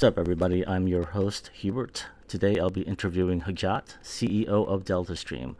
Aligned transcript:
What's 0.00 0.16
up, 0.16 0.18
everybody? 0.18 0.66
I'm 0.66 0.88
your 0.88 1.04
host, 1.04 1.50
Hubert. 1.52 2.06
Today 2.26 2.58
I'll 2.58 2.70
be 2.70 2.80
interviewing 2.80 3.42
Hojjat, 3.42 3.98
CEO 4.02 4.66
of 4.66 4.84
DeltaStream. 4.86 5.56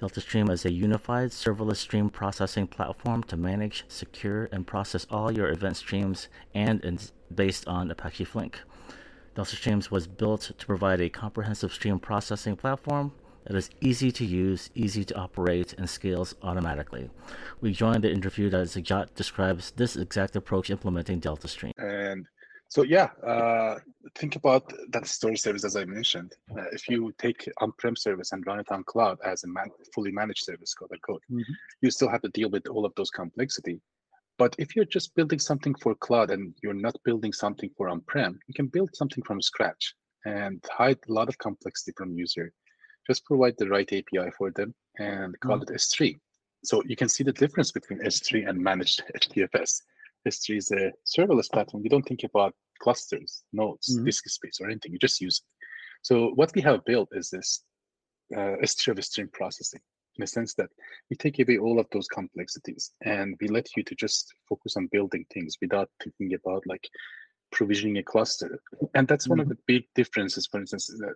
DeltaStream 0.00 0.50
is 0.50 0.64
a 0.64 0.72
unified 0.72 1.28
serverless 1.28 1.76
stream 1.76 2.08
processing 2.08 2.66
platform 2.66 3.22
to 3.24 3.36
manage, 3.36 3.84
secure, 3.88 4.48
and 4.50 4.66
process 4.66 5.06
all 5.10 5.30
your 5.30 5.50
event 5.50 5.76
streams 5.76 6.28
and 6.54 6.82
is 6.82 7.12
based 7.34 7.68
on 7.68 7.90
Apache 7.90 8.24
Flink. 8.24 8.62
DeltaStreams 9.36 9.90
was 9.90 10.06
built 10.06 10.52
to 10.56 10.66
provide 10.66 11.02
a 11.02 11.10
comprehensive 11.10 11.74
stream 11.74 11.98
processing 11.98 12.56
platform 12.56 13.12
that 13.44 13.54
is 13.54 13.68
easy 13.82 14.10
to 14.10 14.24
use, 14.24 14.70
easy 14.74 15.04
to 15.04 15.14
operate, 15.16 15.74
and 15.76 15.90
scales 15.90 16.34
automatically. 16.42 17.10
We 17.60 17.72
joined 17.72 18.04
the 18.04 18.10
interview 18.10 18.48
as 18.54 18.74
Hojjat 18.74 19.14
describes 19.16 19.72
this 19.72 19.96
exact 19.96 20.34
approach 20.34 20.70
implementing 20.70 21.20
DeltaStream. 21.20 21.72
And 21.76 22.26
so, 22.72 22.84
yeah, 22.84 23.10
uh, 23.22 23.80
think 24.14 24.34
about 24.34 24.72
that 24.92 25.06
storage 25.06 25.42
service 25.42 25.62
as 25.62 25.76
I 25.76 25.84
mentioned. 25.84 26.32
Uh, 26.50 26.64
if 26.72 26.88
you 26.88 27.12
take 27.18 27.46
on-prem 27.60 27.94
service 27.96 28.32
and 28.32 28.46
run 28.46 28.60
it 28.60 28.72
on 28.72 28.82
cloud 28.84 29.18
as 29.22 29.44
a 29.44 29.48
man- 29.48 29.68
fully 29.94 30.10
managed 30.10 30.44
service, 30.44 30.72
quote 30.72 30.90
unquote, 30.90 31.20
mm-hmm. 31.30 31.52
you 31.82 31.90
still 31.90 32.08
have 32.08 32.22
to 32.22 32.30
deal 32.30 32.48
with 32.48 32.66
all 32.68 32.86
of 32.86 32.94
those 32.96 33.10
complexity. 33.10 33.78
But 34.38 34.56
if 34.56 34.74
you're 34.74 34.86
just 34.86 35.14
building 35.14 35.38
something 35.38 35.74
for 35.82 35.94
cloud 35.96 36.30
and 36.30 36.54
you're 36.62 36.72
not 36.72 36.96
building 37.04 37.34
something 37.34 37.68
for 37.76 37.90
on-prem, 37.90 38.40
you 38.46 38.54
can 38.54 38.68
build 38.68 38.88
something 38.94 39.22
from 39.22 39.42
scratch 39.42 39.94
and 40.24 40.64
hide 40.72 40.96
a 41.10 41.12
lot 41.12 41.28
of 41.28 41.36
complexity 41.36 41.92
from 41.94 42.14
user. 42.14 42.54
Just 43.06 43.26
provide 43.26 43.56
the 43.58 43.68
right 43.68 43.92
API 43.92 44.30
for 44.38 44.50
them 44.50 44.74
and 44.98 45.38
call 45.40 45.58
mm-hmm. 45.58 45.74
it 45.74 45.78
S3. 45.78 46.18
So 46.64 46.82
you 46.86 46.96
can 46.96 47.10
see 47.10 47.22
the 47.22 47.32
difference 47.32 47.70
between 47.70 47.98
S3 47.98 48.48
and 48.48 48.58
managed 48.58 49.02
HDFS. 49.14 49.82
S3 50.28 50.56
is 50.56 50.70
a 50.70 50.92
serverless 51.06 51.50
platform. 51.50 51.82
You 51.82 51.90
don't 51.90 52.06
think 52.06 52.24
about 52.24 52.54
clusters, 52.80 53.42
nodes, 53.52 53.96
mm-hmm. 53.96 54.04
disk 54.04 54.28
space, 54.28 54.58
or 54.60 54.68
anything. 54.68 54.92
You 54.92 54.98
just 54.98 55.20
use 55.20 55.42
it. 55.42 55.48
So 56.02 56.30
what 56.34 56.52
we 56.54 56.62
have 56.62 56.84
built 56.84 57.08
is 57.12 57.30
this 57.30 57.62
uh, 58.34 58.56
S3 58.62 58.98
of 58.98 59.04
stream 59.04 59.28
processing 59.32 59.80
in 60.16 60.22
the 60.22 60.26
sense 60.26 60.54
that 60.54 60.68
we 61.08 61.16
take 61.16 61.38
away 61.38 61.58
all 61.58 61.80
of 61.80 61.86
those 61.92 62.06
complexities 62.08 62.92
and 63.02 63.36
we 63.40 63.48
let 63.48 63.68
you 63.76 63.82
to 63.84 63.94
just 63.94 64.32
focus 64.48 64.76
on 64.76 64.88
building 64.92 65.24
things 65.32 65.56
without 65.60 65.88
thinking 66.02 66.34
about 66.34 66.62
like 66.66 66.86
provisioning 67.50 67.98
a 67.98 68.02
cluster. 68.02 68.60
And 68.94 69.06
that's 69.06 69.24
mm-hmm. 69.24 69.30
one 69.30 69.40
of 69.40 69.46
mm-hmm. 69.46 69.54
the 69.66 69.74
big 69.74 69.84
differences, 69.94 70.46
for 70.46 70.60
instance, 70.60 70.88
that 70.88 71.14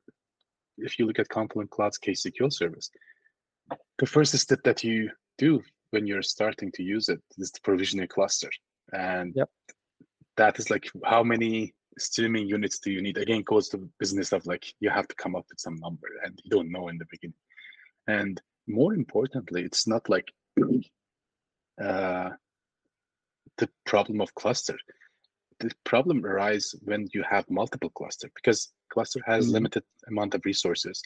if 0.78 0.98
you 0.98 1.06
look 1.06 1.18
at 1.18 1.28
Confluent 1.28 1.70
Cloud's 1.70 1.98
KSQL 1.98 2.52
service, 2.52 2.90
the 3.98 4.06
first 4.06 4.36
step 4.38 4.60
that 4.64 4.84
you 4.84 5.10
do 5.38 5.62
when 5.90 6.06
you're 6.06 6.22
starting 6.22 6.70
to 6.72 6.82
use 6.82 7.08
it 7.08 7.20
is 7.38 7.50
to 7.50 7.60
provision 7.62 8.00
a 8.00 8.08
cluster. 8.08 8.50
And 8.92 9.34
yep. 9.34 9.50
that 10.36 10.58
is 10.58 10.70
like 10.70 10.90
how 11.04 11.22
many 11.22 11.74
streaming 11.98 12.48
units 12.48 12.78
do 12.78 12.90
you 12.90 13.02
need? 13.02 13.18
Again, 13.18 13.42
goes 13.42 13.68
to 13.70 13.78
the 13.78 13.88
business 13.98 14.32
of 14.32 14.46
like 14.46 14.64
you 14.80 14.90
have 14.90 15.08
to 15.08 15.14
come 15.16 15.34
up 15.34 15.46
with 15.48 15.60
some 15.60 15.76
number 15.76 16.08
and 16.24 16.38
you 16.42 16.50
don't 16.50 16.70
know 16.70 16.88
in 16.88 16.98
the 16.98 17.06
beginning. 17.10 17.34
And 18.06 18.40
more 18.66 18.94
importantly, 18.94 19.62
it's 19.62 19.86
not 19.86 20.08
like 20.08 20.28
uh, 21.82 22.30
the 23.58 23.68
problem 23.84 24.20
of 24.20 24.34
cluster. 24.34 24.78
The 25.60 25.70
problem 25.84 26.24
arises 26.26 26.78
when 26.84 27.08
you 27.14 27.24
have 27.28 27.48
multiple 27.48 27.90
cluster 27.90 28.30
because 28.34 28.72
cluster 28.92 29.20
has 29.26 29.46
mm-hmm. 29.46 29.54
limited 29.54 29.84
amount 30.08 30.34
of 30.34 30.42
resources. 30.44 31.02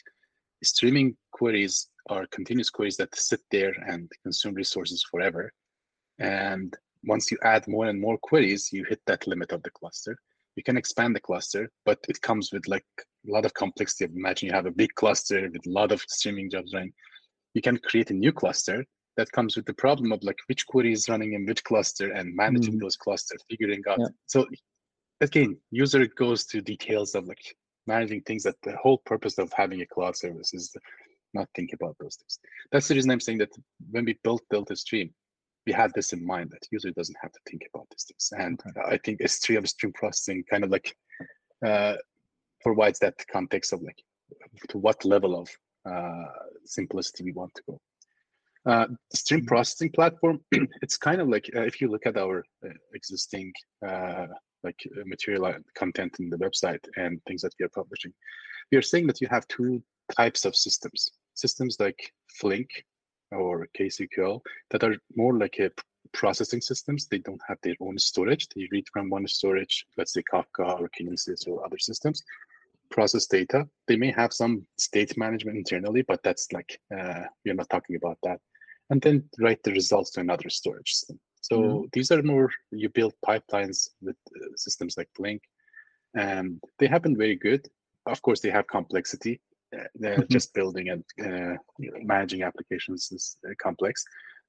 Streaming 0.63 1.15
queries 1.31 1.87
are 2.09 2.27
continuous 2.27 2.69
queries 2.69 2.97
that 2.97 3.15
sit 3.15 3.39
there 3.49 3.73
and 3.87 4.11
consume 4.23 4.53
resources 4.53 5.05
forever. 5.09 5.51
And 6.19 6.75
once 7.03 7.31
you 7.31 7.37
add 7.43 7.67
more 7.67 7.85
and 7.85 7.99
more 7.99 8.17
queries, 8.17 8.69
you 8.71 8.83
hit 8.87 9.01
that 9.07 9.27
limit 9.27 9.51
of 9.51 9.63
the 9.63 9.71
cluster. 9.71 10.17
You 10.55 10.63
can 10.63 10.77
expand 10.77 11.15
the 11.15 11.21
cluster, 11.21 11.71
but 11.85 11.99
it 12.09 12.21
comes 12.21 12.51
with 12.51 12.67
like 12.67 12.85
a 12.97 13.31
lot 13.31 13.45
of 13.45 13.53
complexity. 13.53 14.11
Imagine 14.13 14.49
you 14.49 14.53
have 14.53 14.65
a 14.65 14.71
big 14.71 14.93
cluster 14.95 15.49
with 15.51 15.65
a 15.65 15.69
lot 15.69 15.91
of 15.91 16.01
streaming 16.07 16.49
jobs 16.49 16.73
running 16.73 16.93
you 17.53 17.61
can 17.61 17.77
create 17.77 18.11
a 18.11 18.13
new 18.13 18.31
cluster 18.31 18.85
that 19.17 19.31
comes 19.31 19.55
with 19.55 19.65
the 19.65 19.73
problem 19.73 20.11
of 20.11 20.23
like 20.23 20.37
which 20.47 20.65
query 20.67 20.93
is 20.93 21.09
running 21.09 21.33
in 21.33 21.45
which 21.45 21.63
cluster 21.63 22.11
and 22.11 22.35
managing 22.35 22.75
mm. 22.75 22.81
those 22.81 22.95
clusters, 22.95 23.43
figuring 23.49 23.83
out. 23.89 23.99
Yeah. 23.99 24.07
So 24.25 24.45
again, 25.19 25.57
user 25.69 26.05
goes 26.05 26.45
to 26.45 26.61
details 26.61 27.13
of 27.15 27.27
like 27.27 27.55
managing 27.87 28.21
things 28.21 28.43
that 28.43 28.55
the 28.63 28.75
whole 28.77 28.99
purpose 28.99 29.37
of 29.37 29.51
having 29.53 29.81
a 29.81 29.85
cloud 29.85 30.15
service 30.15 30.53
is 30.53 30.73
not 31.33 31.49
think 31.55 31.71
about 31.73 31.95
those 31.99 32.15
things. 32.15 32.39
That's 32.71 32.87
the 32.87 32.95
reason 32.95 33.11
I'm 33.11 33.19
saying 33.19 33.39
that 33.39 33.51
when 33.89 34.05
we 34.05 34.17
built 34.23 34.43
DeltaStream, 34.51 35.11
we 35.65 35.73
had 35.73 35.91
this 35.93 36.13
in 36.13 36.25
mind 36.25 36.49
that 36.51 36.67
user 36.71 36.91
doesn't 36.91 37.17
have 37.21 37.31
to 37.31 37.39
think 37.49 37.63
about 37.73 37.87
these 37.91 38.05
things. 38.05 38.29
And 38.37 38.59
okay. 38.67 38.95
I 38.95 38.97
think 38.97 39.19
S3 39.21 39.57
of 39.57 39.69
stream 39.69 39.93
processing 39.93 40.43
kind 40.49 40.63
of 40.63 40.71
like 40.71 40.95
uh, 41.65 41.95
provides 42.61 42.99
that 42.99 43.15
context 43.31 43.73
of 43.73 43.81
like 43.81 44.01
to 44.69 44.77
what 44.77 45.05
level 45.05 45.39
of 45.39 45.49
uh, 45.89 46.31
simplicity 46.65 47.23
we 47.23 47.33
want 47.33 47.53
to 47.55 47.63
go. 47.69 47.81
Uh, 48.65 48.85
stream 49.13 49.41
mm-hmm. 49.41 49.47
processing 49.47 49.91
platform, 49.91 50.39
it's 50.81 50.97
kind 50.97 51.19
of 51.19 51.27
like 51.27 51.49
uh, 51.55 51.61
if 51.61 51.81
you 51.81 51.89
look 51.89 52.05
at 52.05 52.17
our 52.17 52.43
uh, 52.65 52.69
existing 52.93 53.51
uh, 53.85 54.27
like 54.63 54.79
uh, 54.97 55.01
material 55.05 55.51
content 55.75 56.15
in 56.19 56.29
the 56.29 56.37
website 56.37 56.83
and 56.95 57.19
things 57.25 57.41
that 57.41 57.53
we 57.59 57.65
are 57.65 57.69
publishing, 57.69 58.13
we 58.71 58.77
are 58.77 58.83
saying 58.83 59.07
that 59.07 59.19
you 59.19 59.27
have 59.29 59.47
two 59.47 59.81
types 60.15 60.45
of 60.45 60.55
systems. 60.55 61.09
Systems 61.33 61.77
like 61.79 62.11
Flink 62.39 62.69
or 63.31 63.67
KSQL 63.77 64.41
that 64.69 64.83
are 64.83 64.95
more 65.15 65.37
like 65.37 65.59
a 65.59 65.71
processing 66.13 66.61
systems. 66.61 67.07
They 67.07 67.19
don't 67.19 67.41
have 67.47 67.57
their 67.63 67.75
own 67.79 67.97
storage. 67.97 68.47
They 68.49 68.67
read 68.71 68.85
from 68.91 69.09
one 69.09 69.27
storage, 69.27 69.85
let's 69.97 70.13
say 70.13 70.23
Kafka 70.31 70.79
or 70.79 70.89
Kinesis 70.89 71.47
or 71.47 71.65
other 71.65 71.77
systems 71.77 72.23
process 72.91 73.25
data. 73.25 73.67
They 73.87 73.95
may 73.95 74.11
have 74.11 74.33
some 74.33 74.67
state 74.77 75.17
management 75.17 75.57
internally, 75.57 76.03
but 76.03 76.21
that's 76.23 76.51
like 76.51 76.79
uh, 76.95 77.23
we're 77.43 77.55
not 77.55 77.69
talking 77.69 77.95
about 77.95 78.17
that. 78.23 78.39
And 78.89 79.01
then 79.01 79.23
write 79.39 79.63
the 79.63 79.71
results 79.71 80.11
to 80.11 80.19
another 80.19 80.49
storage 80.49 80.91
system. 80.91 81.19
So 81.39 81.57
mm-hmm. 81.57 81.85
these 81.93 82.11
are 82.11 82.21
more 82.21 82.51
you 82.71 82.89
build 82.89 83.13
pipelines 83.25 83.89
with 84.01 84.17
uh, 84.35 84.45
systems 84.55 84.95
like 84.97 85.09
Flink, 85.15 85.41
and 86.13 86.61
they 86.77 86.87
have 86.87 87.01
been 87.01 87.17
very 87.17 87.35
good. 87.35 87.67
Of 88.05 88.21
course, 88.21 88.41
they 88.41 88.51
have 88.51 88.67
complexity. 88.67 89.39
Uh, 89.73 89.83
mm-hmm. 90.01 90.21
Just 90.29 90.53
building 90.53 90.89
and 90.89 91.03
uh, 91.23 91.55
managing 92.03 92.43
applications 92.43 93.09
is 93.11 93.37
uh, 93.45 93.53
complex, 93.61 94.03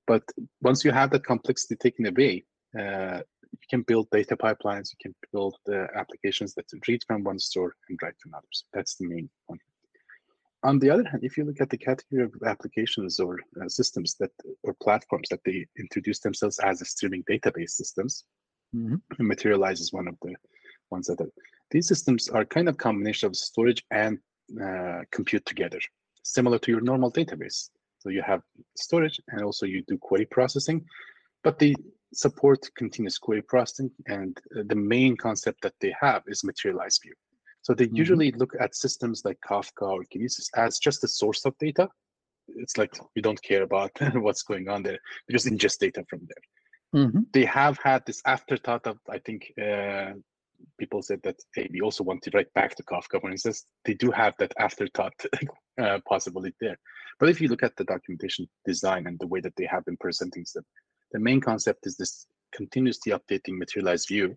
but 0.07 0.23
once 0.63 0.85
you 0.85 0.91
have 0.91 1.11
that 1.11 1.25
complexity 1.25 1.77
taken 1.77 2.07
away, 2.07 2.45
uh, 2.79 3.21
you 3.53 3.67
can 3.71 3.83
build 3.83 4.09
data 4.11 4.37
pipelines, 4.37 4.91
you 4.93 4.99
can 5.01 5.15
build 5.33 5.57
the 5.67 5.87
applications 5.95 6.55
that 6.55 6.65
read 6.89 7.03
from 7.07 7.23
one 7.23 7.39
store 7.39 7.75
and 7.89 7.99
write 8.03 8.15
to 8.23 8.29
another. 8.29 8.47
So 8.51 8.65
that's 8.73 8.97
the 8.97 9.07
main 9.07 9.29
point. 9.47 9.61
On 10.65 10.79
the 10.79 10.91
other 10.91 11.05
hand, 11.05 11.25
if 11.25 11.37
you 11.37 11.45
look 11.45 11.61
at 11.61 11.71
the 11.71 11.77
category 11.77 12.23
of 12.23 12.33
applications 12.47 13.19
or 13.19 13.41
uh, 13.61 13.69
systems 13.69 14.15
that 14.21 14.31
or 14.63 14.75
platforms 14.75 15.29
that 15.31 15.41
they 15.45 15.67
introduce 15.79 16.21
themselves 16.21 16.59
as 16.61 16.81
a 16.81 16.85
streaming 16.85 17.25
database 17.25 17.71
systems, 17.71 18.25
mm-hmm. 18.75 18.97
Materialize 19.19 19.81
is 19.81 19.93
one 19.93 20.09
of 20.09 20.17
the 20.23 20.35
ones 20.91 21.09
that 21.09 21.21
are. 21.21 21.33
These 21.73 21.89
systems 21.89 22.29
are 22.29 22.45
kind 22.45 22.69
of 22.69 22.77
combination 22.77 23.27
of 23.27 23.37
storage 23.37 23.83
and 23.91 24.19
uh, 24.61 25.01
compute 25.11 25.45
together, 25.47 25.79
similar 26.23 26.59
to 26.59 26.71
your 26.71 26.81
normal 26.81 27.13
database. 27.13 27.71
So 27.99 28.09
you 28.09 28.23
have 28.23 28.43
storage 28.77 29.21
and 29.29 29.43
also 29.43 29.67
you 29.67 29.83
do 29.87 29.97
query 29.97 30.27
processing, 30.27 30.85
but 31.45 31.59
they 31.59 31.75
support 32.13 32.69
continuous 32.77 33.19
query 33.19 33.43
processing, 33.43 33.91
and 34.07 34.39
uh, 34.57 34.63
the 34.67 34.75
main 34.75 35.17
concept 35.17 35.63
that 35.63 35.75
they 35.81 35.95
have 36.01 36.23
is 36.27 36.45
materialized 36.45 37.01
view. 37.03 37.15
So 37.63 37.75
they 37.75 37.87
mm-hmm. 37.87 37.97
usually 37.97 38.31
look 38.33 38.55
at 38.61 38.75
systems 38.75 39.25
like 39.25 39.39
Kafka 39.49 39.83
or 39.83 40.05
Kinesis 40.05 40.49
as 40.57 40.79
just 40.79 41.05
a 41.05 41.09
source 41.09 41.45
of 41.45 41.57
data. 41.59 41.89
It's 42.49 42.77
like 42.77 42.93
we 43.15 43.23
don't 43.23 43.41
care 43.43 43.63
about 43.63 43.93
what's 44.15 44.43
going 44.43 44.69
on 44.69 44.83
there. 44.83 44.99
We 45.29 45.33
just 45.33 45.47
ingest 45.47 45.79
data 45.79 46.05
from 46.11 46.21
there. 46.27 47.03
Mm-hmm. 47.03 47.21
They 47.33 47.45
have 47.45 47.79
had 47.83 48.05
this 48.05 48.21
afterthought 48.27 48.87
of, 48.87 48.99
I 49.09 49.19
think, 49.19 49.53
uh, 49.59 50.13
people 50.79 51.03
said 51.03 51.21
that 51.25 51.37
hey, 51.55 51.69
we 51.73 51.81
also 51.81 52.05
want 52.05 52.23
to 52.23 52.31
write 52.35 52.53
back 52.55 52.75
to 52.77 52.83
Kafka, 52.83 53.21
for 53.21 53.31
instance. 53.31 53.67
They 53.85 53.95
do 53.95 54.11
have 54.11 54.35
that 54.39 54.53
afterthought 54.59 55.15
uh, 55.81 55.99
possibility 56.09 56.55
there. 56.61 56.79
But 57.19 57.29
if 57.29 57.41
you 57.41 57.49
look 57.49 57.63
at 57.63 57.77
the 57.77 57.85
documentation 57.85 58.49
design 58.65 59.07
and 59.07 59.19
the 59.19 59.27
way 59.27 59.41
that 59.41 59.55
they 59.57 59.67
have 59.67 59.85
been 59.85 59.97
presenting 59.99 60.45
them, 60.55 60.65
the 61.13 61.21
main 61.21 61.41
concept 61.41 61.87
is 61.87 61.97
this 61.97 62.27
continuously 62.55 63.13
updating 63.13 63.59
materialized 63.59 64.09
view 64.09 64.37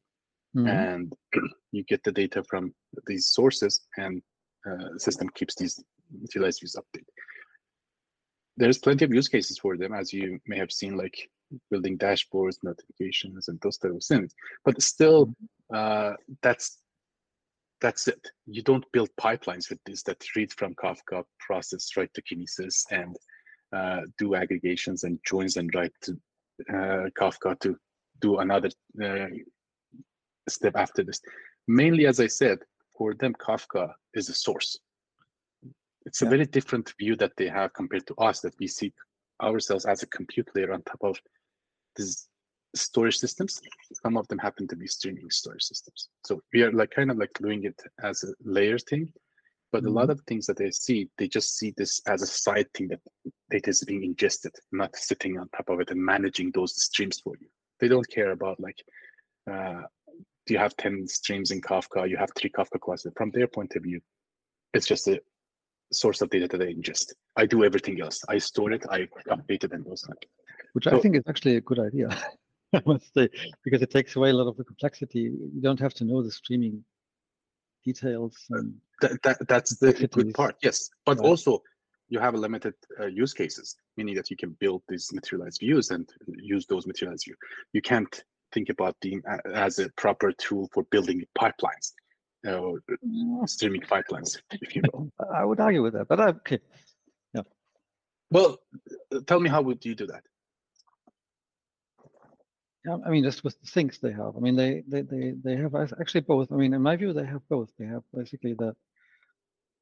mm-hmm. 0.56 0.68
and 0.68 1.13
you 1.72 1.83
get 1.83 2.04
the 2.04 2.12
data 2.12 2.44
from 2.44 2.74
these 3.07 3.27
sources 3.27 3.81
and 3.98 4.22
uh, 4.69 4.98
system 4.98 5.30
keeps 5.36 5.56
these 5.56 5.83
materialized 6.22 6.60
views 6.62 6.75
updated 6.77 7.04
there's 8.57 8.77
plenty 8.77 9.06
of 9.06 9.13
use 9.13 9.27
cases 9.27 9.57
for 9.57 9.77
them 9.77 9.94
as 9.94 10.13
you 10.13 10.39
may 10.48 10.57
have 10.57 10.72
seen 10.72 10.95
like 10.95 11.30
building 11.69 11.97
dashboards 11.97 12.57
notifications 12.63 13.47
and 13.47 13.59
those 13.62 13.77
type 13.77 13.92
of 13.92 14.03
things 14.03 14.33
but 14.63 14.81
still 14.81 15.27
mm-hmm. 15.27 15.75
uh, 15.75 16.13
that's 16.42 16.80
that's 17.81 18.07
it 18.07 18.31
you 18.45 18.62
don't 18.63 18.86
build 18.94 19.09
pipelines 19.19 19.69
with 19.69 19.80
this 19.86 20.01
that 20.03 20.24
read 20.36 20.51
from 20.53 20.74
kafka 20.75 21.24
process 21.39 21.89
right 21.97 22.09
to 22.13 22.21
kinesis 22.21 22.83
and 22.92 23.15
uh, 23.75 24.01
do 24.18 24.36
aggregations 24.36 25.03
and 25.03 25.19
joins 25.25 25.57
and 25.57 25.74
write 25.75 25.92
to 26.01 26.18
uh, 26.69 27.09
Kafka 27.19 27.59
to 27.59 27.75
do 28.21 28.38
another 28.38 28.69
uh, 29.03 29.27
step 30.48 30.75
after 30.75 31.03
this. 31.03 31.19
mainly, 31.68 32.06
as 32.06 32.19
I 32.19 32.27
said, 32.27 32.59
for 32.98 33.13
them, 33.15 33.33
Kafka 33.33 33.91
is 34.13 34.30
a 34.30 34.33
source. 34.33 34.77
It's 36.06 36.21
a 36.21 36.30
very 36.30 36.45
different 36.45 36.94
view 37.00 37.15
that 37.18 37.33
they 37.36 37.48
have 37.48 37.74
compared 37.74 38.06
to 38.07 38.15
us 38.15 38.39
that 38.41 38.53
we 38.59 38.68
see 38.68 38.94
ourselves 39.41 39.86
as 39.86 40.03
a 40.03 40.07
compute 40.07 40.50
layer 40.56 40.71
on 40.71 40.83
top 40.83 41.01
of 41.01 41.19
these 41.95 42.27
storage 42.75 43.18
systems. 43.18 43.62
Some 44.03 44.18
of 44.18 44.27
them 44.27 44.39
happen 44.39 44.68
to 44.68 44.75
be 44.75 44.88
streaming 44.88 45.30
storage 45.30 45.63
systems. 45.63 46.09
So 46.25 46.42
we 46.53 46.63
are 46.63 46.71
like 46.71 46.92
kind 46.92 47.12
of 47.12 47.18
like 47.18 47.31
doing 47.42 47.63
it 47.63 47.80
as 48.03 48.24
a 48.24 48.33
layer 48.44 48.77
thing. 48.77 49.12
But 49.71 49.83
mm-hmm. 49.83 49.88
a 49.88 49.92
lot 49.92 50.03
mm-hmm. 50.03 50.12
of 50.12 50.21
things 50.27 50.45
that 50.47 50.57
they 50.57 50.71
see, 50.71 51.09
they 51.18 51.27
just 51.27 51.57
see 51.57 51.74
this 51.75 52.01
as 52.07 52.21
a 52.21 52.27
side 52.27 52.68
thing 52.74 52.88
that 52.89 53.00
data 53.50 53.69
is 53.69 53.83
being 53.83 54.03
ingested, 54.03 54.53
not 54.71 54.95
sitting 54.95 55.38
on 55.38 55.50
top 55.50 55.69
of 55.69 55.80
it 55.80 55.92
and 55.92 56.03
managing 56.03 56.51
those 56.51 56.81
streams 56.81 57.19
for 57.19 57.33
you. 57.39 57.47
They 57.80 57.88
don't 57.88 58.09
care 58.09 58.31
about 58.31 58.59
like, 58.59 58.81
uh, 59.51 59.81
do 60.45 60.53
you 60.53 60.59
have 60.59 60.77
10 60.77 61.07
streams 61.07 61.51
in 61.51 61.62
Kafka? 61.62 62.07
You 62.09 62.18
have 62.18 62.30
three 62.36 62.51
Kafka 62.51 62.80
clusters. 62.80 63.13
From 63.18 63.31
their 63.31 63.48
point 63.48 63.75
of 63.75 63.83
view, 63.83 64.00
it's 64.74 64.86
just 64.86 65.07
a 65.07 65.19
source 65.91 66.21
of 66.21 66.30
data 66.30 66.48
that 66.48 66.62
I 66.62 66.74
ingest. 66.74 67.13
I 67.36 67.45
do 67.45 67.63
everything 67.63 68.00
else. 68.01 68.24
I 68.30 68.38
store 68.38 68.71
it, 68.71 68.86
I 68.89 69.07
update 69.30 69.63
it, 69.63 69.71
and 69.71 69.86
those 69.86 70.06
things. 70.06 70.18
Which 70.75 70.83
so, 70.83 70.98
I 70.98 71.00
think 71.00 71.16
is 71.16 71.24
actually 71.30 71.56
a 71.56 71.62
good 71.62 71.80
idea. 71.80 72.10
I 72.74 72.81
must 72.86 73.13
say, 73.13 73.30
because 73.63 73.81
it 73.81 73.92
takes 73.92 74.18
away 74.18 74.31
a 74.31 74.33
lot 74.33 74.48
of 74.48 74.57
the 74.57 74.66
complexity. 74.66 75.22
You 75.22 75.62
don't 75.62 75.80
have 75.80 75.94
to 75.94 76.04
know 76.04 76.22
the 76.22 76.30
streaming 76.30 76.83
details. 77.86 78.36
that, 79.00 79.24
that, 79.24 79.48
that's 79.48 79.77
the 79.77 79.94
good 79.94 80.33
part, 80.33 80.57
yes. 80.62 80.89
But 81.06 81.19
yeah. 81.22 81.30
also, 81.30 81.62
you 82.10 82.19
have 82.19 82.33
a 82.33 82.38
limited 82.38 82.74
uh, 83.00 83.06
use 83.06 83.33
cases, 83.33 83.77
meaning 83.95 84.16
that 84.16 84.30
you 84.30 84.36
can 84.36 84.50
build 84.60 84.81
these 84.89 85.10
materialized 85.13 85.62
views 85.62 85.92
and 85.92 86.10
use 86.27 86.66
those 86.66 86.86
materialized 86.86 87.24
views. 87.24 87.38
You 87.72 87.81
can't 87.81 88.22
think 88.54 88.68
about 88.68 88.98
them 89.01 89.24
as 89.54 89.80
a 89.80 89.88
proper 89.95 90.33
tool 90.33 90.69
for 90.74 90.83
building 90.92 91.24
pipelines, 91.39 91.94
uh, 92.45 92.74
streaming 93.45 93.83
pipelines, 93.83 94.42
if 94.51 94.75
you 94.75 94.81
will. 94.92 95.10
I 95.33 95.45
would 95.45 95.62
argue 95.62 95.83
with 95.83 95.94
that, 95.94 96.10
but 96.10 96.19
okay. 96.19 96.60
Yeah. 97.33 97.44
Well, 98.30 98.57
tell 99.25 99.39
me 99.39 99.50
how 99.50 99.62
would 99.62 99.86
you 99.86 99.95
do 99.95 100.07
that? 100.07 100.24
Yeah, 102.86 102.98
I 103.06 103.10
mean, 103.10 103.24
just 103.24 103.44
with 103.44 103.60
the 103.62 103.68
things 103.68 103.98
they 103.98 104.12
have. 104.12 104.36
I 104.38 104.40
mean, 104.40 104.56
they, 104.56 104.84
they, 104.88 105.02
they, 105.02 105.34
they 105.44 105.56
have 105.56 105.74
actually 105.76 106.22
both. 106.22 106.52
I 106.52 106.56
mean, 106.56 106.74
in 106.74 106.82
my 106.82 106.96
view, 106.96 107.14
they 107.14 107.26
have 107.26 107.48
both. 107.50 107.70
They 107.80 107.86
have 107.86 108.04
basically 108.14 108.54
the 108.54 108.76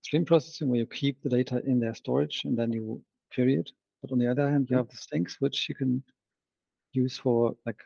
stream 0.01 0.25
processing 0.25 0.69
where 0.69 0.79
you 0.79 0.85
keep 0.85 1.21
the 1.21 1.29
data 1.29 1.61
in 1.65 1.79
their 1.79 1.95
storage 1.95 2.43
and 2.45 2.57
then 2.57 2.71
you 2.71 3.01
query 3.33 3.55
it. 3.55 3.71
But 4.01 4.11
on 4.11 4.19
the 4.19 4.29
other 4.29 4.49
hand, 4.49 4.67
you 4.69 4.77
have 4.77 4.87
the 4.87 4.97
things 5.11 5.37
which 5.39 5.67
you 5.67 5.75
can 5.75 6.03
use 6.93 7.17
for 7.17 7.55
like, 7.65 7.81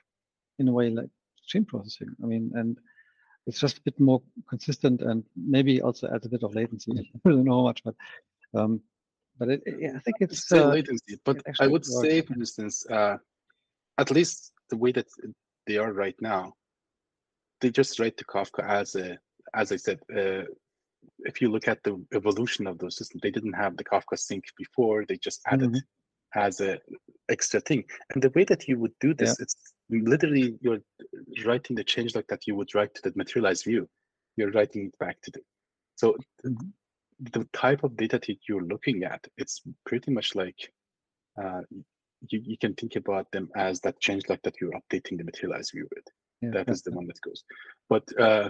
in 0.60 0.68
a 0.68 0.72
way, 0.72 0.90
like 0.90 1.10
stream 1.42 1.66
processing. 1.66 2.16
I 2.24 2.28
mean, 2.28 2.52
and 2.54 2.78
it's 3.48 3.60
just 3.60 3.80
a 3.80 3.82
bit 3.82 4.00
more 4.00 4.22
consistent 4.48 5.02
and 5.02 5.24
maybe 5.36 5.82
also 5.82 6.10
adds 6.14 6.26
a 6.26 6.30
bit 6.30 6.44
of 6.44 6.54
latency. 6.54 6.92
I 7.26 7.30
don't 7.30 7.44
know 7.44 7.60
how 7.60 7.64
much, 7.64 7.84
but 7.84 7.96
um, 8.54 8.82
but 9.40 9.50
it, 9.50 9.64
it, 9.66 9.96
I 9.96 10.00
think 10.00 10.18
it's, 10.20 10.52
uh, 10.52 10.70
latency. 10.70 11.20
But 11.24 11.44
I 11.60 11.68
would 11.68 11.86
say, 11.86 12.22
for 12.22 12.34
instance, 12.34 12.86
uh, 12.88 13.18
at 13.98 14.12
least 14.12 14.52
the 14.70 14.78
way 14.78 14.92
that 14.92 15.08
they 15.66 15.78
are 15.78 15.94
right 15.94 16.16
now, 16.22 16.54
they 17.62 17.70
just 17.70 18.00
write 18.00 18.18
to 18.18 18.26
Kafka 18.26 18.68
as 18.68 18.96
a, 18.96 19.18
as 19.56 19.72
I 19.72 19.78
said, 19.78 20.00
uh, 20.16 20.44
if 21.20 21.42
you 21.42 21.50
look 21.50 21.68
at 21.68 21.84
the 21.84 22.04
evolution 22.14 22.68
of 22.68 22.78
those 22.78 22.98
systems, 22.98 23.22
they 23.22 23.32
didn't 23.32 23.54
have 23.54 23.78
the 23.78 23.84
Kafka 23.84 24.18
sync 24.18 24.46
before. 24.58 25.06
They 25.06 25.18
just 25.18 25.42
added 25.48 25.72
mm-hmm. 25.72 26.40
as 26.40 26.62
a 26.62 26.80
extra 27.30 27.60
thing. 27.60 27.84
And 28.14 28.22
the 28.22 28.32
way 28.32 28.44
that 28.46 28.68
you 28.68 28.80
would 28.80 28.94
do 29.00 29.14
this, 29.14 29.36
yeah. 29.40 29.44
it's 29.44 29.56
literally 29.90 30.58
you're 30.62 30.80
writing 31.46 31.76
the 31.76 31.84
change 31.84 32.16
like 32.16 32.28
that 32.28 32.48
you 32.48 32.56
would 32.56 32.74
write 32.76 32.94
to 32.96 33.02
the 33.04 33.14
materialized 33.16 33.66
view. 33.66 33.88
You're 34.36 34.52
writing 34.52 34.88
it 34.88 35.00
back 35.00 35.22
to 35.24 35.32
the. 35.32 35.42
So 35.96 36.18
mm-hmm. 36.46 36.68
the 37.32 37.48
type 37.54 37.84
of 37.84 37.98
data 37.98 38.20
that 38.20 38.38
you're 38.48 38.64
looking 38.64 39.04
at, 39.04 39.26
it's 39.38 39.62
pretty 39.86 40.12
much 40.12 40.36
like 40.36 40.72
uh, 41.42 41.62
you, 42.30 42.42
you 42.44 42.58
can 42.58 42.74
think 42.74 42.96
about 42.96 43.32
them 43.32 43.50
as 43.56 43.80
that 43.82 44.00
change 44.00 44.24
like 44.30 44.42
that 44.44 44.56
you're 44.60 44.72
updating 44.72 45.18
the 45.18 45.24
materialized 45.24 45.72
view 45.74 45.88
with. 45.96 46.06
Yeah, 46.42 46.52
that 46.52 46.70
is 46.70 46.82
the 46.82 46.92
one 46.92 47.08
that 47.08 47.20
goes. 47.22 47.44
But 47.90 48.04
uh, 48.20 48.50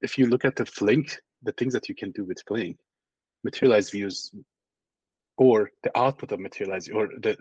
if 0.00 0.18
you 0.18 0.26
look 0.26 0.44
at 0.44 0.56
the 0.56 0.66
Flink, 0.66 1.18
the 1.42 1.52
things 1.52 1.72
that 1.72 1.88
you 1.88 1.94
can 1.94 2.12
do 2.12 2.24
with 2.24 2.42
Flink, 2.46 2.76
materialized 3.44 3.92
views, 3.92 4.30
or 5.38 5.70
the 5.82 5.96
output 5.98 6.32
of 6.32 6.40
materialized, 6.40 6.90
or 6.92 7.08
the 7.20 7.36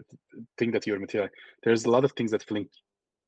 thing 0.57 0.71
that 0.71 0.85
you're 0.85 0.99
materialized, 0.99 1.35
there's 1.63 1.85
a 1.85 1.91
lot 1.91 2.03
of 2.03 2.11
things 2.13 2.31
that 2.31 2.43
Flink 2.43 2.67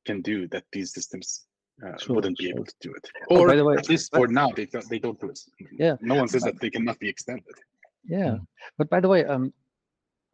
can 0.06 0.20
do 0.22 0.48
that 0.48 0.64
these 0.72 0.92
systems 0.92 1.46
uh, 1.84 1.96
sure, 1.98 2.16
wouldn't 2.16 2.38
be 2.38 2.48
able 2.48 2.64
to 2.64 2.74
do 2.80 2.92
it. 2.92 3.08
Or 3.30 3.40
oh, 3.40 3.46
by 3.46 3.56
the 3.56 3.64
way, 3.64 3.76
at 3.76 3.88
least 3.88 4.14
for 4.14 4.26
now, 4.26 4.50
they 4.50 4.66
don't, 4.66 4.88
they 4.88 4.98
don't 4.98 5.20
do 5.20 5.30
it. 5.30 5.40
Yeah. 5.72 5.96
No 6.00 6.16
one 6.16 6.28
says 6.28 6.42
that 6.42 6.60
they 6.60 6.70
cannot 6.70 6.98
be 6.98 7.08
extended. 7.08 7.44
Yeah. 8.04 8.38
But 8.78 8.90
by 8.90 9.00
the 9.00 9.08
way, 9.08 9.24
um, 9.24 9.52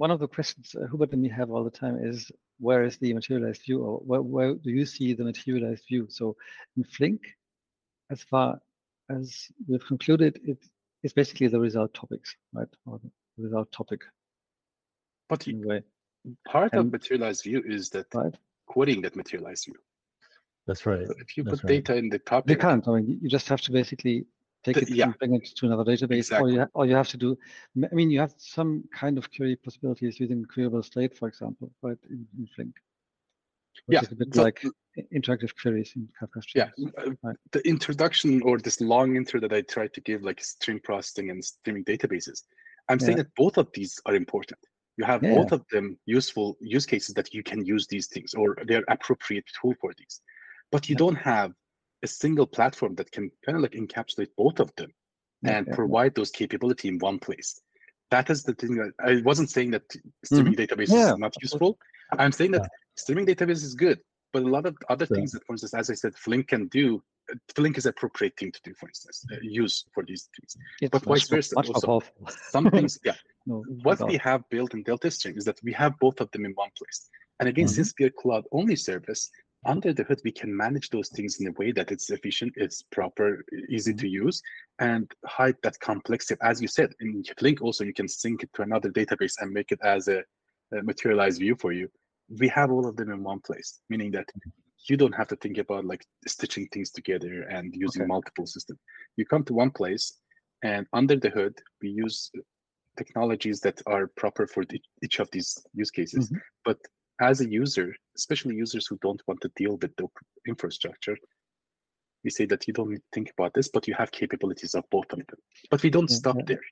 one 0.05 0.11
of 0.11 0.21
the 0.21 0.29
questions 0.29 0.75
uh, 0.75 0.87
Hubert 0.91 1.13
and 1.15 1.23
me 1.23 1.31
have 1.31 1.51
all 1.51 1.65
the 1.65 1.79
time 1.83 1.97
is 2.11 2.31
where 2.67 2.83
is 2.85 2.99
the 2.99 3.15
materialized 3.15 3.63
view 3.67 3.79
or 3.87 3.95
where, 4.09 4.21
where 4.21 4.55
do 4.65 4.71
you 4.79 4.85
see 4.85 5.15
the 5.15 5.25
materialized 5.25 5.85
view? 5.89 6.03
So 6.11 6.37
in 6.77 6.85
Flink, 6.85 7.21
as 8.11 8.21
far 8.23 8.59
as 9.09 9.25
we've 9.67 9.87
concluded, 9.93 10.33
it 10.45 10.59
is 11.03 11.15
basically 11.15 11.49
the 11.49 11.59
result 11.59 11.95
topics, 11.95 12.37
right? 12.53 12.73
Or 12.85 13.01
the 13.03 13.11
result 13.47 13.73
topic. 13.73 14.03
But 15.31 15.49
anyway. 15.49 15.81
part 16.47 16.75
and, 16.75 16.81
of 16.81 16.93
materialized 16.93 17.45
view 17.45 17.63
is 17.65 17.89
that 17.95 18.09
right? 18.13 18.35
querying 18.67 19.01
that 19.05 19.17
materialized 19.17 19.65
view. 19.65 19.79
That's 20.67 20.85
right. 20.85 21.07
So 21.07 21.15
if 21.19 21.35
you 21.39 21.45
That's 21.45 21.63
put 21.63 21.71
right. 21.71 21.83
data 21.83 21.97
in 21.97 22.11
the 22.11 22.19
topic, 22.19 22.51
you 22.51 22.59
can't. 22.59 22.87
I 22.87 22.91
mean, 22.97 23.19
you 23.23 23.31
just 23.31 23.49
have 23.49 23.63
to 23.63 23.73
basically 23.73 24.27
take 24.65 24.79
it 24.79 24.91
yeah. 24.91 25.05
and 25.05 25.19
bring 25.19 25.35
it 25.35 25.49
to 25.57 25.67
another 25.67 25.85
database. 25.85 26.19
Exactly. 26.19 26.53
Or 26.53 26.55
you, 26.55 26.69
all 26.75 26.87
you 26.87 26.95
have 26.95 27.09
to 27.09 27.17
do, 27.17 27.39
I 27.91 27.95
mean, 27.95 28.11
you 28.11 28.21
have 28.21 28.35
some 28.39 28.85
kind 28.93 29.19
of 29.19 29.31
query 29.31 29.57
possibilities 29.57 30.19
using 30.19 30.45
queryable 30.45 30.85
state, 30.85 31.17
for 31.17 31.29
example, 31.29 31.71
right, 31.83 31.99
in, 32.11 32.27
in 32.39 32.47
Flink. 32.55 32.75
Which 33.87 33.97
yeah, 33.97 34.03
is 34.03 34.13
a 34.13 34.15
bit 34.15 34.35
so, 34.35 34.43
like 34.43 34.65
interactive 35.13 35.53
queries 35.61 35.93
in 35.97 36.09
Kafka 36.21 36.43
Streams. 36.43 36.71
Yeah, 36.77 36.89
uh, 36.99 37.11
right. 37.25 37.37
the 37.51 37.67
introduction 37.69 38.41
or 38.43 38.59
this 38.59 38.81
long 38.81 39.17
intro 39.17 39.41
that 39.41 39.53
I 39.53 39.63
tried 39.63 39.93
to 39.95 40.01
give, 40.01 40.23
like 40.23 40.41
stream 40.43 40.81
processing 40.83 41.31
and 41.31 41.45
streaming 41.45 41.85
databases, 41.85 42.43
I'm 42.89 42.99
yeah. 43.01 43.07
saying 43.07 43.19
that 43.19 43.35
both 43.37 43.59
of 43.59 43.69
these 43.75 43.99
are 44.07 44.15
important. 44.15 44.61
You 44.97 45.05
have 45.05 45.25
yeah. 45.25 45.35
both 45.35 45.51
of 45.51 45.65
them 45.73 45.99
useful 46.07 46.57
use 46.61 46.87
cases 46.87 47.15
that 47.17 47.35
you 47.35 47.43
can 47.43 47.67
use 47.67 47.89
these 47.89 48.07
things, 48.07 48.33
or 48.33 48.57
they're 48.67 48.85
appropriate 48.89 49.45
tool 49.61 49.75
for 49.81 49.93
these. 49.99 50.21
But 50.71 50.89
you 50.89 50.95
yeah. 50.95 50.99
don't 50.99 51.17
have 51.17 51.53
a 52.05 52.07
single 52.07 52.47
platform 52.47 52.95
that 52.97 53.11
can 53.11 53.31
kind 53.45 53.57
of 53.57 53.63
like 53.63 53.73
encapsulate 53.73 54.29
both 54.37 54.61
of 54.61 54.71
them 54.77 54.91
and 55.47 55.67
provide 55.73 56.15
those 56.15 56.31
capability 56.31 56.89
in 56.89 56.99
one 56.99 57.19
place. 57.19 57.61
That 58.11 58.31
is 58.31 58.43
the 58.45 58.55
thing 58.55 58.77
that 58.77 58.93
I 59.01 59.23
wasn't 59.23 59.51
saying 59.51 59.73
that 59.73 59.83
streaming 60.25 60.55
mm-hmm. 60.55 60.63
database 60.63 60.91
yeah. 60.91 61.13
is 61.13 61.19
not 61.19 61.35
useful. 61.43 61.79
I'm 62.19 62.33
saying 62.33 62.53
that 62.53 62.71
streaming 62.97 63.27
database 63.27 63.63
is 63.69 63.75
good, 63.75 63.99
but 64.33 64.43
a 64.43 64.49
lot 64.57 64.67
of 64.67 64.77
other 64.89 65.07
things 65.07 65.33
that, 65.33 65.45
for 65.47 65.55
instance, 65.55 65.75
as 65.75 65.91
I 65.91 65.95
said, 65.95 66.15
Flink 66.15 66.49
can 66.49 66.69
do. 66.69 67.03
Flink 67.55 67.79
is 67.79 67.87
appropriate 67.87 68.37
thing 68.39 68.53
to 68.53 68.61
do, 68.63 68.75
for 68.75 68.87
instance, 68.87 69.25
uh, 69.33 69.37
use 69.43 69.87
for 69.95 70.03
these 70.05 70.29
things. 70.37 70.57
It's 70.83 70.91
but 70.91 71.03
vice 71.05 71.27
versa. 71.29 71.57
Also, 71.57 72.03
some 72.51 72.71
things, 72.77 72.99
yeah. 73.03 73.15
no, 73.47 73.65
what 73.83 74.07
we 74.07 74.19
have 74.19 74.43
built 74.51 74.75
in 74.75 74.83
Delta 74.83 75.11
Stream 75.11 75.39
is 75.39 75.47
that 75.47 75.59
we 75.63 75.73
have 75.73 75.99
both 75.99 76.21
of 76.21 76.31
them 76.33 76.45
in 76.45 76.53
one 76.53 76.69
place. 76.77 77.09
And 77.41 77.49
again, 77.49 77.65
mm-hmm. 77.65 77.75
since 77.75 77.95
we 77.99 78.05
are 78.05 78.11
cloud 78.11 78.45
only 78.53 78.77
service, 78.77 79.31
under 79.67 79.93
the 79.93 80.05
hood, 80.05 80.21
we 80.25 80.33
can 80.33 80.55
manage 80.55 80.91
those 80.91 81.09
things 81.09 81.41
in 81.41 81.49
a 81.49 81.53
way 81.53 81.73
that 81.73 81.91
it's 81.91 82.11
efficient, 82.11 82.53
it's 82.57 82.83
proper, 82.83 83.45
easy 83.69 83.93
mm-hmm. 83.93 83.99
to 83.99 84.09
use, 84.09 84.43
and 84.79 85.11
hide 85.27 85.57
that 85.63 85.79
complexity. 85.81 86.39
As 86.43 86.61
you 86.61 86.69
said, 86.69 86.93
in 87.01 87.23
Flink 87.39 87.63
also, 87.63 87.85
you 87.85 87.95
can 87.95 88.09
sync 88.09 88.43
it 88.43 88.51
to 88.55 88.63
another 88.63 88.91
database 88.91 89.35
and 89.41 89.53
make 89.53 89.73
it 89.73 89.81
as 89.83 90.09
a, 90.09 90.23
a 90.77 90.83
materialized 90.83 91.41
view 91.41 91.57
for 91.57 91.73
you. 91.73 91.89
We 92.41 92.49
have 92.49 92.71
all 92.71 92.87
of 92.87 92.97
them 92.97 93.11
in 93.11 93.23
one 93.23 93.41
place, 93.41 93.81
meaning 93.89 94.11
that 94.13 94.27
mm-hmm. 94.27 94.51
you 94.89 94.97
don't 94.97 95.15
have 95.15 95.29
to 95.29 95.37
think 95.37 95.59
about 95.59 95.85
like 95.85 96.05
stitching 96.27 96.69
things 96.73 96.91
together 96.91 97.43
and 97.43 97.75
using 97.75 98.03
okay. 98.03 98.09
multiple 98.09 98.47
systems. 98.47 98.81
You 99.17 99.27
come 99.27 99.45
to 99.45 99.55
one 99.55 99.71
place, 99.71 100.19
and 100.63 100.87
under 100.93 101.17
the 101.17 101.31
hood, 101.31 101.55
we 101.83 101.91
use 101.91 102.31
technologies 102.97 103.61
that 103.61 103.81
are 103.87 104.07
proper 104.17 104.47
for 104.47 104.65
each 105.03 105.19
of 105.19 105.31
these 105.31 105.59
use 105.75 105.91
cases. 105.91 106.27
Mm-hmm. 106.27 106.39
But 106.65 106.79
as 107.21 107.41
a 107.41 107.49
user, 107.49 107.95
especially 108.17 108.57
users 108.57 108.87
who 108.87 108.99
don't 109.03 109.23
want 109.27 109.41
to 109.43 109.51
deal 109.57 109.77
with 109.81 109.95
the 109.97 110.07
infrastructure, 110.47 111.17
we 112.25 112.31
say 112.31 112.47
that 112.47 112.67
you 112.67 112.73
don't 112.73 112.91
need 112.91 112.97
to 112.97 113.13
think 113.13 113.31
about 113.37 113.53
this, 113.55 113.69
but 113.69 113.87
you 113.87 113.95
have 113.95 114.11
capabilities 114.11 114.75
of 114.75 114.85
both 114.91 115.13
of 115.13 115.19
them. 115.19 115.39
But 115.71 115.83
we 115.83 115.91
don't 115.91 116.11
stop 116.11 116.37
there. 116.47 116.63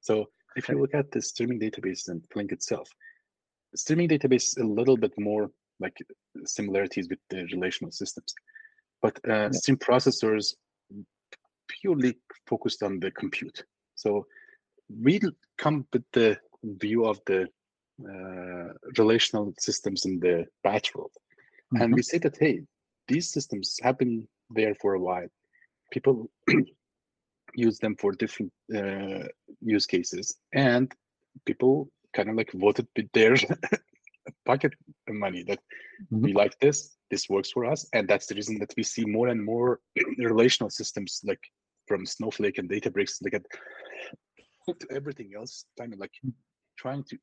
So 0.00 0.26
if 0.56 0.68
you 0.68 0.80
look 0.80 0.94
at 0.94 1.10
the 1.10 1.22
streaming 1.22 1.58
database 1.58 2.08
and 2.08 2.22
Flink 2.32 2.52
itself, 2.52 2.88
streaming 3.74 4.08
database 4.08 4.58
a 4.60 4.64
little 4.64 4.96
bit 4.96 5.12
more 5.18 5.50
like 5.80 5.96
similarities 6.44 7.08
with 7.08 7.18
the 7.30 7.44
relational 7.52 7.90
systems. 7.90 8.34
But 9.00 9.18
uh, 9.26 9.32
yeah. 9.32 9.50
stream 9.52 9.78
processors 9.78 10.54
purely 11.68 12.18
focused 12.46 12.82
on 12.82 13.00
the 13.00 13.10
compute. 13.10 13.64
So 13.94 14.26
we 15.02 15.20
come 15.56 15.86
with 15.92 16.04
the 16.12 16.38
view 16.62 17.06
of 17.06 17.20
the 17.26 17.46
uh, 18.08 18.72
relational 18.98 19.52
systems 19.58 20.04
in 20.04 20.20
the 20.20 20.46
batch 20.62 20.94
world. 20.94 21.12
Mm-hmm. 21.74 21.82
And 21.82 21.94
we 21.94 22.02
say 22.02 22.18
that, 22.18 22.36
hey, 22.38 22.62
these 23.08 23.30
systems 23.30 23.78
have 23.82 23.98
been 23.98 24.26
there 24.50 24.74
for 24.74 24.94
a 24.94 25.00
while. 25.00 25.28
people 25.92 26.30
use 27.54 27.78
them 27.78 27.96
for 27.96 28.12
different 28.12 28.52
uh, 28.74 29.26
use 29.60 29.86
cases, 29.86 30.36
and 30.52 30.92
people 31.46 31.90
kind 32.14 32.28
of 32.30 32.36
like 32.36 32.52
voted 32.52 32.86
with 32.96 33.10
their 33.12 33.36
pocket 34.46 34.72
money 35.08 35.42
that 35.44 35.58
mm-hmm. 35.58 36.22
we 36.22 36.32
like 36.32 36.58
this, 36.60 36.96
this 37.10 37.28
works 37.28 37.50
for 37.50 37.64
us, 37.64 37.88
and 37.92 38.08
that's 38.08 38.26
the 38.26 38.34
reason 38.34 38.58
that 38.58 38.74
we 38.76 38.82
see 38.82 39.04
more 39.04 39.28
and 39.28 39.44
more 39.44 39.80
relational 40.18 40.70
systems 40.70 41.20
like 41.24 41.42
from 41.86 42.06
Snowflake 42.06 42.58
and 42.58 42.70
Databricks, 42.70 43.22
like 43.22 43.34
at 43.34 43.46
everything 44.90 45.32
else, 45.36 45.64
kind 45.78 45.92
of 45.92 45.98
like 45.98 46.12
mm. 46.24 46.32
trying 46.78 47.02
to 47.04 47.18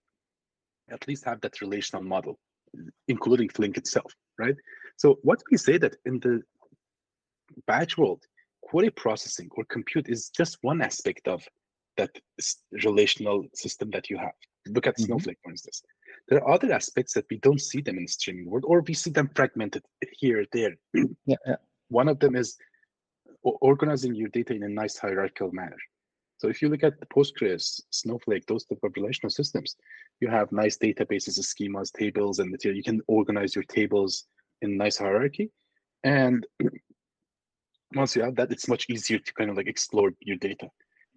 at 0.90 1.08
least 1.08 1.26
have 1.26 1.42
that 1.42 1.62
relational 1.62 2.04
model, 2.04 2.40
including 3.08 3.50
Flink 3.50 3.78
itself, 3.78 4.14
right? 4.38 4.56
So 4.96 5.20
what 5.24 5.42
we 5.52 5.58
say 5.58 5.78
that 5.78 5.96
in 6.06 6.20
the 6.20 6.42
batch 7.66 7.98
world, 7.98 8.24
query 8.62 8.90
processing 8.90 9.50
or 9.56 9.64
compute 9.66 10.10
is 10.10 10.30
just 10.30 10.58
one 10.62 10.82
aspect 10.82 11.28
of 11.28 11.48
that 11.98 12.12
relational 12.84 13.44
system 13.54 13.90
that 13.92 14.10
you 14.10 14.18
have. 14.18 14.34
Look 14.68 14.88
at 14.88 14.96
mm-hmm. 14.96 15.06
Snowflake, 15.06 15.38
for 15.44 15.52
instance. 15.52 15.82
There 16.28 16.44
are 16.44 16.54
other 16.54 16.74
aspects 16.74 17.14
that 17.14 17.26
we 17.30 17.38
don't 17.38 17.62
see 17.62 17.82
them 17.82 17.98
in 17.98 18.04
the 18.04 18.12
streaming 18.12 18.50
world, 18.50 18.66
or 18.68 18.82
we 18.82 18.94
see 18.94 19.12
them 19.12 19.30
fragmented 19.34 19.84
here, 20.20 20.46
there. 20.52 20.76
yeah, 20.94 21.36
yeah. 21.46 21.56
One 21.90 22.10
of 22.10 22.20
them 22.20 22.36
is 22.36 22.58
organizing 23.44 24.14
your 24.14 24.28
data 24.30 24.54
in 24.54 24.64
a 24.64 24.70
nice 24.70 24.98
hierarchical 24.98 25.52
manner. 25.54 25.78
So 26.38 26.48
if 26.48 26.62
you 26.62 26.70
look 26.70 26.84
at 26.84 27.00
the 27.00 27.06
Postgres, 27.08 27.82
Snowflake, 27.90 28.46
those 28.46 28.66
type 28.66 28.80
of 28.84 28.94
relational 28.96 29.32
systems, 29.32 29.76
you 30.20 30.28
have 30.30 30.52
nice 30.52 30.78
databases, 30.78 31.40
schemas, 31.40 31.92
tables, 31.92 32.40
and 32.40 32.52
material. 32.52 32.78
You 32.78 32.84
can 32.84 33.02
organize 33.08 33.56
your 33.56 33.64
tables 33.66 34.26
in 34.62 34.78
nice 34.78 34.98
hierarchy. 34.98 35.52
And 36.04 36.46
once 37.96 38.16
you 38.16 38.22
have 38.22 38.36
that, 38.36 38.52
it's 38.52 38.68
much 38.68 38.86
easier 38.90 39.20
to 39.20 39.34
kind 39.34 39.50
of 39.50 39.58
like 39.58 39.68
explore 39.68 40.12
your 40.22 40.38
data. 40.38 40.70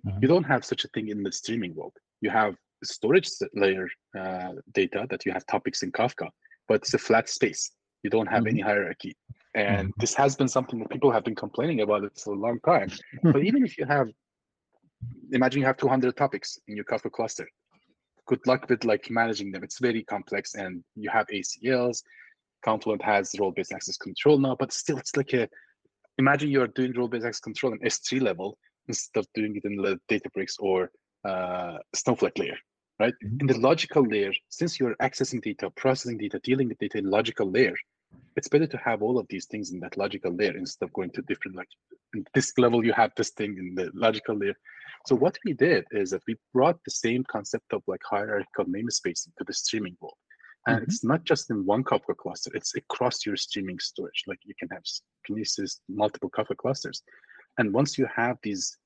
Mm-hmm. 0.07 0.19
You 0.23 0.29
don't 0.29 0.45
have 0.45 0.65
such 0.65 0.85
a 0.85 0.89
thing 0.89 1.09
in 1.09 1.23
the 1.23 1.33
streaming 1.33 1.75
world. 1.75 1.93
You 2.23 2.31
have 2.31 2.55
storage 2.83 3.29
layer 3.55 3.89
uh, 4.19 4.53
data 4.73 5.07
that 5.11 5.27
you 5.27 5.33
have 5.33 5.47
topics 5.47 5.83
in 5.83 5.93
Kafka, 5.93 6.29
but 6.69 6.77
it's 6.77 6.95
a 6.95 6.99
flat 6.99 7.29
space. 7.29 7.73
You 8.03 8.11
don't 8.11 8.27
have 8.27 8.45
mm-hmm. 8.45 8.49
any 8.49 8.61
hierarchy. 8.61 9.15
And 9.55 9.89
mm-hmm. 9.89 10.01
this 10.01 10.15
has 10.15 10.37
been 10.37 10.49
something 10.49 10.79
that 10.79 10.91
people 10.91 11.11
have 11.11 11.25
been 11.25 11.35
complaining 11.35 11.81
about 11.83 12.05
it 12.05 12.19
for 12.19 12.35
a 12.35 12.39
long 12.39 12.61
time. 12.65 12.91
but 13.23 13.45
even 13.45 13.65
if 13.65 13.77
you 13.77 13.85
have, 13.85 14.09
imagine 15.33 15.61
you 15.61 15.67
have 15.67 15.77
200 15.77 16.17
topics 16.17 16.59
in 16.69 16.77
your 16.77 16.85
Kafka 16.85 17.11
cluster. 17.11 17.49
Good 18.27 18.47
luck 18.47 18.69
with 18.69 18.85
like 18.85 19.11
managing 19.11 19.51
them. 19.51 19.65
It's 19.65 19.79
very 19.79 20.05
complex, 20.05 20.55
and 20.55 20.85
you 20.95 21.11
have 21.11 21.27
ACLs. 21.29 22.03
Confluent 22.65 23.03
has 23.03 23.35
role-based 23.39 23.73
access 23.73 23.97
control 23.97 24.39
now, 24.39 24.57
but 24.59 24.73
still, 24.73 24.99
it's 24.99 25.17
like 25.17 25.33
a. 25.33 25.49
Imagine 26.19 26.51
you 26.51 26.61
are 26.61 26.69
doing 26.69 26.93
role-based 26.93 27.25
access 27.25 27.41
control 27.41 27.73
in 27.73 27.79
S3 27.81 28.21
level 28.21 28.59
instead 28.89 29.21
of 29.21 29.27
doing 29.35 29.57
it 29.57 29.65
in 29.65 29.77
the 29.77 29.99
Databricks 30.11 30.57
or 30.59 30.91
uh, 31.25 31.79
Snowflake 31.95 32.39
layer, 32.39 32.59
right? 32.99 33.15
Mm-hmm. 33.25 33.41
In 33.41 33.47
the 33.47 33.59
logical 33.59 34.05
layer, 34.07 34.33
since 34.51 34.79
you're 34.79 34.95
accessing 34.97 35.41
data, 35.41 35.71
processing 35.71 36.19
data, 36.19 36.39
dealing 36.45 36.69
with 36.69 36.79
data 36.79 36.99
in 36.99 37.09
logical 37.09 37.51
layer, 37.51 37.75
it's 38.37 38.49
better 38.49 38.67
to 38.67 38.77
have 38.79 39.03
all 39.03 39.19
of 39.19 39.27
these 39.29 39.47
things 39.47 39.71
in 39.71 39.81
that 39.81 39.97
logical 39.97 40.33
layer 40.33 40.57
instead 40.57 40.85
of 40.85 40.93
going 40.93 41.11
to 41.11 41.23
different 41.23 41.57
like 41.57 41.69
in 42.15 42.25
this 42.35 42.57
level 42.59 42.85
you 42.85 42.93
have 42.93 43.13
this 43.17 43.31
thing 43.31 43.57
in 43.59 43.75
the 43.75 43.91
logical 43.95 44.37
layer 44.37 44.55
so 45.07 45.17
what 45.17 45.37
we 45.45 45.55
did 45.55 45.85
is 45.93 46.11
that 46.11 46.23
we 46.29 46.37
brought 46.53 46.79
the 46.85 46.91
same 46.91 47.25
concept 47.25 47.73
of 47.73 47.83
like 47.87 48.01
hierarchical 48.09 48.67
namespace 48.67 49.27
into 49.27 49.45
the 49.47 49.53
streaming 49.53 49.97
world 50.01 50.17
and 50.67 50.77
mm-hmm. 50.77 50.85
it's 50.85 51.05
not 51.05 51.25
just 51.25 51.51
in 51.51 51.65
one 51.65 51.85
Kafka 51.85 52.17
cluster, 52.17 52.51
it's 52.55 52.75
across 52.75 53.25
your 53.25 53.37
streaming 53.37 53.79
storage. 53.79 54.25
Like 54.27 54.41
you 54.45 54.55
can 54.59 54.69
have 54.71 54.83
Kinesis 55.29 55.79
multiple 55.89 56.31
Kafka 56.31 56.57
clusters. 56.57 57.03
And 57.59 57.73
once 57.73 57.97
you 57.97 58.07
have 58.15 58.37
these 58.43 58.77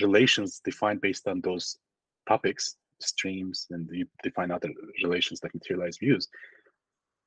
relations 0.00 0.60
defined 0.64 1.00
based 1.00 1.28
on 1.28 1.40
those 1.42 1.76
topics, 2.26 2.76
streams, 3.00 3.66
and 3.70 3.88
you 3.92 4.06
define 4.22 4.50
other 4.50 4.70
relations 5.02 5.40
like 5.42 5.54
materialized 5.54 6.00
views, 6.00 6.28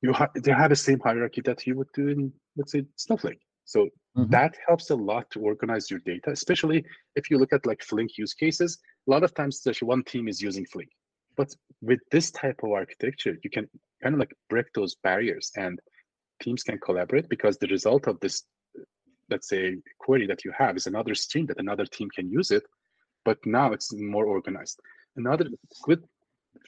you 0.02 0.12
have 0.12 0.30
they 0.34 0.52
have 0.52 0.70
the 0.70 0.76
same 0.76 1.00
hierarchy 1.00 1.40
that 1.42 1.66
you 1.66 1.76
would 1.76 1.92
do 1.94 2.08
in 2.08 2.32
let's 2.56 2.72
say 2.72 2.84
Snowflake. 2.96 3.40
So 3.64 3.88
mm-hmm. 4.18 4.30
that 4.30 4.56
helps 4.66 4.90
a 4.90 4.96
lot 4.96 5.30
to 5.30 5.40
organize 5.40 5.90
your 5.90 6.00
data, 6.00 6.30
especially 6.30 6.84
if 7.16 7.30
you 7.30 7.38
look 7.38 7.52
at 7.52 7.66
like 7.66 7.82
Flink 7.82 8.18
use 8.18 8.34
cases. 8.34 8.78
A 9.06 9.10
lot 9.10 9.22
of 9.22 9.34
times, 9.34 9.62
there's 9.62 9.82
one 9.82 10.02
team 10.04 10.28
is 10.28 10.42
using 10.42 10.66
Flink, 10.66 10.90
but 11.36 11.54
with 11.80 12.00
this 12.10 12.30
type 12.30 12.60
of 12.62 12.72
architecture, 12.72 13.38
you 13.42 13.50
can 13.50 13.68
kind 14.02 14.14
of 14.14 14.18
like 14.18 14.34
break 14.50 14.66
those 14.74 14.96
barriers, 14.96 15.50
and 15.56 15.80
teams 16.42 16.62
can 16.62 16.78
collaborate 16.78 17.28
because 17.28 17.58
the 17.58 17.66
result 17.68 18.06
of 18.06 18.18
this, 18.20 18.44
let's 19.30 19.48
say, 19.48 19.76
query 19.98 20.26
that 20.26 20.44
you 20.44 20.52
have 20.56 20.76
is 20.76 20.86
another 20.86 21.14
stream 21.14 21.46
that 21.46 21.60
another 21.60 21.86
team 21.86 22.08
can 22.10 22.30
use 22.30 22.50
it, 22.50 22.64
but 23.24 23.38
now 23.44 23.72
it's 23.72 23.92
more 23.94 24.26
organized. 24.26 24.80
Another 25.16 25.46
good 25.82 26.02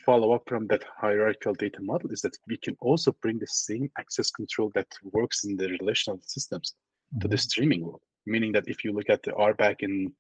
follow 0.05 0.33
up 0.33 0.43
from 0.47 0.67
that 0.69 0.85
hierarchical 0.97 1.55
data 1.55 1.81
model 1.81 2.11
is 2.11 2.21
that 2.23 2.37
we 2.47 2.57
can 2.57 2.77
also 2.81 3.15
bring 3.23 3.39
the 3.39 3.47
same 3.47 3.91
access 3.99 4.31
control 4.31 4.71
that 4.75 4.87
works 5.13 5.45
in 5.45 5.57
the 5.57 5.69
relational 5.69 6.21
systems. 6.23 6.75
To 7.21 7.29
the 7.29 7.37
mm-hmm. 7.37 7.41
streaming 7.41 7.85
world. 7.85 8.03
Meaning 8.27 8.53
that 8.53 8.69
if 8.69 8.85
you 8.85 8.93
look 8.93 9.11
at 9.11 9.23
the 9.23 9.33
RBAC 9.33 9.77
in 9.81 10.13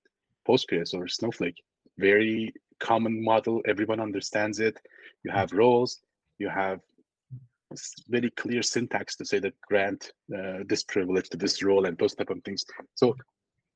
Postgres 0.49 0.95
or 0.95 1.07
Snowflake, 1.07 1.63
very 1.99 2.53
common 2.81 3.23
model, 3.23 3.61
everyone 3.67 4.01
understands 4.01 4.59
it. 4.59 4.77
You 5.23 5.31
have 5.31 5.53
roles, 5.53 6.01
you 6.39 6.49
have 6.49 6.81
very 8.09 8.31
clear 8.31 8.63
syntax 8.63 9.15
to 9.17 9.25
say 9.25 9.39
that 9.39 9.55
grant 9.61 10.13
uh, 10.37 10.65
this 10.67 10.83
privilege 10.83 11.29
to 11.29 11.37
this 11.37 11.63
role 11.63 11.85
and 11.85 11.97
those 11.99 12.15
type 12.15 12.31
of 12.31 12.43
things. 12.43 12.65
So 12.95 13.15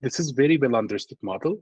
this 0.00 0.18
is 0.18 0.30
very 0.32 0.56
well 0.56 0.74
understood 0.74 1.18
model 1.22 1.60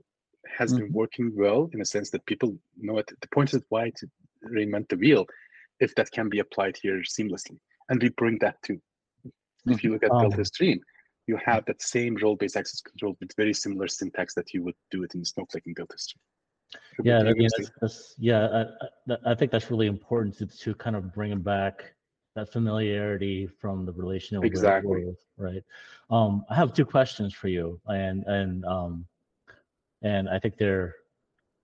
has 0.57 0.71
mm-hmm. 0.71 0.85
been 0.85 0.93
working 0.93 1.31
well 1.35 1.69
in 1.73 1.81
a 1.81 1.85
sense 1.85 2.09
that 2.11 2.25
people 2.25 2.57
know 2.77 2.97
it. 2.97 3.09
The 3.21 3.27
point 3.29 3.53
is 3.53 3.61
why 3.69 3.91
to 3.97 4.07
reinvent 4.51 4.89
the 4.89 4.97
wheel 4.97 5.25
if 5.79 5.95
that 5.95 6.11
can 6.11 6.29
be 6.29 6.39
applied 6.39 6.77
here 6.81 7.01
seamlessly. 7.01 7.57
And 7.89 8.01
we 8.01 8.09
bring 8.09 8.37
that 8.39 8.61
too. 8.63 8.79
Mm-hmm. 9.25 9.71
If 9.71 9.83
you 9.83 9.91
look 9.91 10.03
at 10.03 10.11
um, 10.11 10.21
Delta 10.21 10.45
Stream, 10.45 10.79
you 11.27 11.37
have 11.37 11.65
that 11.65 11.81
same 11.81 12.15
role-based 12.21 12.57
access 12.57 12.81
control 12.81 13.15
with 13.19 13.35
very 13.35 13.53
similar 13.53 13.87
syntax 13.87 14.33
that 14.33 14.53
you 14.53 14.63
would 14.63 14.75
do 14.91 15.03
it 15.03 15.15
in 15.15 15.23
Snowflake 15.23 15.65
and 15.65 15.75
Delta 15.75 15.97
Stream. 15.97 16.21
Yeah, 17.03 17.19
I 17.19 17.33
mean, 17.33 17.47
that's, 17.57 17.71
that's, 17.81 18.15
yeah, 18.17 18.63
I, 19.07 19.31
I, 19.31 19.35
think 19.35 19.51
that's 19.51 19.69
really 19.69 19.85
important 19.87 20.37
to, 20.39 20.47
to 20.47 20.73
kind 20.73 20.95
of 20.95 21.13
bring 21.13 21.39
back 21.39 21.93
that 22.35 22.51
familiarity 22.51 23.47
from 23.47 23.85
the 23.85 23.91
relational 23.91 24.43
exactly 24.43 24.89
world, 24.89 25.15
right? 25.37 25.63
Um, 26.09 26.43
I 26.49 26.55
have 26.55 26.73
two 26.73 26.85
questions 26.85 27.33
for 27.33 27.47
you, 27.47 27.79
and 27.87 28.23
and 28.25 28.65
um, 28.65 29.05
and 30.01 30.27
I 30.29 30.39
think 30.39 30.57
they're, 30.57 30.95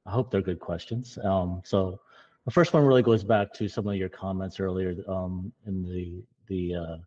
I 0.05 0.11
hope 0.11 0.31
they're 0.31 0.41
good 0.41 0.59
questions. 0.59 1.17
Um, 1.23 1.61
so 1.65 1.99
the 2.45 2.51
first 2.51 2.73
one 2.73 2.85
really 2.85 3.03
goes 3.03 3.23
back 3.23 3.53
to 3.53 3.67
some 3.67 3.87
of 3.87 3.95
your 3.95 4.09
comments 4.09 4.59
earlier 4.59 4.95
um, 5.07 5.51
in 5.65 5.83
the 5.83 6.23
the 6.47 6.75
uh, 6.75 6.97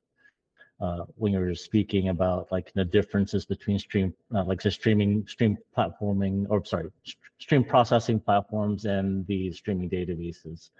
uh, 0.82 1.04
when 1.14 1.32
you 1.32 1.38
were 1.38 1.54
speaking 1.54 2.08
about 2.08 2.50
like 2.50 2.72
the 2.74 2.84
differences 2.84 3.46
between 3.46 3.78
stream 3.78 4.12
uh, 4.34 4.44
like 4.44 4.60
the 4.60 4.70
streaming 4.70 5.24
stream 5.28 5.56
platforming 5.76 6.44
or 6.50 6.64
sorry 6.64 6.90
stream 7.38 7.62
processing 7.62 8.18
platforms 8.18 8.84
and 8.84 9.26
the 9.28 9.52
streaming 9.52 9.88
databases. 9.88 10.70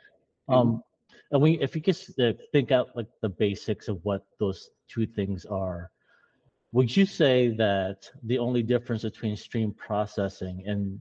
Mm-hmm. 0.51 0.55
Um, 0.55 0.85
and 1.31 1.41
we 1.41 1.53
if 1.61 1.77
you 1.77 1.81
just 1.81 2.19
uh, 2.19 2.33
think 2.51 2.73
out 2.73 2.97
like 2.97 3.07
the 3.21 3.29
basics 3.29 3.87
of 3.87 4.05
what 4.05 4.27
those 4.41 4.71
two 4.89 5.07
things 5.07 5.45
are 5.47 5.91
would 6.73 6.95
you 6.95 7.07
say 7.07 7.55
that 7.57 8.11
the 8.25 8.39
only 8.39 8.63
difference 8.63 9.03
between 9.03 9.37
stream 9.37 9.73
processing 9.73 10.65
and 10.67 10.99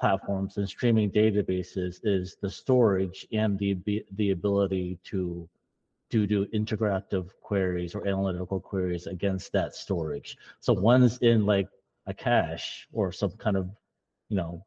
platforms 0.00 0.56
and 0.56 0.68
streaming 0.68 1.10
databases 1.10 2.00
is 2.02 2.36
the 2.40 2.50
storage 2.50 3.26
and 3.32 3.58
the 3.58 3.76
the 4.16 4.30
ability 4.30 4.98
to 5.04 5.48
to 6.10 6.26
do 6.26 6.46
interactive 6.46 7.28
queries 7.42 7.94
or 7.94 8.06
analytical 8.06 8.60
queries 8.60 9.06
against 9.06 9.52
that 9.52 9.74
storage. 9.74 10.36
So 10.60 10.72
one's 10.72 11.18
in 11.18 11.44
like 11.44 11.68
a 12.06 12.14
cache 12.14 12.88
or 12.92 13.12
some 13.12 13.32
kind 13.32 13.56
of, 13.56 13.68
you 14.28 14.36
know, 14.36 14.64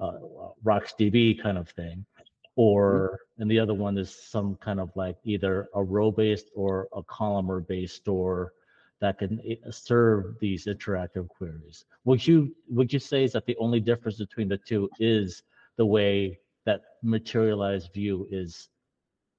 uh, 0.00 0.18
RocksDB 0.64 1.42
kind 1.42 1.58
of 1.58 1.68
thing, 1.70 2.04
or 2.56 3.20
mm-hmm. 3.34 3.42
and 3.42 3.50
the 3.50 3.58
other 3.58 3.74
one 3.74 3.98
is 3.98 4.14
some 4.14 4.56
kind 4.56 4.80
of 4.80 4.90
like 4.94 5.16
either 5.24 5.68
a 5.74 5.82
row 5.82 6.10
based 6.10 6.50
or 6.54 6.88
a 6.94 7.02
columnar 7.02 7.60
based 7.60 7.96
store 7.96 8.52
that 9.00 9.18
can 9.18 9.40
eh, 9.48 9.56
serve 9.70 10.38
these 10.40 10.66
interactive 10.66 11.28
queries. 11.28 11.84
Would 12.04 12.26
you 12.26 12.54
would 12.68 12.92
you 12.92 12.98
say 12.98 13.24
is 13.24 13.32
that 13.32 13.46
the 13.46 13.56
only 13.58 13.80
difference 13.80 14.18
between 14.18 14.48
the 14.48 14.58
two 14.58 14.88
is 14.98 15.42
the 15.76 15.86
way 15.86 16.38
that 16.64 16.82
materialized 17.02 17.92
view 17.94 18.26
is 18.30 18.68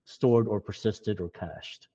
stored 0.09 0.47
or 0.47 0.59
persisted 0.59 1.19
or 1.19 1.29
cached? 1.29 1.87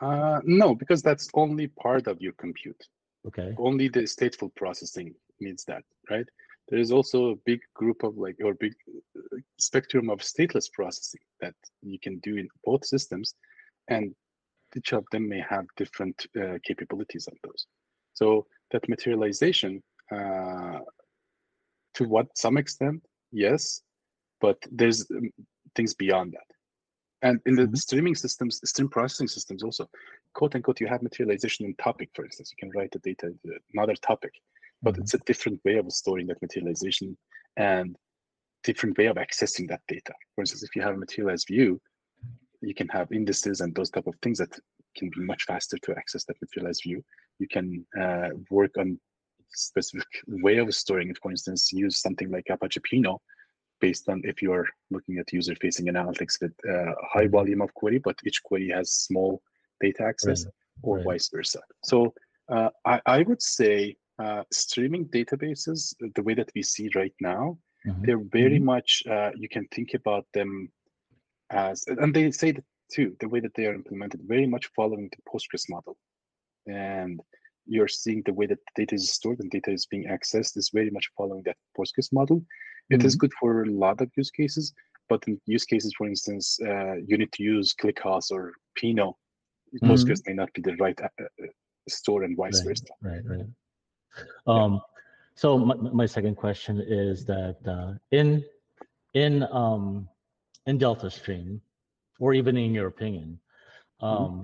Uh, 0.00 0.40
no, 0.44 0.74
because 0.74 1.02
that's 1.02 1.28
only 1.34 1.66
part 1.68 2.06
of 2.06 2.20
your 2.20 2.32
compute. 2.32 2.82
Okay. 3.26 3.54
Only 3.58 3.88
the 3.88 4.02
stateful 4.02 4.54
processing 4.54 5.14
needs 5.40 5.64
that, 5.64 5.84
right? 6.10 6.26
There 6.68 6.78
is 6.78 6.90
also 6.90 7.30
a 7.30 7.36
big 7.44 7.60
group 7.74 8.02
of 8.02 8.16
like 8.16 8.36
or 8.42 8.54
big 8.54 8.74
uh, 8.88 9.36
spectrum 9.58 10.10
of 10.10 10.20
stateless 10.20 10.70
processing 10.72 11.20
that 11.40 11.54
you 11.82 11.98
can 11.98 12.18
do 12.20 12.36
in 12.36 12.48
both 12.64 12.84
systems, 12.84 13.34
and 13.88 14.14
each 14.76 14.92
of 14.92 15.04
them 15.12 15.28
may 15.28 15.42
have 15.48 15.66
different 15.76 16.26
uh, 16.40 16.58
capabilities 16.64 17.26
of 17.26 17.34
those. 17.44 17.66
So 18.14 18.46
that 18.70 18.88
materialization, 18.88 19.82
uh, 20.10 20.80
to 21.94 22.04
what 22.04 22.26
some 22.36 22.56
extent, 22.56 23.04
yes, 23.32 23.82
but 24.40 24.58
there's 24.70 25.08
um, 25.10 25.30
things 25.74 25.94
beyond 25.94 26.32
that. 26.32 26.46
And 27.22 27.40
in 27.46 27.54
the 27.54 27.62
mm-hmm. 27.62 27.74
streaming 27.74 28.14
systems, 28.14 28.60
stream 28.64 28.88
processing 28.88 29.28
systems 29.28 29.62
also, 29.62 29.88
quote 30.34 30.54
unquote, 30.54 30.80
you 30.80 30.88
have 30.88 31.02
materialization 31.02 31.64
in 31.66 31.74
topic, 31.76 32.10
for 32.14 32.24
instance. 32.24 32.52
You 32.52 32.56
can 32.58 32.76
write 32.76 32.90
the 32.90 32.98
data 32.98 33.26
into 33.26 33.58
another 33.74 33.94
topic, 33.94 34.32
but 34.82 34.94
mm-hmm. 34.94 35.02
it's 35.02 35.14
a 35.14 35.18
different 35.18 35.60
way 35.64 35.76
of 35.76 35.90
storing 35.92 36.26
that 36.26 36.42
materialization 36.42 37.16
and 37.56 37.96
different 38.64 38.98
way 38.98 39.06
of 39.06 39.16
accessing 39.16 39.68
that 39.68 39.82
data. 39.86 40.12
For 40.34 40.42
instance, 40.42 40.62
if 40.62 40.74
you 40.74 40.82
have 40.82 40.94
a 40.94 40.98
materialized 40.98 41.46
view, 41.48 41.80
you 42.60 42.74
can 42.74 42.88
have 42.88 43.10
indices 43.12 43.60
and 43.60 43.74
those 43.74 43.90
type 43.90 44.06
of 44.06 44.14
things 44.22 44.38
that 44.38 44.58
can 44.96 45.10
be 45.10 45.20
much 45.20 45.44
faster 45.44 45.78
to 45.78 45.92
access 45.96 46.24
that 46.24 46.36
materialized 46.40 46.82
view. 46.84 47.04
You 47.38 47.48
can 47.48 47.84
uh, 48.00 48.30
work 48.50 48.72
on 48.78 48.98
specific 49.50 50.06
way 50.28 50.58
of 50.58 50.72
storing 50.74 51.10
it. 51.10 51.18
For 51.22 51.30
instance, 51.30 51.72
use 51.72 52.00
something 52.00 52.30
like 52.30 52.46
Apache 52.50 52.80
Pinot 52.88 53.20
based 53.82 54.08
on 54.08 54.22
if 54.24 54.40
you're 54.40 54.68
looking 54.90 55.18
at 55.18 55.32
user-facing 55.32 55.86
analytics 55.86 56.34
with 56.40 56.54
uh, 56.72 56.92
high 57.12 57.26
volume 57.26 57.60
of 57.60 57.74
query, 57.74 57.98
but 57.98 58.16
each 58.24 58.42
query 58.42 58.70
has 58.70 58.92
small 58.92 59.42
data 59.80 60.02
access, 60.04 60.44
right. 60.44 60.54
or 60.82 60.96
right. 60.96 61.06
vice 61.08 61.28
versa. 61.34 61.60
So 61.84 62.14
uh, 62.48 62.70
I, 62.86 63.00
I, 63.06 63.18
would 63.28 63.42
say 63.42 63.96
uh, 64.18 64.44
streaming 64.52 65.04
databases, 65.08 65.94
the 66.14 66.22
way 66.22 66.34
that 66.34 66.50
we 66.54 66.62
see 66.62 66.88
right 66.94 67.14
now, 67.20 67.58
mm-hmm. 67.86 68.04
they're 68.04 68.26
very 68.40 68.58
mm-hmm. 68.58 68.74
much 68.74 69.02
uh, 69.10 69.30
you 69.34 69.48
can 69.48 69.66
think 69.74 69.94
about 69.94 70.26
them 70.32 70.70
as, 71.50 71.84
and 71.88 72.14
they 72.14 72.30
say 72.30 72.52
that 72.52 72.64
too, 72.94 73.16
the 73.20 73.28
way 73.28 73.40
that 73.40 73.54
they 73.56 73.66
are 73.66 73.74
implemented, 73.74 74.20
very 74.26 74.46
much 74.46 74.70
following 74.76 75.10
the 75.10 75.22
Postgres 75.30 75.66
model, 75.68 75.96
and 76.66 77.20
you're 77.66 77.88
seeing 77.88 78.22
the 78.24 78.32
way 78.38 78.46
that 78.46 78.58
data 78.76 78.94
is 78.94 79.12
stored 79.12 79.40
and 79.40 79.50
data 79.50 79.70
is 79.70 79.86
being 79.86 80.04
accessed 80.04 80.56
is 80.56 80.70
very 80.72 80.90
much 80.90 81.10
following 81.16 81.42
that 81.44 81.56
Postgres 81.76 82.12
model. 82.12 82.44
It 82.90 82.98
mm-hmm. 82.98 83.06
is 83.06 83.16
good 83.16 83.32
for 83.40 83.62
a 83.62 83.70
lot 83.70 84.00
of 84.00 84.10
use 84.16 84.30
cases, 84.30 84.72
but 85.08 85.22
in 85.26 85.40
use 85.46 85.64
cases, 85.64 85.92
for 85.96 86.06
instance, 86.06 86.58
uh, 86.66 86.94
you 87.06 87.16
need 87.18 87.32
to 87.32 87.42
use 87.42 87.74
ClickHouse 87.74 88.30
or. 88.30 88.52
Mm-hmm. 88.82 89.90
Postgres 89.90 90.22
may 90.26 90.34
not 90.34 90.52
be 90.54 90.62
the 90.62 90.74
right 90.76 90.98
uh, 91.00 91.08
uh 91.22 91.46
store 91.88 92.24
and 92.24 92.36
vice 92.36 92.58
right, 92.58 92.68
versa. 92.68 92.84
Right, 93.02 93.20
right. 93.24 93.46
Um, 94.46 94.74
yeah. 94.74 94.78
So 95.34 95.58
my, 95.58 95.74
my 95.74 96.06
second 96.06 96.36
question 96.36 96.82
is 96.86 97.24
that 97.26 97.56
uh, 97.66 97.94
in 98.10 98.44
in 99.14 99.44
um, 99.50 100.08
in 100.66 100.78
Delta 100.78 101.10
Stream, 101.10 101.60
or 102.18 102.34
even 102.34 102.56
in 102.56 102.74
your 102.74 102.86
opinion, 102.86 103.38
mm-hmm. 104.02 104.06
um, 104.06 104.30
mm-hmm. 104.30 104.42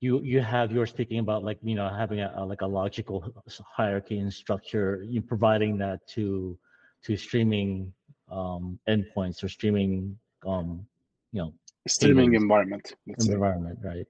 you 0.00 0.20
you 0.22 0.40
have 0.40 0.72
you're 0.72 0.86
speaking 0.86 1.18
about 1.18 1.44
like 1.44 1.58
you 1.62 1.74
know 1.74 1.88
having 1.88 2.20
a, 2.20 2.32
a, 2.36 2.44
like 2.44 2.62
a 2.62 2.66
logical 2.66 3.32
hierarchy 3.76 4.18
and 4.18 4.32
structure, 4.32 5.04
you 5.06 5.22
providing 5.22 5.78
that 5.78 6.06
to 6.08 6.58
to 7.04 7.16
streaming 7.16 7.92
um, 8.30 8.78
endpoints 8.88 9.42
or 9.44 9.48
streaming, 9.48 10.18
um, 10.46 10.86
you 11.32 11.42
know, 11.42 11.52
streaming 11.86 12.34
environment. 12.34 12.94
Environment, 13.18 13.78
right? 13.82 14.06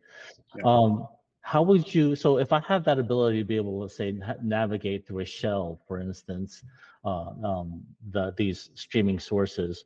Yeah. 0.57 0.63
Um, 0.65 1.07
how 1.41 1.63
would 1.63 1.95
you? 1.95 2.17
So 2.17 2.39
if 2.39 2.53
I 2.53 2.61
have 2.61 2.85
that 2.85 2.99
ability 2.99 3.39
to 3.39 3.45
be 3.45 3.57
able 3.57 3.87
to 3.87 3.95
say 3.95 4.19
navigate 4.43 5.07
through 5.07 5.21
a 5.21 5.25
shell, 5.27 5.81
for 5.87 6.01
instance, 6.01 6.63
uh, 7.05 7.31
um, 7.45 7.83
the 8.13 8.33
these 8.37 8.71
streaming 8.75 9.19
sources, 9.19 9.85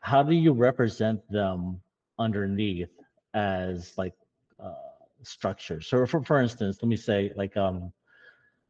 how 0.00 0.22
do 0.22 0.34
you 0.34 0.52
represent 0.52 1.20
them 1.30 1.80
underneath 2.18 2.88
as 3.34 3.98
like 3.98 4.14
uh, 4.58 4.72
structures? 5.22 5.88
So 5.88 6.06
for 6.06 6.22
for 6.22 6.40
instance, 6.40 6.78
let 6.80 6.88
me 6.88 6.96
say 6.96 7.32
like 7.36 7.54
um, 7.56 7.92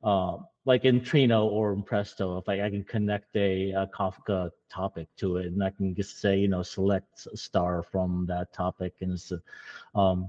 uh, 0.06 0.36
like 0.64 0.84
in 0.84 1.00
Trino 1.00 1.46
or 1.46 1.72
in 1.72 1.82
Presto, 1.82 2.38
if 2.38 2.48
I, 2.48 2.62
I 2.62 2.70
can 2.70 2.84
connect 2.84 3.34
a, 3.34 3.72
a, 3.72 3.88
Kafka 3.88 4.50
topic 4.72 5.08
to 5.16 5.38
it, 5.38 5.46
and 5.46 5.62
I 5.62 5.70
can 5.70 5.96
just 5.96 6.20
say, 6.20 6.38
you 6.38 6.46
know, 6.46 6.62
select 6.62 7.26
star 7.34 7.82
from 7.82 8.24
that 8.28 8.52
topic, 8.52 8.94
and 9.00 9.20
um, 9.96 10.28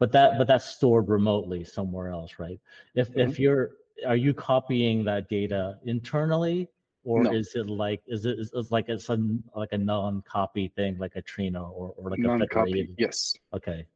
but 0.00 0.10
that 0.10 0.38
but 0.38 0.48
that's 0.48 0.64
stored 0.64 1.08
remotely 1.08 1.62
somewhere 1.62 2.08
else, 2.08 2.32
right? 2.38 2.60
If 2.96 3.10
mm-hmm. 3.10 3.20
if 3.20 3.38
you're 3.38 3.70
are 4.04 4.16
you 4.16 4.34
copying 4.34 5.04
that 5.04 5.28
data 5.28 5.78
internally, 5.84 6.68
or 7.04 7.22
no. 7.22 7.32
is 7.32 7.54
it 7.54 7.70
like 7.70 8.02
is 8.08 8.26
it 8.26 8.40
is, 8.40 8.72
like 8.72 8.88
it's 8.88 9.08
a 9.08 9.18
like 9.54 9.72
a 9.72 9.78
non-copy 9.78 10.72
thing, 10.74 10.98
like 10.98 11.14
a 11.14 11.22
Trino 11.22 11.70
or 11.70 11.94
or 11.96 12.10
like 12.10 12.18
non-copy? 12.18 12.44
A 12.44 12.64
federated... 12.64 12.94
Yes. 12.98 13.34
Okay. 13.54 13.86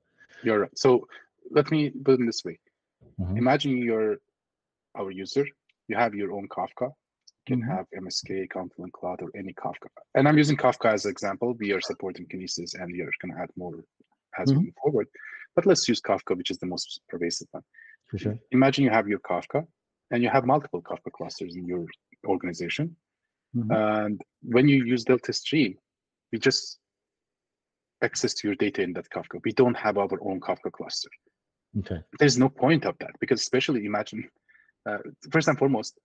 You're 0.44 0.60
right. 0.60 0.78
So 0.78 1.08
let 1.50 1.68
me 1.72 1.90
put 1.90 2.20
it 2.20 2.26
this 2.26 2.44
way. 2.44 2.60
Mm-hmm. 3.20 3.38
Imagine 3.38 3.78
you're 3.78 4.18
our 4.96 5.10
user, 5.10 5.46
you 5.88 5.96
have 5.96 6.14
your 6.14 6.32
own 6.32 6.48
Kafka. 6.48 6.88
You 7.46 7.56
can 7.56 7.62
mm-hmm. 7.62 7.70
have 7.70 7.86
MSK, 7.96 8.50
Confluent 8.50 8.92
Cloud, 8.92 9.22
or 9.22 9.30
any 9.36 9.52
Kafka. 9.52 9.88
And 10.14 10.26
I'm 10.26 10.38
using 10.38 10.56
Kafka 10.56 10.92
as 10.92 11.04
an 11.04 11.10
example. 11.10 11.54
We 11.58 11.72
are 11.72 11.80
supporting 11.80 12.26
Kinesis, 12.26 12.74
and 12.74 12.92
we 12.92 13.00
are 13.02 13.10
going 13.22 13.34
to 13.34 13.40
add 13.40 13.50
more 13.56 13.84
as 14.38 14.48
mm-hmm. 14.48 14.58
we 14.58 14.64
move 14.66 14.74
forward. 14.82 15.06
But 15.54 15.66
let's 15.66 15.88
use 15.88 16.00
Kafka, 16.00 16.36
which 16.36 16.50
is 16.50 16.58
the 16.58 16.66
most 16.66 17.00
pervasive 17.08 17.48
one. 17.52 17.62
For 18.08 18.18
sure. 18.18 18.38
Imagine 18.50 18.84
you 18.84 18.90
have 18.90 19.08
your 19.08 19.20
Kafka, 19.20 19.66
and 20.10 20.22
you 20.22 20.28
have 20.28 20.44
multiple 20.44 20.82
Kafka 20.82 21.12
clusters 21.12 21.56
in 21.56 21.66
your 21.66 21.86
organization. 22.26 22.96
Mm-hmm. 23.56 23.72
And 23.72 24.20
when 24.42 24.68
you 24.68 24.84
use 24.84 25.04
Delta 25.04 25.32
Stream, 25.32 25.76
we 26.32 26.38
just 26.38 26.78
access 28.02 28.34
to 28.34 28.48
your 28.48 28.54
data 28.56 28.82
in 28.82 28.92
that 28.94 29.08
Kafka. 29.10 29.40
We 29.44 29.52
don't 29.52 29.76
have 29.76 29.98
our 29.98 30.18
own 30.22 30.40
Kafka 30.40 30.70
cluster. 30.72 31.08
Okay. 31.78 32.00
There's 32.18 32.38
no 32.38 32.48
point 32.48 32.84
of 32.84 32.96
that 33.00 33.10
because 33.20 33.40
especially 33.40 33.84
imagine 33.84 34.28
uh, 34.88 34.98
first 35.30 35.48
and 35.48 35.58
foremost, 35.58 35.98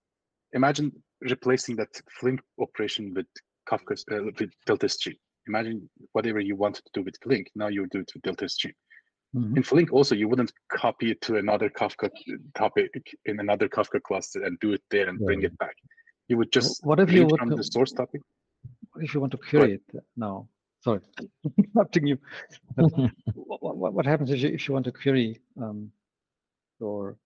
imagine 0.52 0.92
replacing 1.20 1.76
that 1.76 1.88
Flink 2.18 2.40
operation 2.60 3.14
with 3.14 3.26
Kafka 3.68 3.94
uh, 4.10 4.30
with 4.38 4.50
Delta 4.66 4.88
Stream. 4.88 5.16
Imagine 5.48 5.88
whatever 6.12 6.40
you 6.40 6.56
wanted 6.56 6.84
to 6.84 6.90
do 6.94 7.02
with 7.02 7.14
Flink, 7.22 7.48
now 7.54 7.68
you 7.68 7.86
do 7.90 8.00
it 8.00 8.10
with 8.14 8.22
Delta 8.22 8.48
Stream. 8.48 8.74
Mm-hmm. 9.34 9.56
In 9.56 9.62
Flink, 9.62 9.92
also, 9.92 10.14
you 10.14 10.28
wouldn't 10.28 10.52
copy 10.70 11.10
it 11.10 11.20
to 11.22 11.36
another 11.36 11.70
Kafka 11.70 12.10
topic 12.54 12.90
in 13.24 13.40
another 13.40 13.68
Kafka 13.68 14.02
cluster 14.02 14.44
and 14.44 14.58
do 14.60 14.72
it 14.72 14.82
there 14.90 15.08
and 15.08 15.18
bring 15.18 15.42
it 15.42 15.56
back. 15.58 15.74
You 16.28 16.36
would 16.36 16.52
just 16.52 16.84
what 16.84 17.00
if 17.00 17.10
you 17.10 17.28
from 17.38 17.50
to, 17.50 17.56
the 17.56 17.64
source 17.64 17.92
topic. 17.92 18.20
What 18.92 19.04
if 19.04 19.14
you 19.14 19.20
want 19.20 19.32
to 19.32 19.38
query 19.38 19.74
it 19.74 20.04
now? 20.16 20.48
Sorry, 20.80 21.00
interrupting 21.58 22.06
you. 22.06 22.18
what, 22.74 23.76
what, 23.76 23.94
what, 23.94 24.04
happens 24.04 24.30
if 24.30 24.40
you, 24.40 24.48
if 24.48 24.68
you 24.68 24.74
want 24.74 24.84
to 24.84 24.92
query 24.92 25.40
um, 25.60 25.90
your 26.80 27.16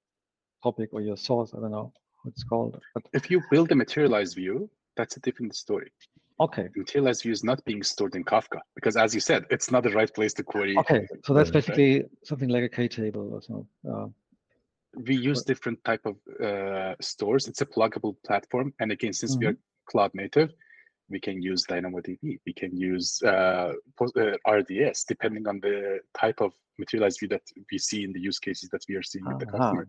topic 0.62 0.90
or 0.92 1.00
your 1.00 1.16
source. 1.16 1.54
I 1.54 1.60
don't 1.60 1.70
know 1.70 1.92
what 2.22 2.32
it's 2.32 2.44
called. 2.44 2.80
But 2.94 3.04
if 3.12 3.30
you 3.30 3.42
build 3.50 3.72
a 3.72 3.74
materialized 3.74 4.34
view, 4.36 4.70
that's 4.96 5.16
a 5.16 5.20
different 5.20 5.54
story. 5.54 5.90
Okay. 6.38 6.68
The 6.74 6.80
materialized 6.80 7.22
view 7.22 7.32
is 7.32 7.44
not 7.44 7.64
being 7.64 7.82
stored 7.82 8.14
in 8.14 8.24
Kafka 8.24 8.60
because, 8.74 8.96
as 8.96 9.14
you 9.14 9.20
said, 9.20 9.46
it's 9.50 9.70
not 9.70 9.84
the 9.84 9.90
right 9.90 10.12
place 10.12 10.34
to 10.34 10.42
query. 10.42 10.76
Okay, 10.76 11.06
so 11.24 11.32
that's 11.32 11.50
basically 11.50 12.00
right? 12.00 12.10
something 12.24 12.50
like 12.50 12.62
a 12.62 12.68
K-table 12.68 13.30
or 13.32 13.40
something. 13.40 13.66
Uh, 13.90 14.06
we 15.06 15.16
use 15.16 15.40
but... 15.40 15.46
different 15.46 15.82
type 15.84 16.04
of 16.04 16.16
uh, 16.42 16.94
stores. 17.00 17.48
It's 17.48 17.62
a 17.62 17.66
pluggable 17.66 18.16
platform, 18.26 18.74
and 18.80 18.92
again, 18.92 19.14
since 19.14 19.32
mm-hmm. 19.32 19.40
we 19.40 19.46
are 19.46 19.52
mm-hmm. 19.52 19.90
cloud 19.90 20.10
native, 20.12 20.52
we 21.08 21.20
can 21.20 21.40
use 21.40 21.64
DynamoDB. 21.66 22.38
We 22.44 22.52
can 22.52 22.76
use 22.76 23.22
uh, 23.22 23.72
uh 24.00 24.32
RDS, 24.46 25.04
depending 25.04 25.48
on 25.48 25.60
the 25.60 26.00
type 26.18 26.42
of 26.42 26.52
materialized 26.78 27.20
view 27.20 27.28
that 27.28 27.42
we 27.72 27.78
see 27.78 28.04
in 28.04 28.12
the 28.12 28.20
use 28.20 28.38
cases 28.38 28.68
that 28.70 28.82
we 28.88 28.96
are 28.96 29.02
seeing 29.02 29.26
uh-huh. 29.26 29.36
with 29.38 29.46
the 29.46 29.58
customer 29.58 29.88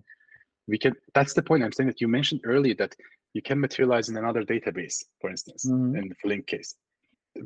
we 0.68 0.78
can 0.78 0.94
that's 1.14 1.34
the 1.34 1.42
point 1.42 1.64
i'm 1.64 1.72
saying 1.72 1.88
that 1.88 2.02
you 2.02 2.08
mentioned 2.08 2.42
earlier 2.44 2.76
that 2.76 2.96
you 3.34 3.42
can 3.42 3.60
materialize 3.60 4.10
in 4.10 4.18
another 4.18 4.44
database 4.44 5.04
for 5.22 5.30
instance 5.30 5.66
mm-hmm. 5.66 5.96
in 5.96 6.10
the 6.10 6.16
flink 6.16 6.46
case 6.48 6.76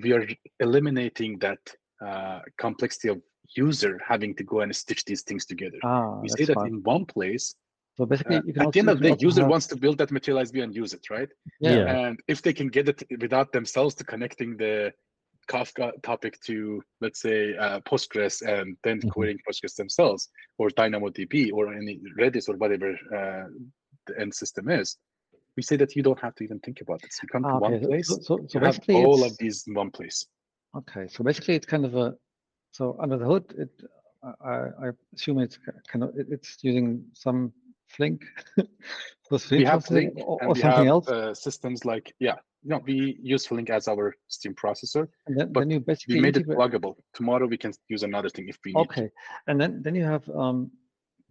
we 0.04 0.14
are 0.14 0.26
eliminating 0.60 1.38
that 1.40 1.60
uh, 2.06 2.40
complexity 2.58 3.10
of 3.10 3.22
user 3.56 4.00
having 4.08 4.34
to 4.34 4.44
go 4.44 4.62
and 4.62 4.76
stitch 4.76 5.04
these 5.06 5.24
things 5.24 5.46
together 5.46 5.78
ah, 5.84 6.20
we 6.22 6.30
say 6.30 6.46
that 6.46 6.56
fine. 6.56 6.68
in 6.68 6.84
one 6.84 7.06
place 7.06 7.56
so 7.98 8.06
basically, 8.06 8.38
uh, 8.38 8.64
at 8.64 8.72
the 8.72 8.80
end 8.80 8.90
of 8.90 9.00
the 9.00 9.10
day, 9.10 9.16
user 9.20 9.42
have... 9.42 9.50
wants 9.50 9.68
to 9.68 9.76
build 9.76 9.98
that 9.98 10.12
materialized 10.12 10.54
view 10.54 10.64
and 10.64 10.74
use 10.74 10.94
it, 10.94 11.10
right? 11.10 11.28
Yeah. 11.60 11.86
And 11.94 12.20
if 12.28 12.42
they 12.42 12.54
can 12.54 12.70
get 12.70 12.88
it 12.88 13.04
without 13.20 13.52
themselves 13.52 13.96
to 13.96 14.06
connecting 14.06 14.56
the 14.56 14.94
Kafka 15.48 15.92
topic 16.04 16.40
to, 16.42 16.82
let's 17.02 17.22
say, 17.22 17.56
uh, 17.58 17.80
Postgres 17.82 18.42
and 18.42 18.78
then 18.84 19.00
mm-hmm. 19.00 19.10
querying 19.10 19.40
Postgres 19.48 19.76
themselves 19.76 20.30
or 20.58 20.70
DynamoDB 20.70 21.52
or 21.54 21.74
any 21.74 22.00
Redis 22.20 22.50
or 22.50 22.56
whatever 22.58 22.92
uh, 22.92 23.48
the 24.08 24.20
end 24.20 24.34
system 24.34 24.70
is, 24.70 24.98
we 25.58 25.64
say 25.64 25.76
that 25.76 25.96
you 25.96 26.04
don't 26.04 26.20
have 26.20 26.36
to 26.36 26.44
even 26.44 26.60
think 26.60 26.82
about 26.82 27.02
this. 27.02 27.20
You 27.22 27.30
come 27.30 27.44
to 27.44 27.50
okay. 27.50 27.72
one 27.74 27.86
place, 27.86 28.08
so, 28.08 28.16
so, 28.22 28.40
so 28.48 28.60
you 28.60 28.66
have 28.66 28.80
all 28.90 29.24
of 29.24 29.38
these 29.38 29.66
in 29.68 29.74
one 29.74 29.92
place. 29.92 30.26
Okay, 30.76 31.08
so 31.10 31.24
basically 31.24 31.56
it's 31.56 31.66
kind 31.66 31.86
of 31.86 31.96
a, 31.96 32.16
so 32.72 32.98
under 33.02 33.18
the 33.18 33.26
hood, 33.26 33.54
it, 33.58 33.70
I, 34.24 34.88
I 34.88 34.90
assume 35.14 35.40
it's 35.40 35.60
kind 35.88 36.04
of, 36.04 36.12
it's 36.16 36.58
using 36.62 37.04
some 37.14 37.54
Flink 37.90 38.24
for 39.28 39.40
we 39.52 39.66
have 39.66 39.86
Flink 39.86 40.14
or, 40.18 40.42
or 40.46 40.56
something 40.56 40.86
have, 40.86 40.88
else. 40.88 41.08
Uh, 41.10 41.34
systems 41.34 41.84
like, 41.84 42.14
yeah, 42.20 42.36
no, 42.64 42.82
we 42.86 43.18
use 43.22 43.46
Flink 43.46 43.70
as 43.70 43.88
our 43.88 44.16
stream 44.28 44.56
processor. 44.56 45.08
And 45.28 45.38
then, 45.38 45.52
but 45.52 45.62
then 45.62 45.72
you 45.72 45.80
basically 45.80 46.16
we 46.16 46.22
made 46.22 46.38
it 46.38 46.48
pluggable. 46.48 46.96
Tomorrow 47.14 47.48
we 47.48 47.58
can 47.58 47.74
use 47.90 48.04
another 48.04 48.30
thing 48.30 48.48
if 48.48 48.58
we 48.64 48.74
need. 48.74 48.82
Okay, 48.82 49.10
and 49.48 49.60
then 49.60 49.82
then 49.82 49.96
you 49.96 50.04
have 50.04 50.28
um, 50.30 50.72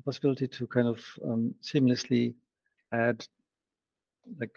possibility 0.05 0.49
to 0.49 0.67
kind 0.67 0.89
of 0.89 1.05
um, 1.25 1.55
seamlessly 1.63 2.35
add 2.93 3.25
like 4.39 4.57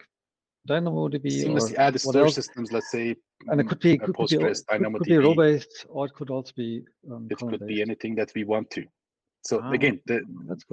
DynamoDB 0.68 1.26
Seamlessly 1.26 1.74
or 1.74 1.80
add 1.80 2.00
storage 2.00 2.32
systems, 2.32 2.72
let's 2.72 2.90
say 2.90 3.16
And 3.48 3.60
it 3.60 3.68
could 3.68 3.80
be 3.80 4.00
uh, 4.00 4.06
could, 4.06 4.16
Postgres, 4.16 4.66
could, 4.66 4.94
could 4.94 5.04
be 5.04 5.16
row-based, 5.16 5.86
or 5.88 6.06
it 6.06 6.14
could 6.14 6.30
also 6.30 6.52
be 6.56 6.84
um, 7.10 7.28
it 7.30 7.38
could 7.38 7.66
be 7.66 7.82
anything 7.82 8.14
that 8.16 8.32
we 8.34 8.44
want 8.44 8.70
to. 8.70 8.84
So 9.42 9.60
Ah. 9.62 9.72
again, 9.72 10.00
the 10.06 10.22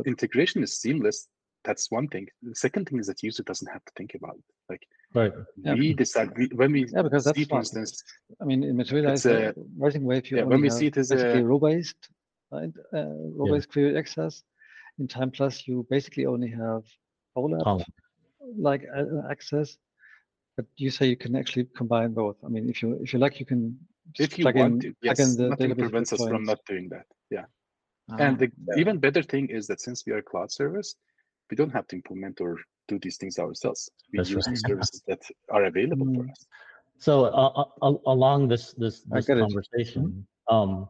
integration 0.06 0.64
is 0.64 0.80
seamless. 0.80 1.28
That's 1.64 1.92
one 1.92 2.08
thing. 2.08 2.28
The 2.42 2.56
second 2.56 2.88
thing 2.88 3.00
is 3.00 3.08
that 3.08 3.22
user 3.22 3.44
doesn't 3.44 3.68
have 3.68 3.84
to 3.86 3.92
think 3.98 4.16
about 4.16 4.36
it. 4.36 4.44
Like 4.70 4.84
Right. 5.14 5.34
Yeah. 5.64 5.76
we 5.76 5.94
decide 5.94 6.38
we, 6.38 6.48
when 6.56 6.72
we 6.72 6.88
Yeah, 6.88 7.02
because 7.02 7.26
that's 7.26 7.38
see, 7.38 7.46
for 7.46 7.60
instance, 7.60 8.04
I 8.42 8.46
mean, 8.46 8.64
in 8.64 8.78
Materialize, 8.78 9.26
a- 9.26 9.50
uh, 9.50 9.54
RisingWave, 9.78 10.30
you 10.30 10.38
yeah, 10.38 10.44
when 10.44 10.62
we 10.62 10.70
see 10.70 10.88
it 10.88 10.98
as 10.98 11.10
basically 11.10 11.42
a 11.42 11.46
row-based, 11.46 12.10
right? 12.52 12.72
Uh, 12.94 13.08
row-based 13.38 13.70
query 13.72 13.98
access. 13.98 14.44
In 15.00 15.08
Timeplus, 15.08 15.68
you 15.68 15.86
basically 15.90 16.26
only 16.26 16.50
have 16.50 16.84
OLAP 17.38 17.64
Column. 17.64 17.84
like 18.58 18.86
uh, 18.96 19.04
access, 19.30 19.78
but 20.56 20.66
you 20.78 20.90
say 20.90 21.08
you 21.08 21.18
can 21.18 21.36
actually 21.36 21.66
combine 21.76 22.14
both. 22.14 22.38
I 22.46 22.48
mean, 22.48 22.70
if 22.70 22.82
you 22.82 22.98
if 23.02 23.12
you 23.14 23.20
like, 23.20 23.40
you 23.40 23.46
can 23.46 23.78
if 24.20 24.38
you 24.38 24.46
plug 24.46 24.56
want 24.56 24.84
in, 24.84 24.92
to, 24.92 24.96
yes, 25.02 25.20
in 25.20 25.38
the 25.38 25.50
nothing 25.50 25.76
prevents 25.76 26.14
us 26.14 26.26
from 26.26 26.44
not 26.44 26.60
doing 26.66 26.88
that. 26.90 27.06
Yeah. 27.30 27.46
Ah, 28.10 28.18
And 28.20 28.40
the 28.40 28.52
yeah. 28.68 28.76
even 28.78 28.98
better 29.00 29.24
thing 29.24 29.50
is 29.50 29.68
that 29.68 29.82
since 29.82 30.06
we 30.06 30.14
are 30.14 30.18
a 30.20 30.24
cloud 30.24 30.52
service, 30.52 30.96
we 31.52 31.56
don't 31.58 31.70
have 31.70 31.86
to 31.90 31.96
implement 31.98 32.42
or 32.42 32.58
do 32.88 32.98
these 32.98 33.18
things 33.18 33.38
ourselves. 33.38 33.92
We 34.12 34.20
That's 34.20 34.32
use 34.32 34.46
right. 34.48 34.56
the 34.56 34.60
services 34.70 35.04
that 35.08 35.22
are 35.52 35.66
available 35.66 36.08
for 36.16 36.24
Mm. 36.24 36.32
us. 36.32 36.46
So 36.98 37.26
uh, 37.26 37.66
uh, 37.82 37.94
along 38.06 38.48
this 38.48 38.74
this 38.74 39.02
this 39.02 39.26
conversation, 39.26 40.26
um, 40.50 40.88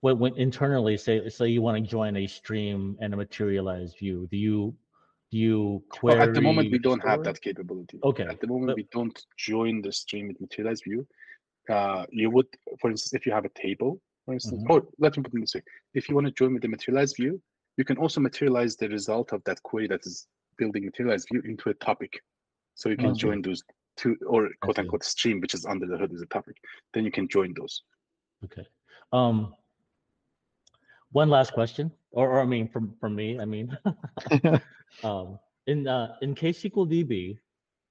when, 0.00 0.18
when 0.18 0.34
internally 0.36 0.96
say 0.96 1.28
say 1.28 1.48
you 1.48 1.62
want 1.62 1.76
to 1.82 1.90
join 1.98 2.16
a 2.16 2.26
stream 2.26 2.96
and 3.00 3.12
a 3.14 3.16
materialized 3.16 3.98
view, 3.98 4.26
do 4.30 4.38
you 4.48 4.74
do 5.30 5.36
you 5.38 5.82
query? 5.90 6.18
Well, 6.18 6.28
at 6.28 6.34
the 6.34 6.40
moment, 6.40 6.72
we 6.72 6.78
don't 6.78 7.04
have 7.10 7.22
that 7.24 7.40
capability. 7.40 7.98
Okay, 8.02 8.24
At 8.24 8.40
the 8.40 8.46
moment, 8.46 8.68
but- 8.68 8.76
we 8.76 8.86
don't 8.98 9.18
join 9.36 9.82
the 9.82 9.92
stream 9.92 10.28
with 10.28 10.40
materialized 10.40 10.84
view. 10.84 11.06
Uh, 11.68 12.06
you 12.10 12.30
would, 12.30 12.46
for 12.80 12.90
instance, 12.90 13.12
if 13.12 13.26
you 13.26 13.32
have 13.32 13.44
a 13.44 13.54
table, 13.66 14.00
for 14.24 14.32
instance, 14.34 14.62
Mhm. 14.62 14.70
or 14.70 14.88
let 14.98 15.16
me 15.16 15.22
put 15.22 15.34
it 15.34 15.40
this 15.40 15.54
way: 15.56 15.62
if 15.98 16.08
you 16.08 16.14
want 16.14 16.26
to 16.28 16.32
join 16.40 16.54
with 16.54 16.62
the 16.62 16.68
materialized 16.76 17.16
view, 17.16 17.42
you 17.76 17.84
can 17.84 17.98
also 17.98 18.20
materialize 18.20 18.76
the 18.76 18.88
result 18.88 19.32
of 19.32 19.42
that 19.44 19.62
query 19.62 19.88
that 19.88 20.06
is 20.06 20.26
building 20.58 20.84
materialized 20.86 21.28
view 21.30 21.42
into 21.44 21.68
a 21.70 21.74
topic. 21.74 22.20
So 22.74 22.88
you 22.88 22.96
can 22.96 23.10
Okay. 23.10 23.18
join 23.18 23.42
those 23.42 23.62
two, 23.96 24.16
or 24.26 24.50
quote 24.60 24.78
unquote 24.78 25.04
stream, 25.04 25.40
which 25.40 25.54
is 25.54 25.64
under 25.66 25.86
the 25.86 25.96
hood 25.96 26.12
is 26.12 26.22
a 26.22 26.26
topic. 26.26 26.56
Then 26.94 27.04
you 27.04 27.10
can 27.10 27.28
join 27.28 27.54
those. 27.58 27.82
Okay. 28.44 28.66
Um, 29.12 29.54
one 31.12 31.30
last 31.30 31.52
question, 31.52 31.92
or, 32.10 32.30
or 32.30 32.40
I 32.40 32.44
mean, 32.44 32.68
from 32.68 32.94
from 33.00 33.14
me, 33.14 33.38
I 33.40 33.44
mean, 33.44 33.76
um, 35.04 35.38
in 35.66 35.86
uh, 35.86 36.16
in 36.20 36.34
KSQLDB, 36.34 37.38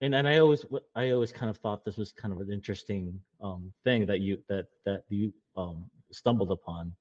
and 0.01 0.13
and 0.13 0.27
I 0.27 0.39
always 0.39 0.65
I 0.95 1.11
always 1.11 1.31
kind 1.31 1.49
of 1.49 1.57
thought 1.57 1.85
this 1.85 1.97
was 1.97 2.11
kind 2.11 2.33
of 2.33 2.39
an 2.41 2.51
interesting 2.51 3.19
um, 3.41 3.71
thing 3.83 4.05
that 4.05 4.19
you 4.19 4.37
that 4.49 4.67
that 4.85 5.03
you 5.09 5.33
um, 5.57 5.89
stumbled 6.11 6.51
upon. 6.51 6.93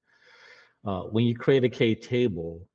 Uh, 0.85 1.01
when 1.03 1.25
you 1.25 1.35
create 1.35 1.63
a 1.63 1.69
K 1.69 1.93
table, 1.95 2.67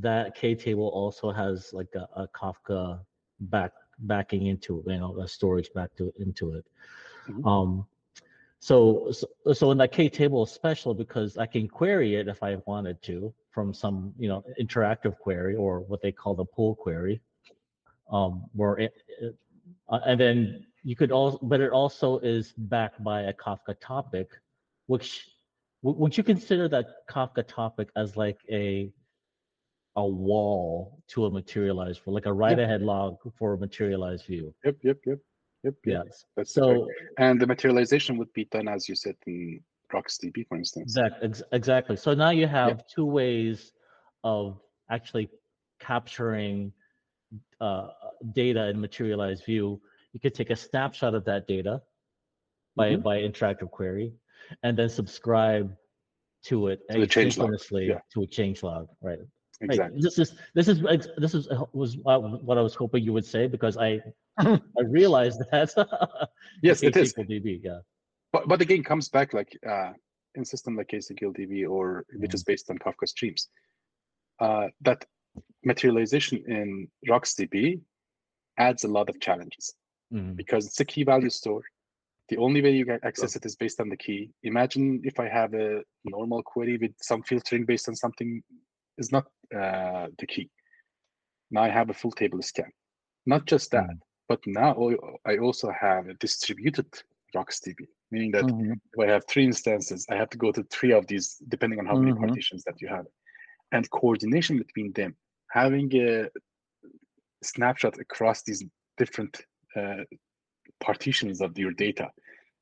that 0.00 0.34
K 0.34 0.54
table 0.54 0.88
also 0.88 1.30
has 1.30 1.72
like 1.72 1.94
a, 1.94 2.08
a 2.22 2.28
Kafka 2.28 3.00
back 3.40 3.72
backing 4.00 4.46
into 4.46 4.80
it, 4.80 4.90
you 4.92 4.98
know, 4.98 5.18
a 5.18 5.28
storage 5.28 5.72
back 5.72 5.94
to 5.96 6.12
into 6.18 6.54
it. 6.54 6.66
Mhm. 7.28 7.46
Um, 7.46 7.86
so, 8.58 9.10
so 9.12 9.26
so 9.52 9.70
in 9.70 9.78
that 9.78 9.92
K 9.92 10.08
table 10.08 10.44
is 10.44 10.50
special 10.50 10.94
because 10.94 11.38
I 11.38 11.46
can 11.46 11.68
query 11.68 12.16
it 12.16 12.28
if 12.28 12.42
I 12.42 12.56
wanted 12.66 13.02
to 13.02 13.32
from 13.50 13.72
some 13.72 14.12
you 14.18 14.28
know 14.28 14.44
interactive 14.60 15.18
query 15.18 15.54
or 15.54 15.80
what 15.80 16.02
they 16.02 16.12
call 16.12 16.34
the 16.34 16.44
pull 16.44 16.74
query, 16.74 17.20
um, 18.10 18.44
where 18.54 18.78
it, 18.78 18.94
it 19.20 19.36
uh, 19.88 20.00
and 20.06 20.20
then 20.20 20.66
you 20.82 20.96
could 20.96 21.12
also 21.12 21.38
but 21.42 21.60
it 21.60 21.70
also 21.70 22.18
is 22.18 22.52
backed 22.56 23.02
by 23.02 23.22
a 23.22 23.32
Kafka 23.32 23.74
topic, 23.80 24.28
which 24.86 25.28
would 25.82 26.16
you 26.16 26.24
consider 26.24 26.68
that 26.68 27.06
Kafka 27.08 27.46
topic 27.46 27.90
as 27.94 28.16
like 28.16 28.38
a 28.50 28.90
a 29.96 30.06
WAL 30.06 30.98
to 31.08 31.24
a 31.26 31.30
materialized 31.30 32.00
for 32.00 32.10
like 32.12 32.26
a 32.26 32.32
write 32.32 32.58
ahead 32.58 32.82
log 32.82 33.16
for 33.38 33.54
a 33.54 33.58
materialized 33.58 34.26
view? 34.26 34.54
Yep, 34.64 34.76
yep, 34.82 34.98
yep, 35.06 35.18
yep. 35.64 35.74
yep. 35.84 36.04
Yes. 36.06 36.24
That's 36.36 36.52
So 36.52 36.84
correct. 36.84 37.00
and 37.18 37.40
the 37.40 37.46
materialization 37.46 38.16
would 38.18 38.32
be 38.32 38.44
done 38.46 38.68
as 38.68 38.88
you 38.88 38.94
said 38.94 39.16
in 39.26 39.60
RocksDB, 39.92 40.46
for 40.48 40.56
instance. 40.58 40.96
Exact, 40.96 41.24
ex- 41.24 41.42
exactly. 41.52 41.96
So 41.96 42.12
now 42.14 42.30
you 42.30 42.46
have 42.46 42.86
two 42.86 43.04
ways 43.06 43.72
of 44.24 44.60
actually 44.90 45.30
capturing 45.80 46.72
uh, 47.60 47.88
data 48.32 48.68
in 48.68 48.80
materialized 48.80 49.44
view. 49.44 49.80
You 50.12 50.20
could 50.20 50.34
take 50.34 50.50
a 50.50 50.56
snapshot 50.56 51.14
of 51.14 51.24
that 51.24 51.46
data 51.46 51.82
by 52.76 52.90
Mhm. 52.96 53.02
by 53.02 53.18
interactive 53.20 53.70
query, 53.70 54.12
and 54.62 54.76
then 54.78 54.88
subscribe 54.88 55.74
to 56.44 56.68
it 56.68 56.80
To 56.90 57.00
the 57.00 57.06
change 57.06 57.38
log, 57.38 57.50
asynchronously 57.50 57.88
yeah. 57.88 58.00
to 58.12 58.22
a 58.22 58.26
change 58.26 58.62
log. 58.62 58.88
Right. 59.00 59.18
Right. 59.60 59.70
Exactly. 59.70 60.00
This 60.02 60.18
is 60.18 60.34
this 60.54 60.68
is 60.68 60.82
this 61.16 61.34
is 61.34 61.48
uh, 61.48 61.64
was 61.72 61.96
what 61.98 62.58
I 62.58 62.60
was 62.60 62.74
hoping 62.74 63.02
you 63.04 63.12
would 63.12 63.24
say 63.24 63.46
because 63.46 63.76
I 63.78 64.00
I 64.38 64.60
realized 64.84 65.40
that. 65.50 65.72
Yes, 66.62 66.82
it 66.82 66.96
is. 66.96 67.14
DB, 67.14 67.60
yeah. 67.62 67.80
But 68.32 68.48
but 68.48 68.60
again, 68.60 68.82
comes 68.84 69.08
back 69.08 69.32
like 69.32 69.56
uh, 69.68 69.92
in 70.34 70.44
system 70.44 70.76
like 70.76 70.88
KSQLDB 70.88 71.68
or 71.68 72.04
which 72.16 72.34
is 72.34 72.44
based 72.44 72.70
on 72.70 72.78
Kafka 72.78 73.08
streams. 73.08 73.48
Uh, 74.38 74.66
that 74.82 75.04
materialization 75.64 76.44
in 76.46 76.88
RocksDB 77.08 77.80
adds 78.58 78.84
a 78.84 78.88
lot 78.88 79.08
of 79.08 79.18
challenges 79.20 79.74
Mhm. 80.12 80.36
because 80.36 80.66
it's 80.66 80.80
a 80.80 80.84
key 80.84 81.02
value 81.04 81.30
store. 81.30 81.62
The 82.28 82.36
only 82.36 82.60
way 82.60 82.72
you 82.72 82.84
can 82.84 83.00
access 83.02 83.36
it 83.36 83.46
is 83.46 83.56
based 83.56 83.80
on 83.80 83.88
the 83.88 83.96
key. 83.96 84.30
Imagine 84.42 85.00
if 85.04 85.18
I 85.18 85.28
have 85.28 85.54
a 85.54 85.82
normal 86.04 86.42
query 86.42 86.76
with 86.76 86.92
some 87.00 87.22
filtering 87.22 87.64
based 87.64 87.88
on 87.88 87.94
something 87.96 88.42
is 88.98 89.12
not 89.12 89.24
uh, 89.54 90.08
the 90.18 90.26
key. 90.26 90.50
Now 91.50 91.62
I 91.62 91.68
have 91.68 91.90
a 91.90 91.94
full 91.94 92.12
table 92.12 92.42
scan. 92.42 92.70
Not 93.26 93.46
just 93.46 93.70
that, 93.72 93.90
but 94.28 94.40
now 94.46 94.90
I 95.24 95.38
also 95.38 95.70
have 95.70 96.08
a 96.08 96.14
distributed 96.14 96.86
RocksDB, 97.34 97.86
meaning 98.10 98.32
that 98.32 98.44
Mhm. 98.44 98.72
if 98.92 99.00
I 99.00 99.12
have 99.12 99.24
three 99.26 99.44
instances, 99.44 100.06
I 100.10 100.16
have 100.16 100.30
to 100.30 100.38
go 100.38 100.52
to 100.52 100.62
three 100.64 100.92
of 100.92 101.06
these, 101.06 101.36
depending 101.48 101.78
on 101.80 101.86
how 101.86 101.96
many 101.96 102.12
Mhm. 102.12 102.20
partitions 102.20 102.64
that 102.64 102.80
you 102.80 102.88
have. 102.88 103.06
And 103.72 103.90
coordination 103.90 104.58
between 104.58 104.92
them, 104.92 105.16
having 105.50 105.92
a 105.96 106.30
snapshot 107.42 107.98
across 107.98 108.42
these 108.42 108.64
different 108.96 109.44
uh, 109.76 110.04
partitions 110.80 111.40
of 111.40 111.58
your 111.58 111.72
data. 111.72 112.10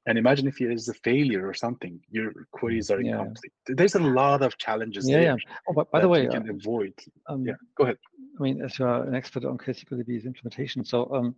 And 0.07 0.19
imagine 0.19 0.47
if 0.47 0.59
there 0.59 0.71
is 0.71 0.89
a 0.89 0.95
failure 0.95 1.47
or 1.49 1.55
something, 1.55 1.99
your 2.11 2.33
queries 2.53 2.91
are 2.91 3.01
Yeah. 3.01 3.13
incomplete. 3.13 3.53
There's 3.67 3.95
a 3.95 4.01
lot 4.01 4.43
of 4.43 4.59
challenges 4.59 5.07
Yeah, 5.09 5.17
there 5.17 5.23
yeah. 5.23 5.37
Oh, 5.69 5.73
but 5.73 5.91
by 5.91 6.01
the 6.01 6.07
that 6.07 6.13
way, 6.13 6.23
you 6.25 6.29
uh, 6.29 6.33
can 6.33 6.51
avoid. 6.51 6.95
um, 7.29 7.45
Yeah, 7.47 7.55
go 7.77 7.85
ahead. 7.85 7.99
I 8.39 8.43
mean, 8.43 8.63
as 8.63 8.79
you 8.79 8.85
are 8.87 9.05
an 9.05 9.15
expert 9.15 9.45
on 9.45 9.57
KSQLDB's 9.57 10.27
implementation, 10.27 10.85
so 10.85 11.13
um, 11.15 11.35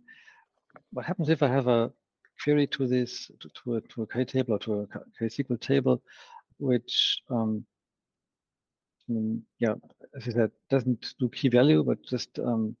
what 0.91 1.05
happens 1.05 1.29
if 1.29 1.43
I 1.43 1.47
have 1.47 1.67
a 1.67 1.91
query 2.43 2.67
to 2.67 2.87
this 2.87 3.31
to, 3.39 3.49
to 3.63 3.75
a 3.75 3.81
to 3.81 4.03
a 4.03 4.07
K 4.07 4.25
table 4.25 4.55
or 4.55 4.59
to 4.59 4.81
a 4.81 4.87
KSQL 5.21 5.61
table, 5.61 6.01
which 6.59 7.21
um, 7.29 7.65
I 9.09 9.13
mean, 9.13 9.43
yeah, 9.59 9.75
as 10.15 10.25
you 10.25 10.33
said, 10.33 10.51
doesn't 10.69 11.13
do 11.19 11.29
key 11.29 11.47
value, 11.49 11.83
but 11.83 12.03
just 12.03 12.37
um, 12.39 12.75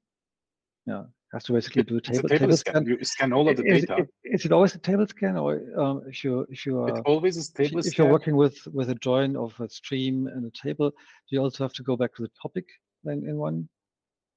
yeah, 0.85 1.03
has 1.33 1.43
to 1.45 1.53
basically 1.53 1.83
do 1.83 1.95
a 1.95 1.97
It's 1.97 2.09
a 2.09 2.13
table, 2.13 2.29
table 2.29 2.57
scan. 2.57 2.85
You 2.85 3.03
scan 3.03 3.33
all 3.33 3.49
of 3.49 3.57
the 3.57 3.65
Is, 3.65 3.81
data. 3.85 4.03
it- 4.03 4.13
is 4.35 4.45
it 4.45 4.51
always 4.51 4.75
a 4.75 4.79
table 4.79 5.07
scan, 5.07 5.35
or 5.37 5.61
um, 5.77 6.03
if 6.07 6.23
you 6.23 6.45
if 6.49 6.65
you 6.65 6.79
are 6.81 6.89
It 6.97 7.03
always 7.05 7.35
is 7.37 7.49
if, 7.49 7.59
you- 7.59 7.65
table 7.67 7.79
if 7.79 7.85
scan. 7.85 8.05
you're 8.05 8.11
working 8.17 8.35
with 8.37 8.57
with 8.77 8.89
a 8.89 8.95
join 8.95 9.35
of 9.35 9.53
a 9.59 9.67
stream 9.69 10.27
and 10.27 10.45
a 10.45 10.51
table, 10.67 10.89
do 10.91 11.29
you 11.35 11.41
also 11.41 11.63
have 11.63 11.73
to 11.73 11.83
go 11.83 11.95
back 11.97 12.15
to 12.15 12.21
the 12.23 12.31
topic 12.41 12.65
then 13.03 13.23
in 13.27 13.35
one? 13.37 13.67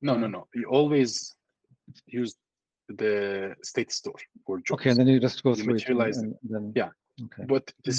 No, 0.03 0.16
no, 0.16 0.26
no. 0.26 0.46
You 0.55 0.64
always 0.79 1.35
use 2.07 2.35
the 2.88 3.55
state 3.62 3.92
store 3.92 4.18
or 4.46 4.59
jobs. 4.59 4.72
Okay, 4.81 4.90
and 4.90 4.98
then 4.98 5.07
you 5.07 5.20
just 5.20 5.42
go 5.42 5.50
You 5.50 5.57
through 5.57 5.74
it 5.76 5.88
and, 5.88 5.96
materialize 5.98 6.18
it. 6.18 6.24
and 6.24 6.37
then 6.55 6.72
Yeah. 6.74 6.90
Okay. 7.24 7.44
but 7.46 7.72
this 7.85 7.98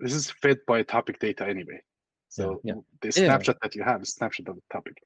this 0.00 0.14
is 0.14 0.30
fed 0.42 0.58
by 0.66 0.82
topic 0.82 1.18
data 1.20 1.46
anyway. 1.46 1.80
So 2.28 2.60
Yeah. 2.64 2.74
the 3.02 3.08
Yeah. 3.08 3.26
snapshot 3.26 3.58
that 3.62 3.74
you 3.76 3.82
have 3.84 4.02
is 4.02 4.10
snapshot 4.14 4.48
of 4.48 4.56
the 4.56 4.62
topic. 4.72 4.96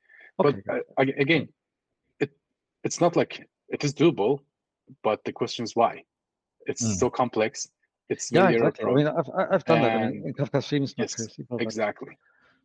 Okay. 0.40 0.62
But 0.66 0.75
uh, 0.98 1.12
again, 1.18 1.48
it's 2.84 3.00
not 3.00 3.16
like 3.16 3.48
it 3.68 3.84
is 3.84 3.94
doable, 3.94 4.40
but 5.02 5.24
the 5.24 5.32
question 5.32 5.64
is 5.64 5.74
why. 5.76 6.04
It's 6.66 6.82
Mm. 6.84 6.98
so 6.98 7.10
complex. 7.10 7.68
It's 8.08 8.30
yeah, 8.30 8.42
very 8.42 8.56
error 8.56 8.68
exactly. 8.68 8.92
I 8.92 8.94
mean, 8.94 9.06
I've 9.08 9.30
I- 9.38 9.48
I've 9.54 9.64
done 9.64 9.82
that. 9.82 9.96
I 9.96 10.10
mean, 10.10 10.26
in 10.26 10.34
Kafka 10.34 10.62
Streams, 10.62 10.94
yes, 10.98 11.14
KSQL, 11.16 11.60
exactly. 11.60 12.16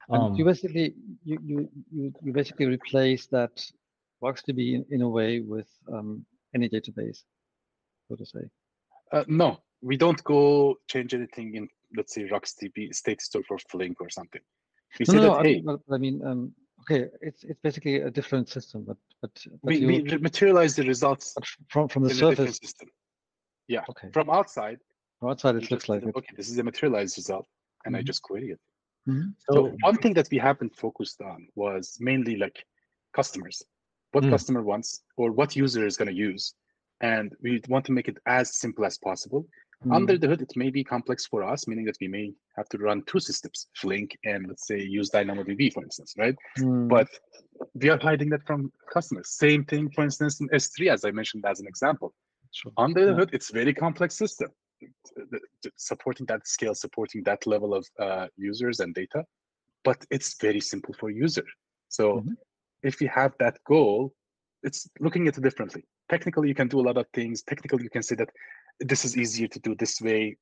and 0.10 0.24
Um, 0.24 0.36
you 0.36 0.44
basically 0.46 0.96
you 1.24 1.38
you 1.50 1.58
you 1.92 2.14
you 2.26 2.32
basically 2.34 2.66
replace 2.78 3.28
that 3.28 3.56
RocksDB 4.24 4.60
in, 4.76 4.86
in 4.96 5.02
a 5.02 5.10
way 5.10 5.32
with 5.54 5.70
um, 5.94 6.26
any 6.56 6.68
database, 6.70 7.20
so 8.08 8.16
to 8.16 8.26
say. 8.26 8.44
Uh, 9.12 9.24
no, 9.28 9.50
we 9.82 9.96
don't 9.98 10.22
go 10.24 10.42
change 10.88 11.14
anything 11.14 11.56
in 11.56 11.70
let's 11.98 12.14
say 12.16 12.24
RocksDB 12.28 12.94
state 12.94 13.22
store 13.22 13.44
for 13.48 13.58
Flink 13.72 14.02
or 14.02 14.10
something. 14.10 14.42
We 15.00 15.06
No, 15.08 15.14
say 15.14 15.18
no, 15.20 15.24
no, 15.28 15.30
that 15.34 15.40
I 15.40 15.44
hey, 15.48 15.54
mean, 15.56 15.66
but- 15.66 15.82
but 15.88 15.96
I 15.96 16.00
mean, 16.06 16.18
um, 16.30 16.42
Okay, 16.90 17.10
it's 17.22 17.44
it's 17.44 17.60
basically 17.60 17.98
a 17.98 18.10
different 18.10 18.48
system, 18.48 18.86
but 18.88 18.98
but, 19.22 19.32
but 19.64 19.72
we, 19.72 19.78
you, 19.80 19.88
we 19.88 20.18
materialize 20.20 20.76
the 20.76 20.84
results 20.84 21.36
from 21.68 21.90
from 21.90 22.04
the 22.04 22.12
in 22.12 22.18
a 22.18 22.30
different 22.30 22.38
surface. 22.38 22.60
system. 22.60 22.90
Yeah, 23.68 23.84
Okay, 23.90 24.10
from 24.14 24.30
outside, 24.30 24.80
from 25.20 25.32
outside 25.32 25.56
it 25.56 25.70
looks 25.70 25.70
just 25.70 25.90
like 25.90 26.04
say, 26.04 26.10
it. 26.10 26.16
okay, 26.16 26.34
this 26.38 26.50
is 26.50 26.58
a 26.58 26.64
materialized 26.64 27.18
result, 27.18 27.46
and 27.86 27.96
I 27.98 28.02
Mhm. 28.02 28.06
just 28.06 28.22
query 28.22 28.52
it. 28.52 28.62
Mhm. 29.06 29.34
So 29.38 29.54
So, 29.54 29.78
one 29.82 29.98
thing 29.98 30.14
that 30.14 30.30
we 30.32 30.38
haven't 30.38 30.76
focused 30.76 31.20
on 31.22 31.50
was 31.56 31.98
mainly 32.00 32.38
like 32.38 32.66
customers, 33.14 33.62
what 34.14 34.24
Mm. 34.24 34.30
customer 34.30 34.64
wants 34.64 35.04
or 35.18 35.32
what 35.34 35.56
user 35.58 35.86
is 35.86 35.98
going 35.98 36.08
to 36.16 36.16
use, 36.32 36.56
and 37.02 37.36
we 37.42 37.62
want 37.68 37.86
to 37.88 37.92
make 37.92 38.08
it 38.08 38.18
as 38.26 38.56
simple 38.56 38.86
as 38.86 38.98
possible. 38.98 39.46
Under 39.92 40.16
Mm. 40.18 40.22
the 40.22 40.28
hood, 40.28 40.42
it 40.42 40.54
may 40.56 40.72
be 40.72 40.84
complex 40.84 41.28
for 41.28 41.44
us, 41.44 41.68
meaning 41.68 41.86
that 41.86 41.98
we 42.02 42.08
may 42.08 42.34
have 42.56 42.68
to 42.70 42.78
run 42.80 43.04
two 43.04 43.20
systems, 43.20 43.68
Flink 43.76 44.18
and 44.26 44.48
let's 44.48 44.66
say 44.66 44.82
use 44.82 45.12
DynamoDB, 45.12 45.72
for 45.72 45.84
instance, 45.84 46.16
right? 46.18 46.36
Mm. 46.58 46.88
But 46.90 47.08
we 47.76 47.90
are 47.90 48.00
hiding 48.00 48.30
that 48.30 48.44
from 48.48 48.72
customers. 48.92 49.30
Same 49.30 49.64
thing, 49.66 49.92
for 49.92 50.04
instance, 50.04 50.42
in 50.42 50.50
S3, 50.50 50.90
as 50.90 51.06
I 51.06 51.12
mentioned 51.12 51.46
as 51.46 51.60
an 51.60 51.68
example. 51.68 52.16
Sure. 52.52 52.72
Under 52.78 53.06
the 53.06 53.12
Yeah. 53.12 53.18
hood, 53.18 53.30
it's 53.34 53.52
very 53.52 53.74
complex 53.74 54.16
system. 54.18 54.52
Supporting 55.76 56.26
that 56.28 56.48
scale, 56.48 56.74
supporting 56.74 57.24
that 57.24 57.46
level 57.46 57.74
of 57.76 57.88
uh, 58.00 58.28
users 58.36 58.80
and 58.80 58.94
data, 58.96 59.26
but 59.84 60.04
it's 60.10 60.36
very 60.42 60.60
simple 60.60 60.94
for 60.96 61.10
user. 61.12 61.46
So 61.90 62.22
Mhm. 62.22 62.36
if 62.84 63.00
you 63.02 63.10
have 63.10 63.34
that 63.40 63.64
goal, 63.64 64.16
it's 64.64 64.90
looking 65.00 65.28
at 65.28 65.38
it 65.38 65.42
differently. 65.42 65.84
Technically, 66.10 66.48
you 66.48 66.56
can 66.56 66.68
do 66.68 66.80
a 66.80 66.86
lot 66.90 66.98
of 66.98 67.08
things. 67.14 67.44
Technically, 67.44 67.84
you 67.84 67.90
can 67.90 68.04
say 68.04 68.16
that 68.16 68.30
this 68.80 69.06
is 69.06 69.18
easier 69.18 69.48
to 69.48 69.60
do 69.60 69.76
this 69.76 70.02
way. 70.02 70.38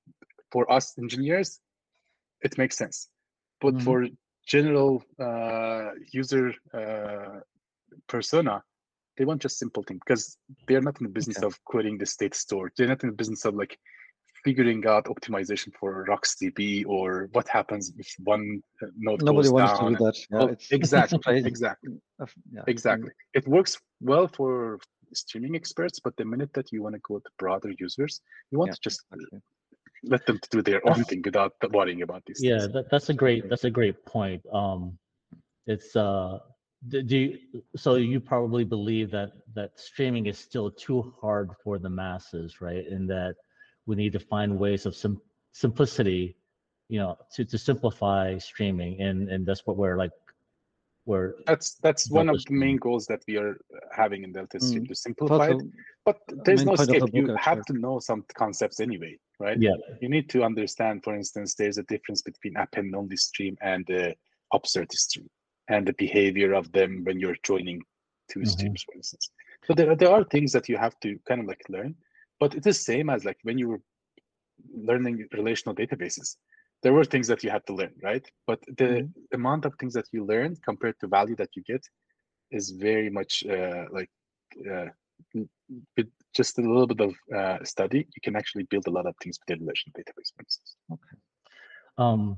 For 0.52 0.70
us 0.72 0.98
engineers, 0.98 1.60
it 2.42 2.58
makes 2.58 2.78
sense. 2.78 3.10
But 3.62 3.76
Mhm. 3.76 3.82
for 3.84 4.08
general 4.46 5.04
uh, 5.20 5.92
user 6.12 6.54
uh, 6.74 7.40
persona, 8.08 8.64
they 9.18 9.26
want 9.26 9.42
just 9.42 9.58
simple 9.58 9.84
thing 9.84 10.00
because 10.06 10.38
they're 10.68 10.82
not 10.82 11.00
in 11.00 11.06
the 11.08 11.14
business 11.14 11.38
Okay. 11.38 11.48
of 11.48 11.64
querying 11.64 11.98
the 11.98 12.06
state 12.06 12.36
store. 12.36 12.72
They're 12.78 12.88
not 12.88 13.04
in 13.04 13.10
the 13.10 13.16
business 13.16 13.46
of 13.46 13.56
like 13.56 13.78
figuring 14.44 14.86
out 14.86 15.06
optimization 15.06 15.74
for 15.80 16.06
RocksDB 16.08 16.86
or 16.86 17.30
what 17.32 17.48
happens 17.48 17.94
if 17.98 18.08
one 18.24 18.62
uh, 18.82 18.88
node 18.98 19.24
Nobody 19.24 19.48
goes 19.48 19.54
wants 19.54 19.80
down. 19.80 19.94
to 19.94 19.98
do 19.98 20.04
that. 20.06 20.18
Yeah, 20.30 20.40
Oh, 20.42 20.56
exactly, 20.72 21.38
exactly, 21.46 21.94
yeah, 22.52 22.64
exactly. 22.68 23.12
It 23.34 23.48
works 23.48 23.78
well 24.02 24.28
for 24.28 24.80
streaming 25.16 25.56
experts, 25.56 26.00
but 26.00 26.16
the 26.18 26.26
minute 26.26 26.54
that 26.54 26.72
you 26.72 26.84
want 26.84 26.96
to 26.96 27.02
go 27.02 27.20
to 27.20 27.30
broader 27.38 27.72
users, 27.80 28.22
you 28.52 28.60
want 28.60 28.70
Yeah, 28.70 28.76
to 28.76 28.82
just 28.82 29.04
exactly. 29.12 29.42
let 30.04 30.26
them 30.26 30.40
do 30.52 30.62
their 30.62 30.88
own 30.88 31.04
thing 31.04 31.22
without 31.24 31.54
worrying 31.72 32.02
about 32.02 32.24
these 32.26 32.42
yeah, 32.42 32.60
things. 32.60 32.74
that, 32.74 32.90
that's 32.92 33.10
a 33.10 33.14
great 33.14 33.50
that's 33.50 33.64
a 33.64 33.70
great 33.70 34.06
point. 34.06 34.42
Um, 34.52 34.98
it's 35.68 35.96
uh, 35.96 36.40
do 36.90 37.18
you, 37.18 37.40
so 37.76 37.96
you 37.96 38.20
probably 38.20 38.64
believe 38.64 39.10
that 39.12 39.32
that 39.56 39.72
streaming 39.80 40.28
is 40.28 40.38
still 40.38 40.70
too 40.70 41.14
hard 41.20 41.52
for 41.64 41.80
the 41.80 41.90
masses, 41.90 42.62
right? 42.62 42.86
And 42.88 43.10
that 43.10 43.36
we 43.86 43.96
need 43.96 44.14
to 44.14 44.20
find 44.20 44.60
ways 44.60 44.86
of 44.86 44.96
sim- 44.96 45.22
simplicity, 45.52 46.38
you 46.90 47.00
know, 47.00 47.18
to 47.34 47.46
to 47.46 47.58
simplify 47.58 48.38
streaming, 48.38 49.02
and 49.02 49.30
and 49.30 49.46
that's 49.46 49.66
what 49.66 49.78
we're 49.78 49.98
like, 49.98 50.12
we're 51.06 51.36
That's 51.46 51.76
that's 51.76 52.10
one 52.10 52.30
of 52.30 52.44
the 52.46 52.54
main 52.54 52.78
goals 52.78 53.06
that 53.08 53.22
we 53.28 53.38
are 53.38 53.58
having 53.92 54.24
in 54.24 54.32
Delta 54.34 54.60
Stream 54.60 54.84
Mm. 54.84 54.88
to 54.90 54.96
simplify 54.96 55.50
it. 55.52 55.62
But 56.04 56.18
there's 56.46 56.66
no 56.66 56.76
point 56.76 56.82
of 56.82 56.88
the 56.88 56.96
escape. 57.06 57.16
You 57.16 57.36
have 57.36 57.66
to 57.66 57.74
know 57.74 58.00
some 58.00 58.26
concepts 58.34 58.80
anyway, 58.80 59.18
right? 59.40 59.58
yeah, 59.60 59.76
You 60.02 60.10
need 60.10 60.30
to 60.30 60.44
understand, 60.44 61.04
for 61.04 61.16
instance, 61.16 61.56
there's 61.56 61.78
a 61.78 61.84
difference 61.84 62.22
between 62.22 62.58
append 62.58 62.96
only 62.96 63.18
stream 63.18 63.56
and 63.62 63.86
the 63.88 64.16
upsert 64.54 64.92
stream, 64.94 65.30
and 65.68 65.88
the 65.88 65.94
behavior 65.94 66.54
of 66.54 66.72
them 66.72 67.04
when 67.06 67.20
you're 67.20 67.38
joining 67.44 67.82
2 68.30 68.40
Mhm. 68.40 68.48
streams, 68.48 68.84
for 68.84 68.94
instance. 68.96 69.30
So 69.66 69.74
there 69.74 69.90
are, 69.92 69.96
there 69.96 70.12
are 70.12 70.24
things 70.24 70.52
that 70.54 70.68
you 70.70 70.78
have 70.78 71.00
to 71.02 71.20
kind 71.28 71.42
of 71.42 71.48
like 71.48 71.64
learn, 71.70 71.96
but 72.40 72.56
it 72.56 72.66
is 72.66 72.84
same 72.84 73.10
as 73.10 73.26
like 73.26 73.38
when 73.44 73.58
you 73.60 73.68
were 73.70 73.82
learning 74.74 75.28
relational 75.34 75.76
databases. 75.76 76.38
There 76.86 76.94
were 76.94 77.04
things 77.04 77.28
that 77.32 77.44
you 77.44 77.50
had 77.50 77.66
to 77.68 77.74
learn, 77.74 77.96
right? 78.10 78.26
But 78.46 78.62
the 78.78 78.92
Mhm. 78.92 79.14
amount 79.34 79.66
of 79.66 79.74
things 79.80 79.94
that 79.96 80.08
you 80.14 80.24
learn 80.24 80.56
compared 80.70 80.98
to 81.00 81.08
value 81.08 81.36
that 81.38 81.50
you 81.56 81.64
get 81.64 81.84
is 82.52 82.70
very 82.88 83.10
much 83.10 83.44
uh, 83.46 83.86
like 83.92 84.12
uh, 84.72 84.90
with 85.98 86.10
just 86.40 86.60
a 86.60 86.62
little 86.62 86.88
bit 86.88 87.02
of 87.02 87.14
uh, 87.36 87.64
study, 87.64 88.08
you 88.16 88.22
can 88.24 88.36
actually 88.36 88.66
build 88.72 88.86
a 88.88 88.92
lot 88.92 89.08
of 89.08 89.16
things 89.22 89.40
with 89.40 89.58
a 89.58 89.60
relational 89.60 89.94
database, 90.00 90.32
for 90.36 90.42
instance. 90.44 90.78
Um, 91.98 92.38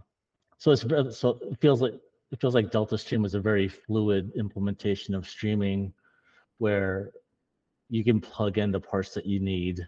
so 0.57 0.71
it's 0.71 1.19
so 1.19 1.39
it 1.41 1.59
feels 1.59 1.81
like 1.81 1.95
it 2.31 2.39
feels 2.41 2.55
like 2.55 2.71
Delta 2.71 2.97
Stream 2.97 3.25
is 3.25 3.35
a 3.35 3.41
very 3.41 3.67
fluid 3.67 4.31
implementation 4.37 5.13
of 5.13 5.27
streaming, 5.27 5.93
where 6.57 7.11
you 7.89 8.03
can 8.03 8.21
plug 8.21 8.57
in 8.57 8.71
the 8.71 8.79
parts 8.79 9.13
that 9.13 9.25
you 9.25 9.39
need, 9.39 9.87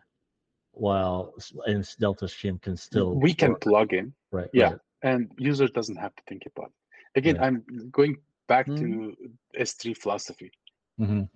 while 0.80 1.34
and 1.66 1.88
Delta 2.00 2.28
Stream 2.28 2.58
can 2.60 2.76
still 2.78 3.16
we 3.16 3.34
can 3.34 3.52
work, 3.52 3.62
plug 3.62 3.94
in, 3.94 4.14
right. 4.32 4.50
yeah. 4.54 4.72
right. 4.72 4.80
and 5.04 5.32
user 5.38 5.68
doesn't 5.68 5.96
have 5.96 6.16
to 6.16 6.24
think 6.28 6.44
about 6.46 6.68
it. 6.68 7.20
Again, 7.20 7.36
Yeah. 7.36 7.46
I'm 7.46 7.90
going 7.92 8.18
back 8.48 8.68
Mm. 8.68 8.78
to 8.80 9.16
S3 9.58 9.94
philosophy. 9.96 10.52
Mhm. 11.00 11.30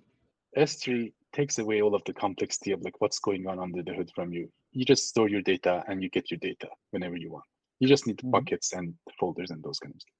S3 0.56 1.12
takes 1.32 1.58
away 1.58 1.80
all 1.82 1.94
of 1.94 2.02
the 2.04 2.12
complexity 2.12 2.70
of 2.72 2.82
like 2.82 3.00
what's 3.00 3.18
going 3.18 3.46
on 3.46 3.58
under 3.58 3.82
the 3.82 3.92
hood 3.94 4.10
from 4.14 4.32
you. 4.32 4.50
You 4.72 4.84
just 4.84 5.08
store 5.08 5.28
your 5.28 5.42
data 5.42 5.82
and 5.88 6.02
you 6.02 6.08
get 6.10 6.30
your 6.30 6.38
data 6.38 6.68
whenever 6.90 7.16
you 7.16 7.30
want. 7.32 7.44
You 7.80 7.88
just 7.88 8.06
need 8.06 8.18
Mhm. 8.18 8.30
buckets 8.30 8.72
and 8.72 8.94
folders 9.18 9.50
and 9.50 9.62
those 9.62 9.78
kind 9.78 9.94
of 9.94 10.00
stuff. 10.00 10.14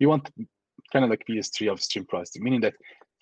You 0.00 0.08
want 0.08 0.30
kind 0.92 1.04
of 1.04 1.10
like 1.10 1.24
BS3 1.26 1.68
of 1.68 1.80
stream 1.82 2.06
processing, 2.06 2.42
meaning 2.44 2.60
that 2.62 2.74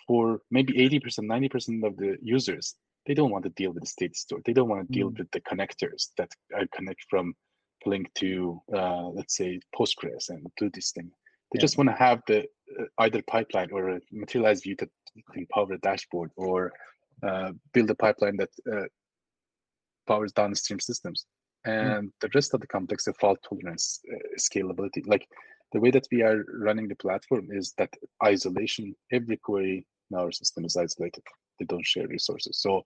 for 0.07 0.41
maybe 0.51 0.73
80%, 0.79 1.27
90% 1.27 1.85
of 1.85 1.97
the 1.97 2.17
users, 2.23 2.77
they 3.07 3.15
don't 3.15 3.31
want 3.31 3.45
to 3.45 3.51
deal 3.51 3.73
with 3.73 3.83
the 3.83 3.89
state 3.89 4.17
store. 4.17 4.41
They 4.45 4.53
don't 4.53 4.69
want 4.69 4.87
to 4.87 4.93
deal 4.93 5.11
Mm. 5.11 5.19
with 5.19 5.31
the 5.31 5.41
connectors 5.51 6.03
that 6.19 6.31
uh, 6.57 6.67
connect 6.77 7.03
from 7.09 7.35
Flink 7.85 8.13
to, 8.15 8.61
uh, 8.75 9.09
let's 9.09 9.37
say, 9.37 9.61
Postgres 9.77 10.29
and 10.29 10.47
do 10.57 10.69
this 10.71 10.91
thing. 10.93 11.09
They 11.53 11.59
Yeah. 11.59 11.67
just 11.67 11.79
want 11.79 11.89
to 11.91 11.97
have 12.07 12.21
the 12.27 12.41
uh, 12.81 12.85
either 13.05 13.23
pipeline 13.23 13.71
or 13.71 13.83
a 13.91 14.01
materialized 14.11 14.65
view 14.65 14.77
that 14.81 14.91
can 15.33 15.47
power 15.55 15.73
a 15.73 15.79
dashboard 15.79 16.31
or 16.37 16.73
uh, 17.23 17.53
build 17.73 17.91
a 17.91 17.95
pipeline 17.95 18.37
that 18.39 18.51
uh, 18.73 18.87
powers 20.09 20.33
downstream 20.33 20.81
systems. 20.81 21.27
And 21.65 22.13
the 22.21 22.31
rest 22.35 22.55
of 22.55 22.61
the 22.61 22.67
complex 22.67 23.07
of 23.07 23.17
fault 23.17 23.39
tolerance, 23.49 24.01
uh, 24.13 24.19
scalability, 24.39 25.07
like 25.07 25.27
the 25.73 25.81
way 25.81 25.91
that 25.91 26.07
we 26.13 26.23
are 26.23 26.45
running 26.67 26.89
the 26.89 26.97
platform 26.97 27.49
is 27.51 27.73
that 27.79 27.93
isolation, 28.25 28.95
every 29.13 29.37
query 29.37 29.87
in 30.11 30.17
our 30.17 30.31
system 30.31 30.65
is 30.65 30.77
isolated. 30.77 31.25
They 31.59 31.65
don't 31.67 31.87
share 31.87 32.07
resources. 32.09 32.59
So 32.61 32.85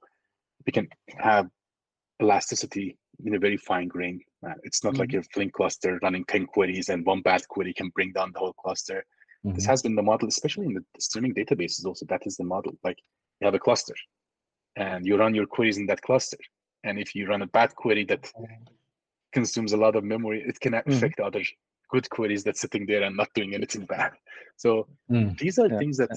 we 0.66 0.72
can 0.72 0.88
have 1.18 1.48
elasticity 2.22 2.96
in 3.24 3.34
a 3.34 3.38
very 3.38 3.56
fine 3.56 3.88
grain. 3.88 4.20
It's 4.62 4.84
not 4.84 4.96
like 4.98 5.12
a 5.14 5.22
Flink 5.22 5.52
cluster 5.52 5.98
running 6.02 6.24
10 6.24 6.46
queries 6.46 6.88
and 6.88 7.04
one 7.04 7.22
bad 7.22 7.46
query 7.48 7.72
can 7.74 7.88
bring 7.90 8.12
down 8.12 8.32
the 8.32 8.38
whole 8.38 8.54
cluster. 8.54 9.04
This 9.44 9.64
Mhm. 9.64 9.68
has 9.68 9.82
been 9.82 9.94
the 9.94 10.02
model, 10.02 10.28
especially 10.28 10.66
in 10.66 10.74
the 10.74 10.84
streaming 10.98 11.34
databases 11.34 11.84
also, 11.84 12.06
that 12.06 12.26
is 12.26 12.36
the 12.36 12.44
model. 12.44 12.72
Like 12.84 12.98
you 13.40 13.46
have 13.46 13.54
a 13.54 13.58
cluster 13.58 13.94
and 14.76 15.06
you 15.06 15.16
run 15.16 15.34
your 15.34 15.46
queries 15.46 15.78
in 15.78 15.86
that 15.86 16.02
cluster. 16.02 16.38
And 16.84 16.98
if 16.98 17.14
you 17.14 17.26
run 17.26 17.42
a 17.42 17.46
bad 17.46 17.74
query 17.74 18.04
that 18.04 18.30
consumes 19.32 19.72
a 19.72 19.76
lot 19.76 19.96
of 19.96 20.04
memory, 20.04 20.42
it 20.46 20.58
can 20.60 20.74
affect 20.74 21.20
other 21.20 21.42
good 21.90 22.08
queries 22.10 22.44
that's 22.44 22.60
sitting 22.60 22.86
there 22.86 23.02
and 23.02 23.16
not 23.16 23.28
doing 23.34 23.54
anything 23.54 23.84
bad. 23.94 24.12
So 24.56 24.88
Mm. 25.10 25.36
these 25.38 25.58
are 25.58 25.68
Yeah, 25.68 25.78
things 25.78 25.96
that 25.96 26.10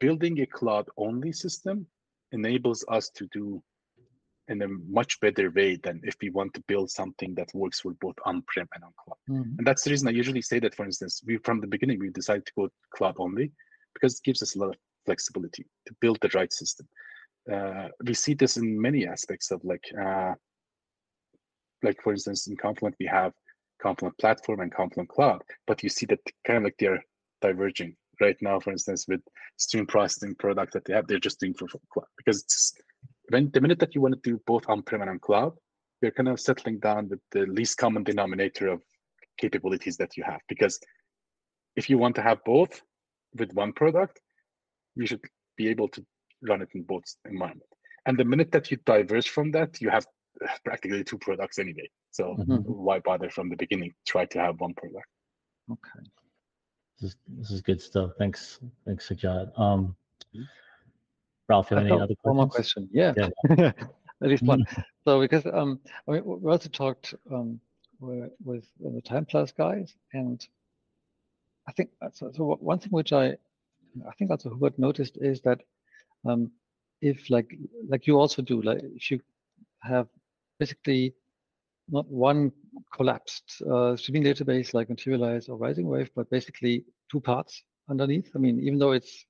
building 0.00 0.40
a 0.40 0.46
cloud 0.46 0.86
only 0.96 1.32
system 1.32 1.86
enables 2.32 2.84
us 2.88 3.10
to 3.10 3.26
do 3.32 3.62
in 4.48 4.62
a 4.62 4.68
much 4.68 5.20
better 5.20 5.50
way 5.50 5.76
than 5.76 6.00
if 6.02 6.16
we 6.20 6.30
want 6.30 6.52
to 6.54 6.60
build 6.66 6.90
something 6.90 7.34
that 7.36 7.48
works 7.54 7.80
for 7.80 7.92
both 8.00 8.16
on-prem 8.24 8.68
and 8.74 8.82
on 8.82 8.92
cloud. 9.04 9.18
Mhm. 9.28 9.58
And 9.58 9.66
that's 9.66 9.84
the 9.84 9.90
reason 9.90 10.08
I 10.08 10.12
usually 10.12 10.42
say 10.42 10.58
that, 10.58 10.74
for 10.74 10.84
instance, 10.84 11.22
we 11.24 11.36
from 11.38 11.60
the 11.60 11.68
beginning 11.68 12.00
we 12.00 12.10
decided 12.10 12.46
to 12.46 12.52
go 12.56 12.68
cloud 12.90 13.14
only 13.18 13.52
because 13.94 14.14
it 14.16 14.24
gives 14.24 14.42
us 14.42 14.56
a 14.56 14.58
lot 14.58 14.70
of 14.70 14.76
flexibility 15.04 15.66
to 15.86 15.94
build 16.00 16.18
the 16.20 16.30
right 16.34 16.52
system. 16.52 16.88
Uh, 17.50 17.88
we 18.04 18.14
see 18.14 18.34
this 18.34 18.56
in 18.56 18.80
many 18.80 19.06
aspects 19.06 19.50
of 19.50 19.62
like, 19.64 19.84
uh, 20.06 20.34
like 21.82 22.02
for 22.02 22.12
instance, 22.12 22.48
in 22.48 22.56
Confluent 22.56 22.96
we 22.98 23.06
have 23.06 23.32
Confluent 23.80 24.18
Platform 24.18 24.60
and 24.60 24.74
Confluent 24.74 25.08
Cloud, 25.08 25.42
but 25.66 25.82
you 25.82 25.88
see 25.88 26.06
that 26.06 26.20
kind 26.44 26.58
of 26.58 26.64
like 26.64 26.76
they're 26.78 27.04
diverging 27.40 27.96
right 28.20 28.36
now. 28.40 28.60
For 28.60 28.70
instance, 28.70 29.06
with 29.08 29.20
stream 29.56 29.86
processing 29.86 30.34
product 30.36 30.72
that 30.74 30.84
they 30.84 30.94
have, 30.94 31.06
they're 31.06 31.18
just 31.18 31.40
doing 31.40 31.54
for 31.54 31.68
for 31.68 31.80
cloud 31.92 32.06
because 32.16 32.42
it's 32.42 32.74
when 33.28 33.50
the 33.52 33.60
minute 33.60 33.78
that 33.78 33.94
you 33.94 34.00
want 34.00 34.14
to 34.14 34.30
do 34.30 34.40
both 34.46 34.64
on-prem 34.68 35.02
and 35.02 35.10
on 35.10 35.18
cloud, 35.20 35.52
you're 36.02 36.10
kind 36.10 36.28
of 36.28 36.40
settling 36.40 36.78
down 36.80 37.08
with 37.08 37.20
the 37.32 37.46
least 37.46 37.78
common 37.78 38.02
denominator 38.02 38.68
of 38.68 38.82
capabilities 39.38 39.96
that 39.98 40.16
you 40.16 40.24
have. 40.24 40.40
Because 40.48 40.80
if 41.76 41.88
you 41.88 41.98
want 41.98 42.16
to 42.16 42.22
have 42.22 42.38
both 42.44 42.82
with 43.38 43.52
one 43.54 43.72
product, 43.72 44.20
you 44.96 45.06
should 45.06 45.20
be 45.56 45.68
able 45.68 45.88
to 45.88 46.04
run 46.42 46.62
it 46.62 46.68
in 46.74 46.82
both 46.82 47.04
environment. 47.24 47.62
And 48.06 48.18
the 48.18 48.24
minute 48.24 48.50
that 48.52 48.70
you 48.70 48.78
diverge 48.84 49.28
from 49.28 49.50
that, 49.52 49.80
you 49.80 49.90
have 49.90 50.06
practically 50.64 51.04
two 51.04 51.18
products 51.18 51.58
anyway. 51.58 51.88
So 52.10 52.34
Mhm. 52.38 52.64
why 52.64 52.98
bother 53.00 53.30
from 53.30 53.48
the 53.50 53.56
beginning? 53.56 53.94
Try 54.06 54.24
to 54.26 54.38
have 54.40 54.60
one 54.60 54.74
product. 54.74 55.06
Okay. 55.70 56.00
Just 57.00 57.16
this 57.28 57.50
is 57.50 57.62
good 57.62 57.80
stuff. 57.80 58.12
Thanks, 58.18 58.60
thanks, 58.86 59.08
Hojjat. 59.08 59.58
Um, 59.58 59.96
Ralph, 61.48 61.70
you 61.70 61.76
have 61.76 61.86
any 61.86 61.94
other 61.94 62.14
questions? 62.14 62.18
One 62.22 62.36
more 62.36 62.48
question. 62.48 62.88
Yeah, 62.92 63.12
yeah. 63.16 63.72
at 64.22 64.28
least 64.28 64.42
one. 64.42 64.64
so 65.04 65.20
because 65.20 65.46
um, 65.46 65.80
I 66.06 66.12
mean, 66.12 66.22
we 66.24 66.50
also 66.50 66.68
talked 66.68 67.14
um, 67.32 67.58
with, 68.00 68.30
with 68.44 68.64
the 68.80 69.02
Timeplus 69.02 69.56
guys, 69.56 69.94
and 70.12 70.46
I 71.68 71.72
think 71.72 71.90
so, 72.12 72.30
so. 72.34 72.58
One 72.60 72.78
thing 72.78 72.90
which 72.90 73.12
I, 73.12 73.28
I 74.06 74.12
think 74.18 74.30
also 74.30 74.50
Hubert 74.50 74.78
noticed 74.78 75.16
is 75.20 75.40
that 75.42 75.62
um, 76.26 76.50
if 77.00 77.30
like 77.30 77.56
like 77.88 78.06
you 78.06 78.18
also 78.18 78.42
do, 78.42 78.60
like 78.60 78.80
if 78.82 79.10
you 79.10 79.20
have 79.82 80.06
basically 80.58 81.14
not 81.88 82.06
one 82.06 82.52
collapsed 82.94 83.62
uh, 83.70 83.96
streaming 83.96 84.24
database 84.24 84.74
like 84.74 84.88
Materialize 84.88 85.48
or 85.48 85.58
RisingWave, 85.58 86.10
but 86.14 86.30
basically 86.30 86.84
two 87.10 87.20
parts 87.20 87.62
underneath. 87.88 88.30
I 88.34 88.38
mean, 88.38 88.60
even 88.60 88.78
though 88.78 88.92
it's 88.92 89.24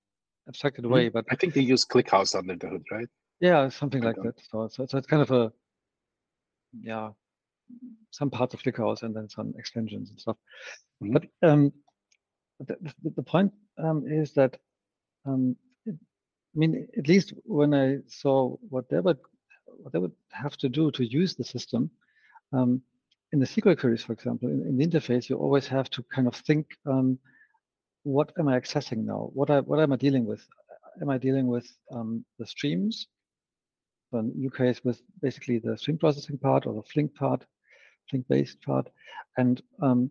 abstracted 0.48 0.84
away, 0.84 1.06
mm-hmm. 1.06 1.14
but 1.14 1.24
I 1.30 1.36
think 1.36 1.54
they 1.54 1.60
use 1.60 1.84
ClickHouse 1.84 2.34
under 2.34 2.56
the 2.56 2.68
hood, 2.68 2.84
right? 2.90 3.08
Yeah, 3.40 3.68
something 3.68 4.02
like 4.02 4.16
that. 4.16 4.34
So, 4.50 4.68
so, 4.70 4.86
so 4.86 4.98
it's 4.98 5.06
kind 5.06 5.22
of 5.22 5.30
a 5.30 5.52
yeah, 6.82 7.10
some 8.10 8.30
parts 8.30 8.54
of 8.54 8.62
ClickHouse 8.62 9.02
and 9.02 9.14
then 9.14 9.28
some 9.28 9.54
extensions 9.58 10.10
and 10.10 10.20
stuff. 10.20 10.36
Mm-hmm. 11.02 11.12
But 11.12 11.24
um, 11.42 11.72
the, 12.60 12.76
the, 12.80 13.10
the 13.16 13.22
point 13.22 13.52
um, 13.78 14.04
is 14.06 14.32
that 14.34 14.56
um, 15.26 15.56
it, 15.86 15.94
I 15.94 16.58
mean, 16.58 16.86
at 16.98 17.08
least 17.08 17.32
when 17.44 17.74
I 17.74 17.98
saw 18.08 18.56
what 18.68 18.88
they 18.88 19.00
would 19.00 19.18
what 19.66 19.92
they 19.92 19.98
would 19.98 20.12
have 20.32 20.56
to 20.58 20.68
do 20.68 20.90
to 20.90 21.04
use 21.04 21.34
the 21.34 21.44
system, 21.44 21.90
um, 22.52 22.82
in 23.32 23.38
the 23.38 23.46
SQL 23.46 23.78
queries, 23.78 24.02
for 24.02 24.12
example, 24.12 24.48
in, 24.48 24.62
in, 24.62 24.76
the 24.76 24.86
interface, 24.86 25.28
you 25.28 25.36
always 25.36 25.66
have 25.68 25.88
to 25.90 26.02
kind 26.14 26.26
of 26.26 26.34
think, 26.34 26.66
um, 26.86 27.18
what 28.02 28.32
am 28.38 28.48
I 28.48 28.58
accessing 28.58 29.04
now? 29.04 29.30
What 29.34 29.50
I 29.50 29.60
what 29.60 29.78
am 29.78 29.92
I 29.92 29.96
dealing 29.96 30.24
with? 30.24 30.46
Am 31.00 31.10
I 31.10 31.18
dealing 31.18 31.46
with 31.46 31.70
um, 31.92 32.24
the 32.38 32.46
streams? 32.46 33.06
In 34.12 34.32
your 34.36 34.50
case, 34.50 34.80
with 34.82 35.00
basically 35.22 35.58
the 35.58 35.78
stream 35.78 35.96
processing 35.96 36.36
part 36.38 36.66
or 36.66 36.74
the 36.74 36.82
Flink 36.82 37.14
part, 37.14 37.44
Flink-based 38.08 38.60
part, 38.62 38.88
and 39.36 39.62
um, 39.80 40.10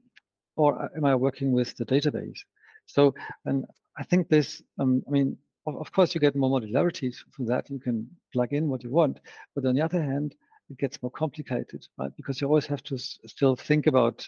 or 0.55 0.89
am 0.95 1.03
I 1.03 1.15
working 1.15 1.51
with 1.51 1.75
the 1.75 1.85
database? 1.85 2.39
So, 2.85 3.13
and 3.45 3.65
I 3.97 4.03
think 4.03 4.29
this, 4.29 4.61
um, 4.79 5.03
I 5.07 5.11
mean, 5.11 5.37
of, 5.67 5.75
of 5.75 5.91
course, 5.91 6.15
you 6.15 6.21
get 6.21 6.35
more 6.35 6.61
modularity 6.61 7.13
through 7.35 7.47
that. 7.47 7.69
You 7.69 7.79
can 7.79 8.09
plug 8.31 8.53
in 8.53 8.69
what 8.69 8.83
you 8.83 8.89
want, 8.89 9.19
but 9.53 9.65
on 9.65 9.75
the 9.75 9.81
other 9.81 10.01
hand, 10.01 10.35
it 10.69 10.77
gets 10.77 11.01
more 11.01 11.11
complicated, 11.11 11.85
right? 11.97 12.11
Because 12.15 12.39
you 12.39 12.47
always 12.47 12.67
have 12.67 12.83
to 12.83 12.97
still 12.97 13.55
think 13.55 13.87
about 13.87 14.27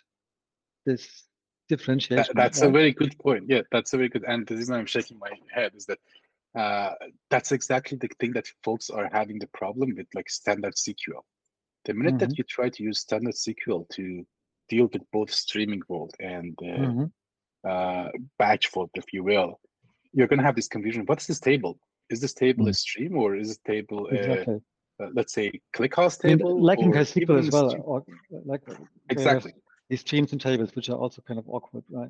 this 0.86 1.23
differentiation. 1.69 2.36
That, 2.36 2.36
that's 2.36 2.62
right? 2.62 2.69
a 2.69 2.71
very 2.71 2.91
good 2.91 3.17
point. 3.19 3.45
Yeah, 3.47 3.62
that's 3.71 3.93
a 3.93 3.97
very 3.97 4.10
good. 4.10 4.23
And 4.27 4.45
the 4.47 4.56
reason 4.56 4.75
I'm 4.75 4.86
shaking 4.86 5.19
my 5.19 5.32
head 5.51 5.73
is 5.75 5.86
that 5.86 5.99
uh, 6.60 6.93
that's 7.30 7.51
exactly 7.51 7.97
the 7.97 8.10
thing 8.19 8.34
that 8.34 8.45
folks 8.63 8.89
are 8.89 9.10
having 9.12 9.39
the 9.39 9.47
problem 9.47 9.93
with, 9.95 10.08
like 10.15 10.30
standard 10.30 10.75
SQL. 10.75 11.21
The 11.86 11.93
minute 11.93 12.15
mm-hmm. 12.15 12.30
that 12.30 12.38
you 12.38 12.43
try 12.43 12.69
to 12.69 12.84
use 12.84 12.99
standard 12.99 13.36
SQL 13.36 13.88
to 13.89 14.25
deal 14.69 14.89
with 14.91 15.01
both 15.12 15.32
streaming 15.32 15.82
world 15.88 16.13
and 16.19 16.58
uh, 16.62 16.65
mm-hmm. 16.65 17.06
uh, 17.69 18.10
batch 18.38 18.69
vault, 18.71 18.91
if 18.95 19.06
you 19.13 19.23
will, 19.23 19.60
you're 20.13 20.27
going 20.27 20.39
to 20.39 20.45
have 20.45 20.56
this 20.56 20.67
confusion. 20.67 21.04
What's 21.06 21.27
this 21.27 21.39
table? 21.39 21.80
Is 22.10 22.19
this 22.19 22.34
table 22.34 22.63
mm-hmm. 22.63 22.71
a 22.71 22.73
stream 22.73 23.17
or 23.17 23.36
is 23.36 23.47
this 23.47 23.60
table 23.65 24.08
exactly 24.08 24.60
uh, 25.02 25.08
let's 25.14 25.34
say 25.34 25.60
ClickHouse 25.76 26.20
table. 26.20 26.62
Like 26.62 26.80
in 26.80 26.92
SQL 26.92 27.40
as 27.40 27.52
well, 27.52 27.76
or, 27.84 28.04
like 28.46 28.62
exactly 29.10 29.54
these 29.90 30.02
streams 30.02 30.32
and 30.32 30.40
tables, 30.40 30.76
which 30.76 30.90
are 30.90 30.98
also 30.98 31.22
kind 31.22 31.40
of 31.40 31.48
awkward, 31.50 31.84
right? 31.90 32.10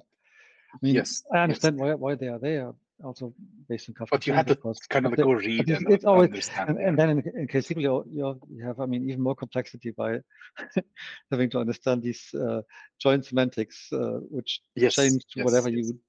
I 0.74 0.78
mean, 0.82 0.96
yes, 0.96 1.24
I 1.34 1.40
understand 1.40 1.78
yes. 1.78 1.82
why 1.82 1.94
why 1.96 2.16
they 2.16 2.28
are 2.28 2.40
there, 2.40 2.74
also 3.04 3.34
based 3.68 3.90
on 3.90 3.96
Kafka. 3.96 4.12
But 4.12 4.28
you 4.28 4.34
have 4.34 4.46
to 4.46 4.58
kind 4.90 5.06
of 5.06 5.16
go 5.16 5.34
read 5.34 5.70
it's, 5.70 5.80
and 5.80 5.92
it's 5.92 6.06
always, 6.06 6.30
understand. 6.30 6.70
And, 6.70 6.80
and 6.80 7.00
then 7.00 7.10
in, 7.10 7.20
in 7.36 7.48
KSQL, 7.48 8.06
you, 8.12 8.40
you 8.50 8.66
have, 8.66 8.80
I 8.80 8.86
mean, 8.86 9.10
even 9.10 9.22
more 9.22 9.36
complexity 9.36 9.92
by 9.92 10.20
having 11.32 11.50
to 11.52 11.60
understand 11.60 12.04
these 12.04 12.34
uh, 12.34 12.62
joint 13.00 13.26
semantics, 13.26 13.88
uh, 13.92 14.20
which 14.30 14.62
yes, 14.76 14.96
change 14.96 15.24
yes, 15.36 15.46
whatever 15.46 15.70
you 15.70 16.00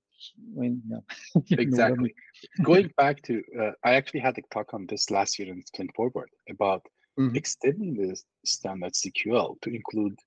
Mean, 0.55 0.83
yeah. 0.89 1.41
exactly. 1.59 2.15
Going 2.63 2.91
back 2.97 3.23
to, 3.23 3.43
uh, 3.61 3.71
I 3.85 3.95
actually 3.95 4.21
had 4.21 4.39
a 4.39 4.43
talk 4.53 4.75
on 4.75 4.87
this 4.87 5.11
last 5.11 5.39
year 5.39 5.49
in 5.49 5.63
Flink 5.75 5.95
Forward 5.95 6.29
about 6.51 6.83
mm-hmm. 7.19 7.37
extending 7.37 7.95
the 7.95 8.21
standard 8.45 8.93
SQL 8.93 9.61
to 9.63 9.75
include 9.75 10.19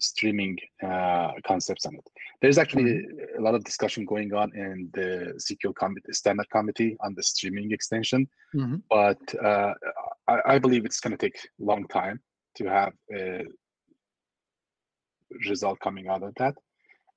streaming 0.00 0.56
uh, 0.82 1.32
concepts 1.46 1.86
on 1.86 1.94
it. 1.94 2.08
There's 2.40 2.58
actually 2.58 2.84
mm-hmm. 2.84 3.38
a 3.38 3.42
lot 3.42 3.54
of 3.54 3.64
discussion 3.64 4.04
going 4.04 4.32
on 4.32 4.54
in 4.54 4.90
the 4.94 5.34
SQL 5.36 5.74
committee, 5.74 6.12
standard 6.12 6.48
committee 6.50 6.96
on 7.00 7.14
the 7.14 7.22
streaming 7.22 7.72
extension, 7.72 8.28
mm-hmm. 8.54 8.76
but 8.88 9.18
uh, 9.44 9.74
I, 10.28 10.54
I, 10.54 10.58
believe 10.58 10.84
it's 10.84 11.00
going 11.00 11.16
to 11.16 11.18
take 11.18 11.36
a 11.36 11.64
long 11.64 11.86
time 11.88 12.20
to 12.56 12.66
have 12.66 12.92
a 13.12 13.44
result 15.48 15.80
coming 15.80 16.08
out 16.08 16.22
of 16.22 16.34
that. 16.36 16.54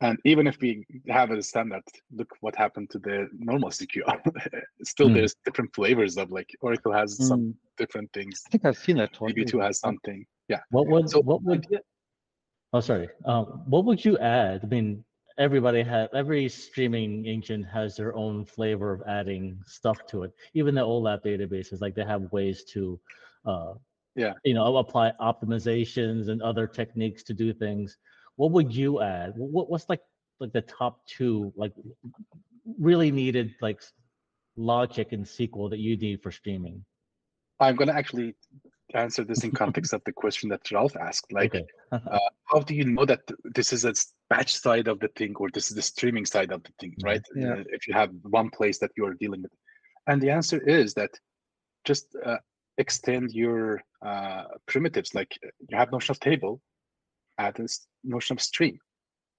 And 0.02 0.18
even 0.26 0.48
if 0.48 0.60
we 0.60 0.84
have 1.10 1.30
a 1.30 1.42
standard, 1.44 1.84
look 2.12 2.30
what 2.42 2.56
happened 2.56 2.90
to 2.90 3.00
the 3.00 3.30
normal 3.38 3.70
SQL. 3.70 4.20
Still, 4.84 5.10
mm. 5.10 5.14
there's 5.14 5.36
different 5.46 5.74
flavors 5.76 6.18
of 6.18 6.32
like 6.32 6.50
Oracle 6.62 6.92
has 6.92 7.20
mm. 7.20 7.28
some 7.28 7.56
different 7.78 8.12
things. 8.12 8.42
I 8.48 8.50
think 8.50 8.66
I've 8.66 8.78
seen 8.78 8.98
that. 8.98 9.14
DB2 9.14 9.64
has 9.64 9.80
something. 9.80 10.26
Yeah. 10.48 10.60
What 10.72 10.88
would 10.88 11.10
so, 11.10 11.22
what 11.22 11.44
would? 11.44 11.66
Oh, 12.74 12.80
sorry. 12.80 13.10
Um, 13.26 13.64
what 13.68 13.86
would 13.86 14.04
you 14.04 14.18
add? 14.18 14.62
I 14.64 14.68
mean, 14.68 15.04
everybody 15.38 15.84
has 15.84 16.10
every 16.16 16.50
streaming 16.50 17.26
engine 17.26 17.64
has 17.64 17.96
their 17.96 18.16
own 18.16 18.44
flavor 18.46 18.92
of 18.92 19.04
adding 19.08 19.60
stuff 19.68 20.06
to 20.08 20.24
it. 20.24 20.32
Even 20.56 20.74
the 20.74 20.82
OLAP 20.82 21.24
databases, 21.24 21.80
like 21.80 21.94
they 21.94 22.06
have 22.06 22.32
ways 22.32 22.64
to, 22.74 23.00
uh, 23.46 23.74
yeah, 24.16 24.34
you 24.44 24.56
know, 24.56 24.78
apply 24.78 25.12
optimizations 25.22 26.30
and 26.30 26.42
other 26.42 26.66
techniques 26.66 27.22
to 27.24 27.34
do 27.36 27.54
things 27.54 27.98
what 28.36 28.52
would 28.52 28.74
you 28.74 29.02
add? 29.02 29.34
What, 29.36 29.70
what's 29.70 29.90
like 29.90 30.02
like 30.40 30.54
the 30.54 30.62
top 30.62 31.00
two 31.06 31.54
like 31.56 31.74
really 32.80 33.12
needed 33.12 33.54
like 33.62 33.82
logic 34.56 35.12
and 35.12 35.26
SQL 35.26 35.70
that 35.70 35.80
you 35.80 35.98
need 35.98 36.22
for 36.22 36.32
streaming? 36.32 36.84
I'm 37.60 37.76
going 37.76 37.90
to 37.90 37.96
actually 37.96 38.36
answer 38.94 39.24
this 39.24 39.44
in 39.44 39.52
context 39.52 39.94
of 39.98 40.02
the 40.06 40.12
question 40.12 40.50
that 40.50 40.70
Ralph 40.72 40.96
asked. 40.98 41.32
Like, 41.32 41.56
okay. 41.56 41.66
uh, 41.92 42.20
how 42.46 42.60
do 42.60 42.76
you 42.76 42.86
know 42.86 43.06
that 43.06 43.22
this 43.44 43.72
is 43.72 43.86
a 43.86 43.94
batch 44.30 44.56
side 44.56 44.88
of 44.88 45.00
the 45.00 45.10
thing 45.10 45.34
or 45.36 45.50
this 45.54 45.70
is 45.70 45.76
the 45.76 45.82
streaming 45.82 46.26
side 46.26 46.52
of 46.52 46.64
the 46.64 46.72
thing, 46.80 46.96
right? 47.04 47.22
Yeah. 47.36 47.54
Uh, 47.54 47.64
if 47.68 47.88
you 47.88 47.94
have 47.94 48.12
one 48.24 48.50
place 48.50 48.80
that 48.80 48.92
you 48.98 49.06
are 49.06 49.14
dealing 49.14 49.44
with. 49.44 49.52
And 50.08 50.22
the 50.22 50.32
answer 50.32 50.60
is 50.68 50.94
that 50.96 51.12
just 51.86 52.08
uh, 52.26 52.38
extend 52.78 53.32
your 53.32 53.82
uh, 54.06 54.46
primitives. 54.68 55.14
Like 55.14 55.38
you 55.70 55.78
have 55.78 55.92
notion 55.92 56.12
of 56.12 56.20
table, 56.20 56.62
add 57.38 57.60
a 57.60 57.68
notion 58.04 58.36
of 58.36 58.42
stream, 58.42 58.78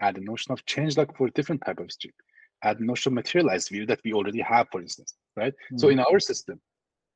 add 0.00 0.16
a 0.16 0.20
notion 0.20 0.52
of 0.52 0.64
change 0.66 0.94
changelog 0.94 1.16
for 1.16 1.26
a 1.26 1.30
different 1.32 1.62
type 1.64 1.80
of 1.80 1.90
stream, 1.90 2.12
add 2.62 2.80
a 2.80 2.84
notion 2.84 3.12
of 3.12 3.14
materialized 3.14 3.68
view 3.68 3.86
that 3.86 4.00
we 4.04 4.12
already 4.12 4.40
have, 4.40 4.68
for 4.70 4.80
instance, 4.80 5.14
right? 5.36 5.52
Mm-hmm. 5.52 5.78
So 5.78 5.88
in 5.88 6.00
our 6.00 6.20
system, 6.20 6.60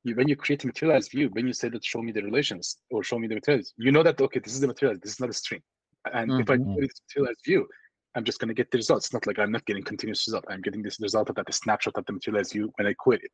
you, 0.04 0.14
when 0.14 0.28
you 0.28 0.36
create 0.36 0.64
a 0.64 0.66
materialized 0.66 1.10
view, 1.10 1.28
when 1.32 1.46
you 1.46 1.52
say 1.52 1.68
that 1.68 1.84
show 1.84 2.00
me 2.00 2.12
the 2.12 2.22
relations 2.22 2.78
or 2.90 3.02
show 3.02 3.18
me 3.18 3.26
the 3.28 3.34
materials, 3.34 3.72
you 3.76 3.92
know 3.92 4.02
that 4.02 4.20
okay, 4.20 4.40
this 4.40 4.54
is 4.54 4.60
the 4.60 4.68
material, 4.68 4.98
this 5.02 5.12
is 5.12 5.20
not 5.20 5.30
a 5.30 5.32
stream. 5.32 5.62
And 6.12 6.30
mm-hmm. 6.30 6.40
if 6.40 6.50
I 6.50 6.56
create 6.56 6.92
a 6.92 7.02
materialized 7.08 7.40
view, 7.44 7.66
I'm 8.14 8.24
just 8.24 8.38
going 8.40 8.48
to 8.48 8.54
get 8.54 8.70
the 8.70 8.78
results. 8.78 9.06
It's 9.06 9.12
not 9.12 9.26
like 9.26 9.38
I'm 9.38 9.52
not 9.52 9.66
getting 9.66 9.82
continuous 9.82 10.26
result. 10.26 10.44
I'm 10.48 10.62
getting 10.62 10.82
this 10.82 10.98
result 11.00 11.28
of 11.28 11.34
that, 11.36 11.46
the 11.46 11.52
snapshot 11.52 11.96
of 11.96 12.06
the 12.06 12.14
materialized 12.14 12.52
view 12.52 12.72
when 12.76 12.86
I 12.86 12.94
quit 12.94 13.22
it. 13.22 13.30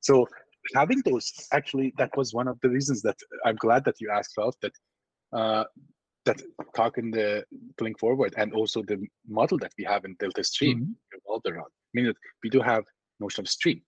So 0.00 0.26
having 0.74 1.00
those 1.04 1.32
actually, 1.52 1.94
that 1.96 2.14
was 2.16 2.34
one 2.34 2.48
of 2.48 2.60
the 2.60 2.68
reasons 2.68 3.00
that 3.02 3.16
I'm 3.46 3.56
glad 3.56 3.84
that 3.86 3.94
you 3.98 4.10
asked 4.10 4.36
Ralph 4.36 4.56
that 4.60 4.72
uh, 5.32 5.64
that 6.26 6.42
talk 6.74 6.98
in 6.98 7.10
the 7.10 7.44
Flink 7.78 7.98
Forward 7.98 8.34
and 8.36 8.52
also 8.52 8.82
the 8.82 8.98
model 9.26 9.58
that 9.58 9.72
we 9.78 9.84
have 9.84 10.04
in 10.04 10.16
DeltaStream 10.16 10.76
mm-hmm. 10.76 10.92
revolved 11.14 11.46
around. 11.46 11.70
Meaning 11.94 12.10
that 12.10 12.18
we 12.44 12.50
do 12.50 12.60
have 12.60 12.84
notion 13.20 13.42
of 13.42 13.48
stream. 13.48 13.80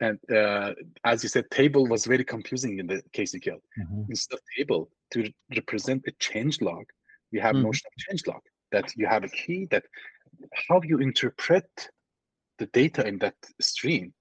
And 0.00 0.18
uh, 0.30 0.72
as 1.04 1.22
you 1.22 1.28
said, 1.28 1.50
table 1.50 1.86
was 1.86 2.06
very 2.06 2.24
confusing 2.24 2.78
in 2.78 2.86
the 2.86 3.02
KSQL. 3.14 3.60
Mm-hmm. 3.80 4.02
Instead 4.08 4.36
of 4.36 4.40
table, 4.56 4.90
to 5.12 5.30
represent 5.54 6.04
a 6.06 6.12
change 6.18 6.60
log, 6.60 6.84
we 7.32 7.38
have 7.38 7.54
mm-hmm. 7.54 7.64
notion 7.64 7.86
of 7.86 8.04
change 8.04 8.26
log, 8.26 8.40
that 8.72 8.92
you 8.96 9.06
have 9.06 9.24
a 9.24 9.28
key 9.28 9.66
that 9.70 9.84
how 10.68 10.80
you 10.82 10.98
interpret 10.98 11.68
the 12.58 12.66
data 12.66 13.06
in 13.06 13.18
that 13.18 13.34
stream 13.60 14.12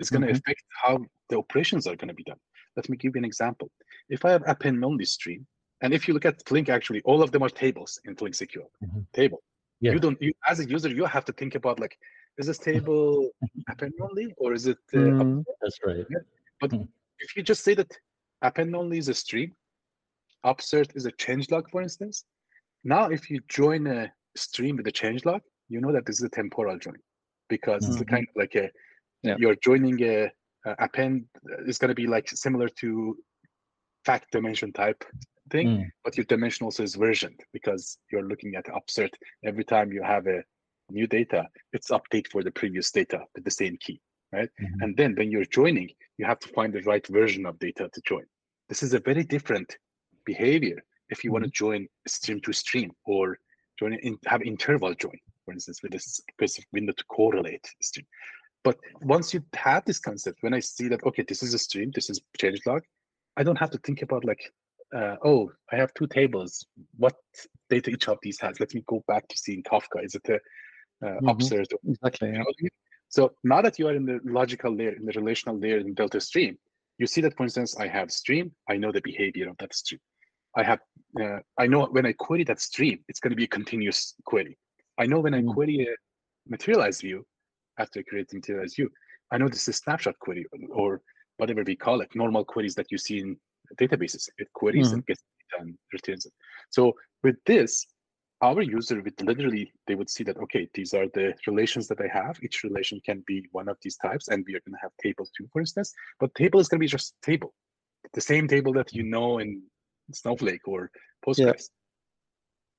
is 0.00 0.10
going 0.10 0.22
to 0.22 0.28
mm-hmm. 0.28 0.36
affect 0.36 0.62
how 0.82 0.98
the 1.28 1.38
operations 1.38 1.86
are 1.86 1.96
going 1.96 2.08
to 2.08 2.14
be 2.14 2.24
done. 2.24 2.38
Let 2.76 2.88
me 2.88 2.96
give 2.96 3.14
you 3.14 3.18
an 3.18 3.24
example. 3.24 3.70
If 4.08 4.24
I 4.24 4.30
have 4.30 4.42
append 4.46 4.84
only 4.84 5.04
stream, 5.04 5.46
and 5.80 5.94
if 5.94 6.08
you 6.08 6.14
look 6.14 6.24
at 6.24 6.46
Flink, 6.46 6.68
actually, 6.68 7.00
all 7.02 7.22
of 7.22 7.30
them 7.30 7.42
are 7.42 7.48
tables 7.48 8.00
in 8.04 8.16
Flink 8.16 8.34
SQL. 8.34 8.68
Mm-hmm. 8.84 9.00
Table. 9.12 9.42
Yeah. 9.80 9.92
You 9.92 10.00
don't. 10.00 10.20
You 10.20 10.32
as 10.46 10.60
a 10.60 10.68
user, 10.68 10.88
you 10.88 11.04
have 11.04 11.24
to 11.26 11.32
think 11.32 11.54
about 11.54 11.78
like, 11.78 11.96
is 12.36 12.46
this 12.46 12.58
table 12.58 13.30
append 13.70 13.94
only 14.02 14.34
or 14.38 14.52
is 14.52 14.66
it? 14.66 14.78
Uh, 14.92 14.98
mm, 14.98 15.44
that's 15.62 15.78
right. 15.84 16.04
Yeah. 16.10 16.18
But 16.60 16.70
mm. 16.70 16.88
if 17.20 17.36
you 17.36 17.42
just 17.42 17.62
say 17.62 17.74
that 17.74 17.92
append 18.42 18.74
only 18.74 18.98
is 18.98 19.08
a 19.08 19.14
stream, 19.14 19.54
upsert 20.44 20.96
is 20.96 21.06
a 21.06 21.12
change 21.12 21.50
log, 21.50 21.70
for 21.70 21.80
instance. 21.80 22.24
Now, 22.82 23.04
if 23.10 23.30
you 23.30 23.40
join 23.48 23.86
a 23.86 24.10
stream 24.36 24.76
with 24.76 24.86
a 24.88 24.92
change 24.92 25.24
log, 25.24 25.42
you 25.68 25.80
know 25.80 25.92
that 25.92 26.06
this 26.06 26.16
is 26.16 26.22
a 26.22 26.28
temporal 26.28 26.78
join. 26.78 26.98
because 27.48 27.82
mm-hmm. 27.82 28.02
it's 28.02 28.10
kind 28.10 28.26
of 28.28 28.36
like 28.36 28.54
a 28.54 28.70
yeah. 29.22 29.36
you're 29.38 29.56
joining 29.56 30.00
a, 30.02 30.30
a 30.66 30.74
append 30.78 31.24
is 31.66 31.78
going 31.78 31.88
to 31.88 31.94
be 31.94 32.06
like 32.06 32.28
similar 32.28 32.68
to 32.68 33.16
fact 34.04 34.30
dimension 34.30 34.72
type 34.72 35.04
thing, 35.48 35.68
mm. 35.68 35.90
but 36.04 36.16
your 36.16 36.24
dimension 36.24 36.64
also 36.64 36.82
is 36.82 36.94
versioned 36.94 37.40
because 37.52 37.98
you're 38.10 38.28
looking 38.28 38.54
at 38.54 38.66
upsert 38.66 39.10
every 39.44 39.64
time 39.64 39.92
you 39.92 40.02
have 40.02 40.26
a 40.26 40.42
new 40.90 41.06
data, 41.06 41.46
it's 41.72 41.90
update 41.90 42.28
for 42.28 42.42
the 42.42 42.50
previous 42.50 42.90
data 42.90 43.20
with 43.34 43.44
the 43.44 43.50
same 43.50 43.76
key, 43.80 44.00
right? 44.32 44.48
Mm-hmm. 44.60 44.82
And 44.82 44.96
then 44.96 45.14
when 45.16 45.30
you're 45.30 45.44
joining, 45.44 45.90
you 46.16 46.26
have 46.26 46.38
to 46.40 46.48
find 46.48 46.72
the 46.72 46.82
right 46.82 47.06
version 47.06 47.46
of 47.46 47.58
data 47.58 47.88
to 47.92 48.00
join. 48.02 48.24
This 48.68 48.82
is 48.82 48.94
a 48.94 49.00
very 49.00 49.24
different 49.24 49.76
behavior 50.24 50.82
if 51.10 51.24
you 51.24 51.28
mm-hmm. 51.28 51.34
want 51.34 51.44
to 51.44 51.50
join 51.50 51.88
stream 52.06 52.40
to 52.42 52.52
stream 52.52 52.90
or 53.04 53.38
join 53.78 53.94
in, 53.94 54.18
have 54.26 54.42
interval 54.42 54.94
join, 54.94 55.18
for 55.44 55.52
instance, 55.52 55.82
with 55.82 55.94
a 55.94 55.98
specific 55.98 56.68
window 56.72 56.92
to 56.92 57.04
correlate 57.04 57.66
stream. 57.80 58.06
But 58.64 58.76
once 59.00 59.32
you 59.32 59.42
have 59.54 59.84
this 59.84 60.00
concept, 60.00 60.38
when 60.42 60.52
I 60.52 60.60
see 60.60 60.88
that, 60.88 61.04
okay, 61.04 61.24
this 61.26 61.42
is 61.42 61.54
a 61.54 61.58
stream, 61.58 61.92
this 61.94 62.10
is 62.10 62.20
change 62.38 62.60
log, 62.66 62.82
I 63.36 63.44
don't 63.44 63.58
have 63.58 63.70
to 63.70 63.78
think 63.78 64.02
about 64.02 64.24
like, 64.24 64.40
uh, 64.94 65.16
oh, 65.24 65.50
I 65.72 65.76
have 65.76 65.92
two 65.94 66.06
tables. 66.06 66.66
What 66.96 67.16
data 67.70 67.90
each 67.90 68.08
of 68.08 68.18
these 68.22 68.40
has? 68.40 68.60
Let 68.60 68.74
me 68.74 68.82
go 68.86 69.04
back 69.06 69.28
to 69.28 69.36
seeing 69.36 69.62
Kafka. 69.62 70.04
Is 70.04 70.14
it 70.14 70.28
a 70.28 70.34
uh, 70.34 70.38
mm-hmm. 71.10 71.28
upserts? 71.28 71.68
Exactly. 71.86 72.32
Yeah. 72.32 72.68
So 73.08 73.32
now 73.44 73.62
that 73.62 73.78
you 73.78 73.88
are 73.88 73.94
in 73.94 74.04
the 74.04 74.20
logical 74.24 74.74
layer, 74.74 74.94
in 74.94 75.06
the 75.06 75.12
relational 75.12 75.58
layer 75.58 75.78
in 75.78 75.94
DeltaStream, 75.94 76.56
you 76.98 77.06
see 77.06 77.20
that, 77.22 77.36
for 77.36 77.44
instance, 77.44 77.76
I 77.78 77.86
have 77.86 78.10
stream. 78.10 78.52
I 78.68 78.76
know 78.76 78.92
the 78.92 79.00
behavior 79.00 79.48
of 79.48 79.56
that 79.58 79.74
stream. 79.74 80.00
I 80.56 80.62
have, 80.62 80.80
uh, 81.20 81.38
I 81.58 81.66
know 81.66 81.86
when 81.86 82.04
I 82.04 82.12
query 82.12 82.44
that 82.44 82.60
stream, 82.60 82.98
it's 83.08 83.20
going 83.20 83.30
to 83.30 83.36
be 83.36 83.44
a 83.44 83.48
continuous 83.48 84.14
query. 84.24 84.58
I 84.98 85.06
know 85.06 85.20
when 85.20 85.34
I 85.34 85.38
mm-hmm. 85.38 85.50
query 85.50 85.88
a 85.88 85.94
materialized 86.50 87.02
view, 87.02 87.24
after 87.78 88.02
creating 88.02 88.38
materialized 88.38 88.76
view, 88.76 88.90
I 89.30 89.38
know 89.38 89.48
this 89.48 89.62
is 89.62 89.68
a 89.68 89.72
snapshot 89.74 90.18
query 90.18 90.46
or 90.70 91.00
whatever 91.36 91.62
we 91.62 91.76
call 91.76 92.00
it, 92.00 92.08
normal 92.14 92.44
queries 92.44 92.74
that 92.74 92.90
you 92.90 92.98
see 92.98 93.20
in 93.20 93.36
databases. 93.76 94.28
It 94.38 94.48
queries 94.54 94.88
mm-hmm. 94.88 94.94
and 94.94 95.06
gets 95.06 95.22
and 95.58 95.78
returns 95.92 96.26
it. 96.26 96.32
So 96.70 96.94
with 97.22 97.36
this, 97.46 97.86
our 98.40 98.62
user 98.62 99.02
would 99.02 99.20
literally 99.22 99.72
they 99.86 99.94
would 99.94 100.08
see 100.08 100.22
that 100.24 100.36
okay 100.38 100.68
these 100.74 100.94
are 100.94 101.06
the 101.14 101.34
relations 101.46 101.88
that 101.88 102.00
i 102.00 102.06
have 102.06 102.38
each 102.42 102.62
relation 102.62 103.00
can 103.04 103.22
be 103.26 103.44
one 103.52 103.68
of 103.68 103.76
these 103.82 103.96
types 103.96 104.28
and 104.28 104.44
we 104.46 104.54
are 104.54 104.60
going 104.60 104.74
to 104.74 104.80
have 104.80 104.92
tables 105.02 105.30
too 105.36 105.48
for 105.52 105.60
instance 105.60 105.92
but 106.20 106.34
table 106.34 106.60
is 106.60 106.68
going 106.68 106.78
to 106.78 106.84
be 106.84 106.88
just 106.88 107.14
table 107.22 107.52
the 108.14 108.20
same 108.20 108.46
table 108.46 108.72
that 108.72 108.92
you 108.92 109.02
know 109.02 109.38
in 109.38 109.60
snowflake 110.12 110.66
or 110.66 110.90
postgres 111.26 111.36
yeah. 111.46 111.52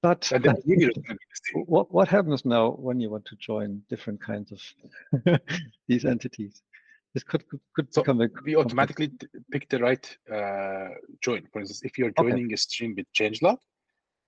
but 0.02 0.32
what, 1.66 1.92
what 1.94 2.08
happens 2.08 2.46
now 2.46 2.72
when 2.72 3.00
you 3.00 3.10
want 3.10 3.26
to 3.26 3.36
join 3.36 3.82
different 3.90 4.22
kinds 4.22 4.54
of 4.54 5.40
these 5.88 6.06
entities 6.06 6.62
this 7.14 7.24
could 7.24 7.48
could, 7.50 7.60
could 7.76 7.94
so 7.94 8.02
become 8.02 8.22
a 8.22 8.28
we 8.44 8.56
automatically 8.56 9.12
pick 9.52 9.68
the 9.70 9.80
right 9.80 10.18
uh, 10.32 10.90
join 11.22 11.48
for 11.52 11.60
instance 11.60 11.82
if 11.84 11.98
you're 11.98 12.12
joining 12.12 12.46
okay. 12.46 12.54
a 12.54 12.58
stream 12.58 12.94
with 12.96 13.08
changelog 13.14 13.58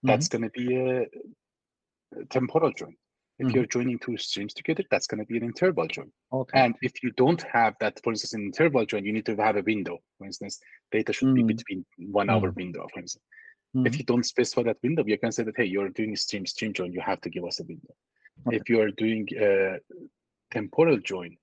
that's 0.04 0.28
mm-hmm. 0.28 0.42
going 0.42 0.52
to 0.52 0.60
be 0.60 0.76
a 0.76 2.26
temporal 2.30 2.72
join. 2.72 2.96
If 3.40 3.48
mm-hmm. 3.48 3.56
you're 3.56 3.66
joining 3.66 3.98
two 4.00 4.18
streams 4.18 4.54
together, 4.54 4.84
that's 4.92 5.08
going 5.08 5.20
to 5.20 5.26
be 5.26 5.38
an 5.38 5.44
interval 5.44 5.88
join. 5.88 6.12
Okay. 6.32 6.60
And 6.60 6.76
if 6.82 7.04
you 7.04 7.12
don't 7.12 7.42
have 7.44 7.76
that, 7.80 8.00
for 8.04 8.12
instance, 8.12 8.34
an 8.34 8.46
interval 8.46 8.86
join, 8.86 9.06
you 9.06 9.14
need 9.14 9.26
to 9.26 9.36
have 9.38 9.56
a 9.56 9.62
window. 9.62 10.00
For 10.18 10.26
instance, 10.26 10.60
data 10.92 11.14
should 11.14 11.30
mm-hmm. 11.30 11.48
be 11.48 11.54
between 11.54 11.86
one 11.98 12.30
hour 12.30 12.50
mm-hmm. 12.50 12.60
window, 12.60 12.88
for 12.94 13.00
instance. 13.00 13.24
If 13.74 13.80
mm-hmm. 13.80 13.98
you 14.00 14.04
don't 14.04 14.26
specify 14.26 14.64
that 14.64 14.78
window, 14.84 15.04
you 15.08 15.18
can 15.18 15.32
say 15.32 15.44
that, 15.44 15.56
hey, 15.56 15.66
you're 15.66 15.90
doing 15.90 16.16
stream 16.16 16.46
stream 16.46 16.74
join, 16.74 16.92
you 16.92 17.02
have 17.02 17.22
to 17.22 17.30
give 17.30 17.46
us 17.46 17.60
a 17.62 17.64
window. 17.64 17.94
Okay. 18.48 18.58
If 18.58 18.70
you 18.70 18.82
are 18.82 18.92
doing 18.92 19.28
a 19.40 19.78
temporal 20.52 20.98
join, 20.98 21.38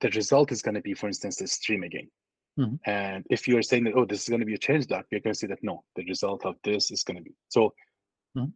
the 0.00 0.08
result 0.10 0.52
is 0.52 0.62
going 0.62 0.74
to 0.74 0.80
be, 0.80 0.94
for 0.94 1.06
instance, 1.06 1.40
a 1.40 1.46
stream 1.46 1.82
again. 1.82 2.08
Mm-hmm. 2.58 2.90
And 2.90 3.24
if 3.30 3.46
you're 3.46 3.62
saying 3.62 3.84
that, 3.84 3.94
oh, 3.96 4.04
this 4.04 4.22
is 4.22 4.28
going 4.28 4.40
to 4.40 4.46
be 4.46 4.54
a 4.54 4.58
change 4.58 4.88
log, 4.90 5.04
you're 5.10 5.20
going 5.20 5.34
to 5.34 5.38
see 5.38 5.46
that 5.46 5.62
no, 5.62 5.84
the 5.96 6.04
result 6.06 6.44
of 6.44 6.56
this 6.64 6.90
is 6.90 7.04
going 7.04 7.16
to 7.16 7.22
be. 7.22 7.34
So, 7.48 7.74
mm-hmm. 8.36 8.50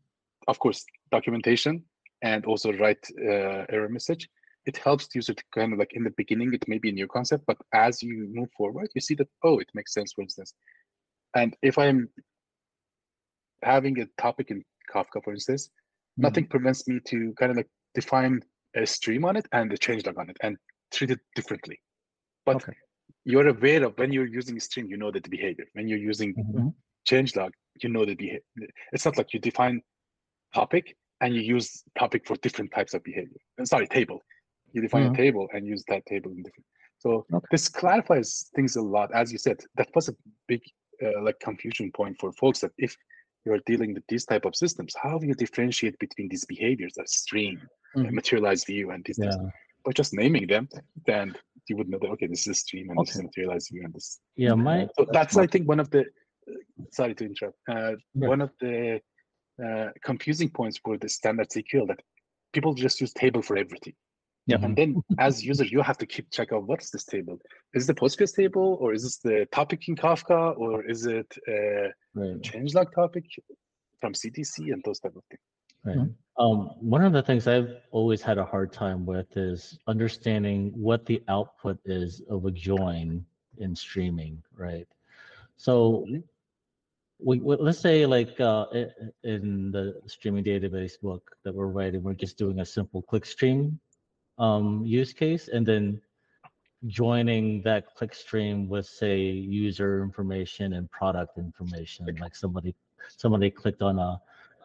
of 0.49 0.59
course, 0.59 0.84
documentation 1.11 1.84
and 2.22 2.45
also 2.47 2.72
write 2.72 3.07
uh, 3.20 3.64
error 3.68 3.88
message. 3.88 4.28
It 4.66 4.78
helps 4.78 5.07
the 5.07 5.18
user 5.18 5.34
to 5.34 5.45
kind 5.55 5.72
of 5.74 5.78
like 5.78 5.92
in 5.92 6.05
the 6.05 6.14
beginning, 6.16 6.55
it 6.55 6.64
may 6.66 6.78
be 6.78 6.88
a 6.88 6.92
new 6.92 7.07
concept, 7.07 7.45
but 7.47 7.59
as 7.74 8.03
you 8.03 8.28
move 8.32 8.49
forward, 8.57 8.88
you 8.95 9.01
see 9.01 9.14
that, 9.16 9.28
oh, 9.42 9.59
it 9.59 9.68
makes 9.74 9.92
sense, 9.92 10.12
for 10.14 10.22
instance. 10.22 10.55
And 11.36 11.55
if 11.62 11.76
I'm 11.76 12.09
having 13.62 14.01
a 14.01 14.07
topic 14.20 14.51
in 14.51 14.64
Kafka, 14.92 15.22
for 15.22 15.32
instance, 15.32 15.66
mm-hmm. 15.66 16.22
nothing 16.22 16.47
prevents 16.47 16.88
me 16.88 17.01
to 17.07 17.34
kind 17.38 17.51
of 17.51 17.59
like 17.59 17.68
define 17.95 18.40
a 18.74 18.86
stream 18.86 19.24
on 19.24 19.36
it 19.36 19.47
and 19.53 19.72
a 19.72 19.78
change 19.78 20.07
log 20.07 20.18
on 20.18 20.30
it 20.30 20.36
and 20.42 20.57
treat 20.95 21.11
it 21.11 21.20
differently. 21.34 21.80
But 22.47 22.57
okay 22.57 22.74
you're 23.24 23.49
aware 23.49 23.84
of 23.84 23.99
when 23.99 24.12
you're 24.12 24.26
using 24.26 24.61
stream, 24.61 24.86
you 24.88 24.97
know 24.97 25.11
that 25.11 25.24
the 25.24 25.30
behavior. 25.30 25.64
When 25.72 25.88
you're 25.88 25.99
using 25.99 26.34
mm-hmm. 26.34 26.68
changelog, 27.09 27.51
you 27.82 27.88
know 27.88 28.05
the 28.05 28.14
behavior. 28.14 28.42
It's 28.92 29.05
not 29.05 29.16
like 29.16 29.32
you 29.32 29.40
define 29.40 29.80
topic 30.55 30.97
and 31.20 31.34
you 31.34 31.40
use 31.40 31.82
topic 31.99 32.26
for 32.26 32.36
different 32.36 32.70
types 32.72 32.95
of 32.95 33.03
behavior. 33.03 33.38
Sorry, 33.64 33.86
table. 33.86 34.20
You 34.72 34.82
define 34.82 35.05
mm-hmm. 35.05 35.14
a 35.14 35.16
table 35.16 35.49
and 35.53 35.66
use 35.66 35.84
that 35.88 36.05
table 36.07 36.30
in 36.32 36.42
different. 36.42 36.66
So 36.99 37.26
okay. 37.32 37.47
this 37.51 37.68
clarifies 37.68 38.51
things 38.55 38.76
a 38.76 38.82
lot. 38.82 39.11
As 39.14 39.32
you 39.32 39.38
said, 39.38 39.61
that 39.76 39.88
was 39.95 40.09
a 40.09 40.14
big 40.47 40.61
uh, 41.03 41.22
like 41.22 41.38
confusion 41.40 41.90
point 41.92 42.16
for 42.20 42.32
folks 42.32 42.61
that 42.61 42.72
if 42.78 42.97
you're 43.45 43.61
dealing 43.66 43.95
with 43.95 44.05
these 44.09 44.24
type 44.24 44.45
of 44.45 44.55
systems, 44.55 44.95
how 45.03 45.18
do 45.18 45.26
you 45.26 45.34
differentiate 45.34 45.99
between 45.99 46.28
these 46.28 46.45
behaviors, 46.45 46.95
that 46.97 47.09
stream, 47.09 47.61
mm-hmm. 47.97 48.14
materialized 48.14 48.66
view, 48.66 48.90
and 48.90 49.05
these? 49.05 49.18
Yeah. 49.20 49.32
By 49.85 49.93
just 49.93 50.14
naming 50.14 50.47
them, 50.47 50.68
then 51.07 51.35
you 51.68 51.76
would 51.76 51.89
know 51.89 51.99
that 52.01 52.11
okay, 52.11 52.26
this 52.26 52.47
is 52.47 52.47
a 52.49 52.55
stream 52.55 52.91
and 52.91 52.99
okay. 52.99 53.07
this 53.07 53.16
is 53.16 53.22
materialized 53.22 53.68
view 53.72 53.82
and 53.85 53.95
this. 53.95 54.20
Yeah, 54.37 54.55
my. 54.55 54.89
So 54.99 55.07
that's 55.12 55.37
I 55.37 55.47
think 55.47 55.68
one 55.68 55.80
of 55.80 55.91
the. 55.91 56.05
Sorry 56.93 57.14
to 57.14 57.24
interrupt. 57.24 57.59
Uh, 57.70 57.93
yeah. 58.14 58.28
One 58.28 58.41
of 58.41 58.51
the 58.61 59.01
uh, 59.64 59.89
confusing 60.05 60.51
points 60.51 60.78
for 60.82 60.99
the 60.99 61.09
standard 61.09 61.49
SQL 61.49 61.87
that 61.89 62.01
people 62.53 62.74
just 62.74 63.01
use 63.01 63.12
table 63.12 63.41
for 63.41 63.57
everything. 63.57 63.95
Yeah. 64.47 64.59
And 64.62 64.76
then 64.76 65.03
as 65.18 65.43
user, 65.43 65.64
you 65.64 65.80
have 65.80 65.97
to 65.99 66.07
keep 66.07 66.30
track 66.30 66.53
of 66.53 66.66
what's 66.66 66.91
this 66.91 67.05
table. 67.05 67.39
Is 67.72 67.85
it 67.85 67.95
the 67.95 68.01
Postgres 68.01 68.37
table 68.37 68.76
or 68.78 68.93
is 68.93 69.03
this 69.03 69.18
the 69.18 69.49
topic 69.53 69.89
in 69.89 69.97
Kafka 69.97 70.55
or 70.59 70.85
is 70.85 71.07
it 71.07 71.35
a 71.49 71.89
right. 72.14 72.43
changelog 72.43 72.93
topic 72.95 73.24
from 74.05 74.12
CDC 74.12 74.70
and 74.72 74.82
those 74.85 75.01
type 75.01 75.16
of 75.16 75.22
things. 75.30 75.41
Right. 75.85 75.97
Mm-hmm. 75.97 76.43
Um, 76.45 76.70
one 76.80 77.05
of 77.05 77.12
the 77.12 77.22
things 77.22 77.47
I've 77.47 77.76
always 77.93 78.20
had 78.20 78.39
a 78.39 78.45
hard 78.45 78.72
time 78.72 79.07
with 79.07 79.37
is 79.37 79.78
understanding 79.87 80.72
what 80.74 81.07
the 81.07 81.22
output 81.28 81.78
is 81.85 82.22
of 82.28 82.45
a 82.45 82.51
join 82.51 83.24
in 83.59 83.76
streaming, 83.76 84.43
right? 84.57 84.89
So 85.57 86.05
mm-hmm. 86.09 86.20
we, 87.20 87.39
we, 87.39 87.57
let's 87.57 87.78
say 87.78 88.05
like 88.05 88.41
uh, 88.41 88.66
in 89.22 89.70
the 89.70 90.01
streaming 90.07 90.43
database 90.43 91.01
book 91.01 91.37
that 91.45 91.55
we're 91.55 91.68
writing, 91.68 92.03
we're 92.03 92.14
just 92.14 92.37
doing 92.37 92.59
a 92.61 92.64
simple 92.66 93.05
clickstream 93.05 93.78
um, 94.39 94.82
use 94.85 95.12
case, 95.12 95.47
and 95.47 95.64
then 95.64 96.01
joining 96.87 97.62
that 97.62 97.97
clickstream 97.97 98.68
with 98.68 98.87
say 98.87 99.20
user 99.20 100.03
information 100.03 100.72
and 100.72 100.91
product 100.91 101.39
information, 101.39 102.07
like 102.20 102.35
somebody 102.35 102.74
somebody 103.16 103.51
clicked 103.51 103.82
on 103.82 103.99
a 104.01 104.20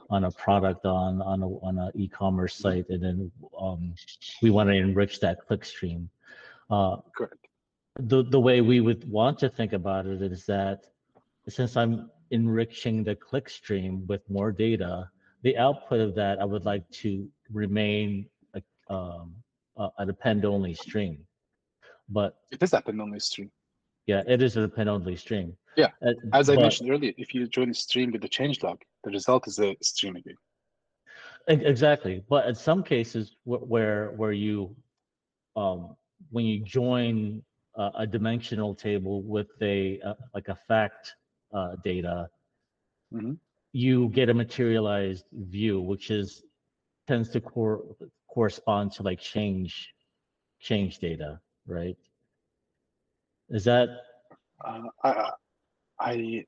on 0.10 0.24
a 0.26 0.32
product 0.32 0.86
on 0.86 1.22
on 1.22 1.42
a 1.44 1.48
on 1.48 1.78
an 1.78 1.92
e-commerce 1.96 2.56
site, 2.56 2.90
and 2.90 3.04
then 3.04 3.32
um, 3.60 3.94
we 4.42 4.50
want 4.50 4.70
to 4.70 4.76
enrich 4.76 5.20
that 5.20 5.46
click 5.48 5.64
stream. 5.64 6.10
Uh, 6.70 6.98
Correct. 7.16 7.36
The 8.00 8.24
the 8.24 8.40
way 8.40 8.62
we 8.62 8.80
would 8.82 9.10
want 9.10 9.40
to 9.40 9.50
think 9.50 9.74
about 9.74 10.06
it 10.06 10.22
is 10.22 10.46
that 10.46 10.86
since 11.48 11.76
I'm 11.76 12.10
enriching 12.32 13.04
the 13.04 13.16
click 13.16 13.50
stream 13.50 14.06
with 14.08 14.22
more 14.30 14.52
data, 14.52 15.10
the 15.42 15.58
output 15.58 16.00
of 16.00 16.16
that 16.16 16.40
I 16.40 16.46
would 16.46 16.66
like 16.66 16.90
to 17.02 17.28
remain 17.52 18.26
a, 18.54 18.62
um, 18.94 19.34
a, 19.78 19.90
a 19.98 20.08
append-only 20.08 20.76
stream. 20.76 21.26
But 22.10 22.38
it 22.52 22.62
is 22.62 22.74
append-only 22.74 23.20
stream. 23.20 23.52
Yeah, 24.06 24.24
it 24.28 24.42
is 24.42 24.58
a 24.58 24.64
append-only 24.64 25.16
stream. 25.16 25.56
Yeah, 25.80 25.92
uh, 26.06 26.12
as 26.34 26.50
I 26.50 26.56
but, 26.56 26.64
mentioned 26.64 26.90
earlier, 26.92 27.14
if 27.18 27.34
you 27.34 27.48
join 27.48 27.70
a 27.70 27.74
stream 27.74 28.12
with 28.12 28.22
the 28.22 28.28
change 28.28 28.62
log, 28.64 28.82
the 29.06 29.12
result 29.12 29.48
is 29.48 29.60
a 29.60 29.78
stream 29.82 30.18
again. 30.18 30.36
Exactly, 31.48 32.22
but 32.30 32.48
in 32.48 32.54
some 32.54 32.84
cases 32.84 33.38
where 33.46 34.12
where 34.18 34.34
you, 34.34 34.76
um, 35.56 35.96
when 36.32 36.44
you 36.46 36.62
join 36.64 37.42
a, 37.76 37.92
a 38.00 38.08
dimensional 38.08 38.76
table 38.76 39.24
with 39.24 39.48
a, 39.62 40.00
a 40.02 40.16
like 40.36 40.50
a 40.50 40.56
fact 40.68 41.16
uh, 41.54 41.76
data, 41.82 42.28
mm-hmm. 43.14 43.34
you 43.72 44.10
get 44.10 44.28
a 44.30 44.34
materialized 44.34 45.26
view, 45.32 45.80
which 45.80 46.12
is 46.12 46.44
tends 47.08 47.30
to 47.30 47.40
cor- 47.40 47.86
correspond 48.28 48.92
to 48.92 49.04
like 49.04 49.22
change 49.22 49.94
change 50.60 51.00
data, 51.00 51.40
right? 51.66 51.96
Is 53.50 53.64
that? 53.64 53.88
Uh, 54.64 54.82
I, 55.06 55.32
I 56.00 56.46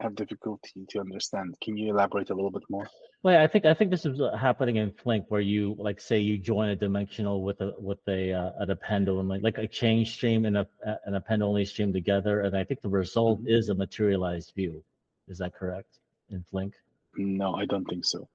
have 0.00 0.14
difficulty 0.14 0.86
to 0.90 1.00
understand. 1.00 1.56
Can 1.62 1.76
you 1.76 1.90
elaborate 1.90 2.30
a 2.30 2.34
little 2.34 2.50
bit 2.50 2.62
more? 2.68 2.88
Well, 3.22 3.42
I 3.42 3.46
think 3.46 3.64
I 3.64 3.74
think 3.74 3.90
this 3.90 4.04
is 4.04 4.20
uh, 4.20 4.36
happening 4.36 4.76
in 4.76 4.92
Flink, 4.92 5.24
where 5.28 5.40
you 5.40 5.74
like 5.78 6.00
say 6.00 6.18
you 6.18 6.38
join 6.38 6.68
a 6.68 6.76
dimensional 6.76 7.42
with 7.42 7.60
a 7.60 7.72
with 7.78 7.98
a 8.08 8.32
uh, 8.32 8.50
an 8.58 8.70
append 8.70 9.08
only, 9.08 9.40
like 9.40 9.58
a 9.58 9.66
change 9.66 10.12
stream 10.14 10.44
and 10.44 10.58
a 10.58 10.66
an 11.06 11.14
append 11.14 11.42
only 11.42 11.64
stream 11.64 11.92
together, 11.92 12.42
and 12.42 12.56
I 12.56 12.62
think 12.62 12.82
the 12.82 12.88
result 12.88 13.40
mm-hmm. 13.40 13.48
is 13.48 13.68
a 13.68 13.74
materialized 13.74 14.52
view. 14.54 14.82
Is 15.28 15.38
that 15.38 15.54
correct 15.54 15.98
in 16.30 16.44
Flink? 16.50 16.74
No, 17.16 17.54
I 17.54 17.64
don't 17.64 17.84
think 17.86 18.04
so. 18.04 18.28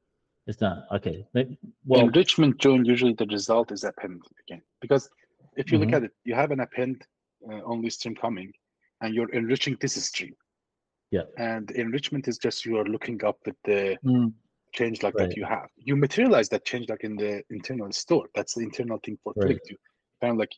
It's 0.47 0.59
not 0.59 0.87
okay. 0.91 1.25
Well, 1.85 2.01
enrichment 2.01 2.57
join 2.57 2.83
usually 2.83 3.13
the 3.13 3.27
result 3.27 3.71
is 3.71 3.83
append 3.83 4.23
again 4.45 4.61
because 4.81 5.09
if 5.55 5.71
you 5.71 5.77
mm-hmm. 5.77 5.91
look 5.91 5.95
at 5.95 6.03
it, 6.03 6.11
you 6.25 6.33
have 6.33 6.51
an 6.51 6.59
append 6.59 7.05
uh, 7.49 7.61
only 7.63 7.89
stream 7.91 8.15
coming, 8.15 8.51
and 9.01 9.13
you're 9.13 9.29
enriching 9.29 9.77
this 9.79 9.93
stream. 10.03 10.33
Yeah. 11.11 11.23
And 11.37 11.71
enrichment 11.71 12.27
is 12.27 12.37
just 12.37 12.65
you 12.65 12.77
are 12.77 12.85
looking 12.85 13.23
up 13.25 13.37
at 13.45 13.55
the 13.65 13.97
mm. 14.05 14.31
changelog 14.77 15.13
right. 15.15 15.29
that 15.29 15.37
you 15.37 15.45
have. 15.45 15.67
You 15.75 15.95
materialize 15.95 16.47
that 16.49 16.65
changelog 16.65 17.01
in 17.01 17.15
the 17.17 17.43
internal 17.49 17.91
store. 17.91 18.27
That's 18.33 18.55
the 18.55 18.61
internal 18.61 18.99
thing 19.03 19.17
for 19.23 19.33
right. 19.35 19.47
Flink 19.47 19.61
to 19.67 19.75
kind 20.21 20.31
of 20.31 20.37
like 20.37 20.53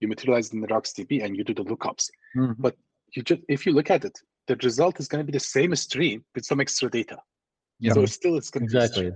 you 0.00 0.08
materialize 0.08 0.52
in 0.52 0.60
the 0.60 0.66
RocksDB 0.66 1.24
and 1.24 1.36
you 1.36 1.44
do 1.44 1.54
the 1.54 1.64
lookups. 1.64 2.10
Mm-hmm. 2.36 2.60
But 2.60 2.76
you 3.14 3.22
just 3.22 3.40
if 3.48 3.64
you 3.64 3.72
look 3.72 3.90
at 3.90 4.04
it, 4.04 4.18
the 4.46 4.56
result 4.56 5.00
is 5.00 5.08
going 5.08 5.24
to 5.24 5.30
be 5.30 5.36
the 5.36 5.40
same 5.40 5.74
stream 5.74 6.24
with 6.34 6.44
some 6.44 6.60
extra 6.60 6.90
data. 6.90 7.16
Yeah. 7.80 7.94
So 7.94 8.02
it 8.02 8.08
still 8.08 8.36
it's 8.36 8.50
going 8.50 8.64
exactly. 8.64 9.12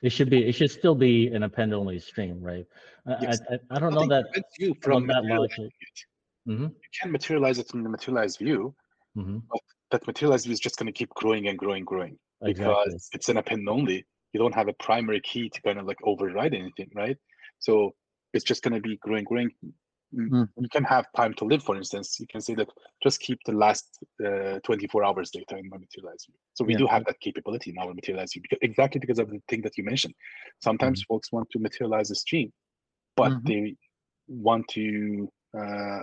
It 0.00 0.10
should 0.10 0.30
be. 0.30 0.46
It 0.48 0.54
should 0.54 0.70
still 0.70 0.94
be 0.94 1.26
an 1.28 1.42
append 1.42 1.74
only 1.74 1.98
stream, 1.98 2.40
right? 2.40 2.64
Yes. 3.20 3.40
I, 3.50 3.54
I, 3.54 3.58
I, 3.70 3.78
don't 3.80 3.94
Nothing 3.94 4.08
know 4.10 4.22
that 4.32 4.44
you 4.58 4.74
from 4.80 5.08
that 5.08 5.24
logic. 5.24 5.72
Mm-hmm. 6.48 6.64
You 6.64 6.90
can 7.02 7.12
materialize 7.12 7.58
it 7.58 7.72
in 7.74 7.82
the 7.82 7.88
materialized 7.88 8.38
view, 8.38 8.74
mm-hmm. 9.16 9.38
but 9.50 9.60
that 9.90 10.06
materialized 10.06 10.44
view 10.44 10.54
is 10.54 10.60
just 10.60 10.78
going 10.78 10.86
to 10.86 10.92
keep 10.92 11.10
growing 11.10 11.48
and 11.48 11.58
growing, 11.58 11.84
growing 11.84 12.18
because 12.42 12.86
exactly. 12.86 13.00
it's 13.12 13.28
an 13.28 13.36
append 13.36 13.68
only. 13.68 14.06
You 14.32 14.40
don't 14.40 14.54
have 14.54 14.68
a 14.68 14.74
primary 14.74 15.20
key 15.20 15.48
to 15.50 15.62
kind 15.62 15.78
of 15.78 15.86
like 15.86 15.98
override 16.04 16.54
anything, 16.54 16.90
right? 16.94 17.16
So 17.58 17.94
it's 18.32 18.44
just 18.44 18.62
going 18.62 18.74
to 18.74 18.80
be 18.80 18.96
growing, 18.96 19.24
growing. 19.24 19.50
Mm. 20.14 20.48
You 20.56 20.68
can 20.70 20.84
have 20.84 21.06
time 21.14 21.34
to 21.34 21.44
live, 21.44 21.62
for 21.62 21.76
instance. 21.76 22.18
You 22.18 22.26
can 22.26 22.40
say 22.40 22.54
that 22.54 22.68
just 23.02 23.20
keep 23.20 23.38
the 23.44 23.52
last 23.52 23.98
uh, 24.24 24.58
24 24.64 25.04
hours 25.04 25.30
data 25.30 25.56
in 25.58 25.68
my 25.68 25.76
materialized 25.76 26.26
view. 26.28 26.38
So 26.54 26.64
we 26.64 26.72
yeah. 26.72 26.78
do 26.78 26.86
have 26.86 27.04
that 27.06 27.20
capability 27.20 27.70
in 27.70 27.78
our 27.78 27.92
materialized 27.92 28.32
view 28.34 28.42
because 28.42 28.58
exactly 28.62 29.00
because 29.00 29.18
of 29.18 29.30
the 29.30 29.40
thing 29.48 29.60
that 29.62 29.76
you 29.76 29.84
mentioned. 29.84 30.14
Sometimes 30.62 31.02
mm. 31.02 31.06
folks 31.08 31.30
want 31.30 31.50
to 31.50 31.58
materialize 31.58 32.10
a 32.10 32.14
stream, 32.14 32.52
but 33.16 33.32
mm-hmm. 33.32 33.48
they 33.48 33.76
want 34.28 34.66
to 34.68 35.28
uh, 35.58 36.00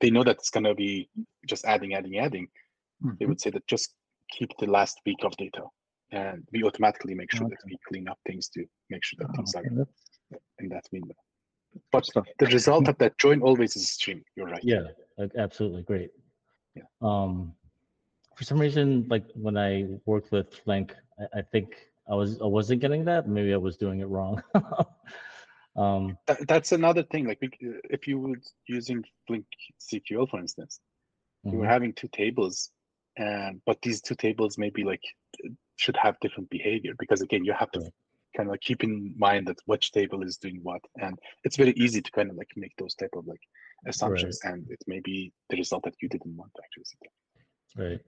they 0.00 0.10
know 0.10 0.24
that 0.24 0.36
it's 0.36 0.50
going 0.50 0.64
to 0.64 0.74
be 0.74 1.08
just 1.46 1.64
adding, 1.64 1.94
adding, 1.94 2.18
adding. 2.18 2.48
Mm-hmm. 3.04 3.16
They 3.18 3.26
would 3.26 3.40
say 3.40 3.50
that 3.50 3.66
just 3.66 3.94
keep 4.30 4.50
the 4.58 4.66
last 4.66 5.00
week 5.04 5.24
of 5.24 5.36
data, 5.36 5.64
and 6.10 6.46
we 6.52 6.64
automatically 6.64 7.14
make 7.14 7.32
sure 7.32 7.46
okay. 7.46 7.54
that 7.54 7.66
we 7.66 7.78
clean 7.88 8.08
up 8.08 8.18
things 8.26 8.48
to 8.50 8.64
make 8.90 9.04
sure 9.04 9.18
that 9.20 9.28
oh, 9.30 9.36
things 9.36 9.54
okay. 9.54 9.68
are 9.68 9.86
in 10.60 10.68
that 10.68 10.84
window. 10.92 11.14
But 11.90 12.06
the 12.38 12.46
result 12.46 12.88
of 12.88 12.98
that 12.98 13.18
join 13.18 13.40
always 13.40 13.76
is 13.76 13.82
a 13.82 13.86
stream. 13.86 14.22
You're 14.36 14.46
right. 14.46 14.62
Yeah, 14.62 14.82
absolutely 15.38 15.82
great. 15.82 16.10
Yeah. 16.74 16.82
Um, 17.00 17.54
for 18.36 18.44
some 18.44 18.58
reason, 18.58 19.06
like 19.08 19.24
when 19.34 19.56
I 19.56 19.86
worked 20.06 20.32
with 20.32 20.54
Flink, 20.54 20.94
I, 21.18 21.38
I 21.38 21.42
think 21.42 21.76
I 22.10 22.14
was 22.14 22.40
I 22.40 22.46
wasn't 22.46 22.80
getting 22.80 23.04
that. 23.06 23.28
Maybe 23.28 23.54
I 23.54 23.58
was 23.58 23.76
doing 23.76 24.00
it 24.00 24.08
wrong. 24.08 24.42
Um, 25.76 26.18
that, 26.26 26.46
that's 26.46 26.72
another 26.72 27.02
thing. 27.02 27.26
Like 27.26 27.38
if 27.40 28.06
you 28.06 28.18
were 28.18 28.36
using 28.66 29.04
Flink 29.26 29.46
SQL, 29.80 30.28
for 30.28 30.38
instance, 30.38 30.80
mm-hmm. 31.44 31.54
you 31.54 31.60
were 31.60 31.68
having 31.68 31.92
two 31.92 32.08
tables, 32.12 32.70
and 33.16 33.60
but 33.66 33.80
these 33.82 34.00
two 34.00 34.14
tables 34.14 34.58
maybe 34.58 34.84
like 34.84 35.02
should 35.76 35.96
have 35.96 36.20
different 36.20 36.50
behavior 36.50 36.92
because 36.98 37.22
again, 37.22 37.44
you 37.44 37.52
have 37.52 37.70
to 37.72 37.80
right. 37.80 37.92
kind 38.36 38.48
of 38.48 38.52
like 38.52 38.60
keep 38.60 38.84
in 38.84 39.14
mind 39.16 39.46
that 39.48 39.58
which 39.66 39.92
table 39.92 40.22
is 40.22 40.36
doing 40.36 40.60
what, 40.62 40.82
and 41.00 41.18
it's 41.44 41.56
very 41.56 41.72
easy 41.72 42.02
to 42.02 42.10
kind 42.10 42.30
of 42.30 42.36
like 42.36 42.50
make 42.56 42.72
those 42.76 42.94
type 42.94 43.10
of 43.16 43.26
like 43.26 43.40
assumptions, 43.86 44.40
right. 44.44 44.54
and 44.54 44.66
it 44.70 44.82
may 44.86 45.00
be 45.00 45.32
the 45.48 45.56
result 45.56 45.84
that 45.84 45.94
you 46.02 46.08
didn't 46.08 46.36
want 46.36 46.52
to 46.54 46.62
actually. 46.62 46.84
see. 46.84 47.82
Right. 47.82 48.00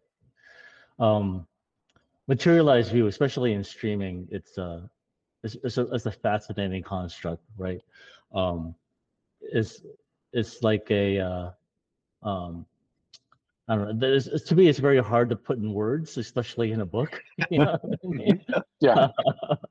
Um, 0.99 1.47
materialized 2.29 2.93
view, 2.93 3.07
especially 3.07 3.55
in 3.55 3.65
streaming, 3.65 4.29
it's 4.31 4.59
uh 4.59 4.83
it's, 5.45 5.57
it's, 5.63 5.79
a, 5.79 5.83
it's 5.93 6.07
a 6.07 6.11
fascinating 6.11 6.83
construct, 6.83 7.43
right? 7.57 7.81
Um, 8.35 8.75
it's 9.41 9.83
it's 10.33 10.63
like 10.63 10.91
a 10.91 11.21
uh, 11.21 11.51
um, 12.23 12.67
I 13.69 13.77
don't 13.77 13.99
know. 13.99 14.09
It's, 14.09 14.43
to 14.43 14.55
me, 14.55 14.69
it's 14.69 14.79
very 14.79 15.03
hard 15.03 15.29
to 15.31 15.37
put 15.37 15.59
in 15.59 15.73
words, 15.73 16.17
especially 16.17 16.73
in 16.73 16.81
a 16.81 16.87
book. 16.87 17.23
You 17.51 17.59
know 17.61 17.79
I 17.83 18.07
mean? 18.07 18.45
yeah. 18.81 19.09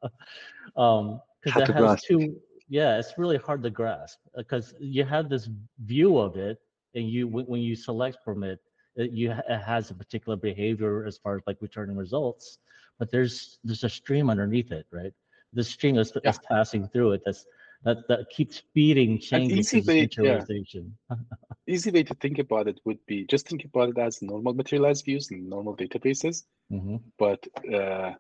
um, 0.78 1.20
because 1.44 1.70
it 1.70 1.76
has 1.76 2.02
two. 2.04 2.40
Yeah, 2.70 2.98
it's 2.98 3.18
really 3.18 3.38
hard 3.38 3.62
to 3.64 3.70
grasp 3.70 4.20
because 4.36 4.74
you 4.80 5.04
have 5.04 5.28
this 5.28 5.50
view 5.84 6.18
of 6.18 6.38
it, 6.38 6.60
and 6.96 7.10
you 7.10 7.28
when 7.28 7.62
you 7.62 7.76
select 7.76 8.24
from 8.24 8.44
it, 8.44 8.60
it 8.96 9.12
you 9.12 9.32
it 9.32 9.60
has 9.60 9.92
a 9.92 9.94
particular 9.94 10.38
behavior 10.38 11.06
as 11.06 11.18
far 11.18 11.36
as 11.36 11.42
like 11.46 11.58
returning 11.62 11.98
results, 11.98 12.60
but 13.00 13.12
there's 13.12 13.60
there's 13.64 13.84
a 13.84 13.90
stream 13.90 14.30
underneath 14.30 14.72
it, 14.72 14.86
right? 14.92 15.14
The 15.54 15.64
string 15.64 15.98
is, 15.98 16.12
yeah. 16.24 16.30
is 16.30 16.40
passing 16.50 16.88
through 16.88 17.14
it. 17.14 17.22
That's 17.26 17.46
that 17.84 18.08
that 18.08 18.30
keeps 18.30 18.64
feeding 18.74 19.20
changes 19.20 19.74
easy 19.74 19.82
way, 19.82 20.02
materialization. 20.02 20.96
Yeah. 21.10 21.18
easy 21.68 21.92
way 21.92 22.04
to 22.04 22.14
think 22.16 22.40
about 22.40 22.68
it 22.68 22.80
would 22.86 23.00
be 23.08 23.26
just 23.26 23.48
think 23.48 23.66
about 23.66 23.90
it 23.90 23.98
as 23.98 24.22
normal 24.22 24.54
materialized 24.54 25.06
views 25.06 25.32
and 25.32 25.50
normal 25.50 25.76
databases, 25.76 26.44
mm-hmm. 26.72 26.98
but 27.18 27.46
uh, 27.74 28.14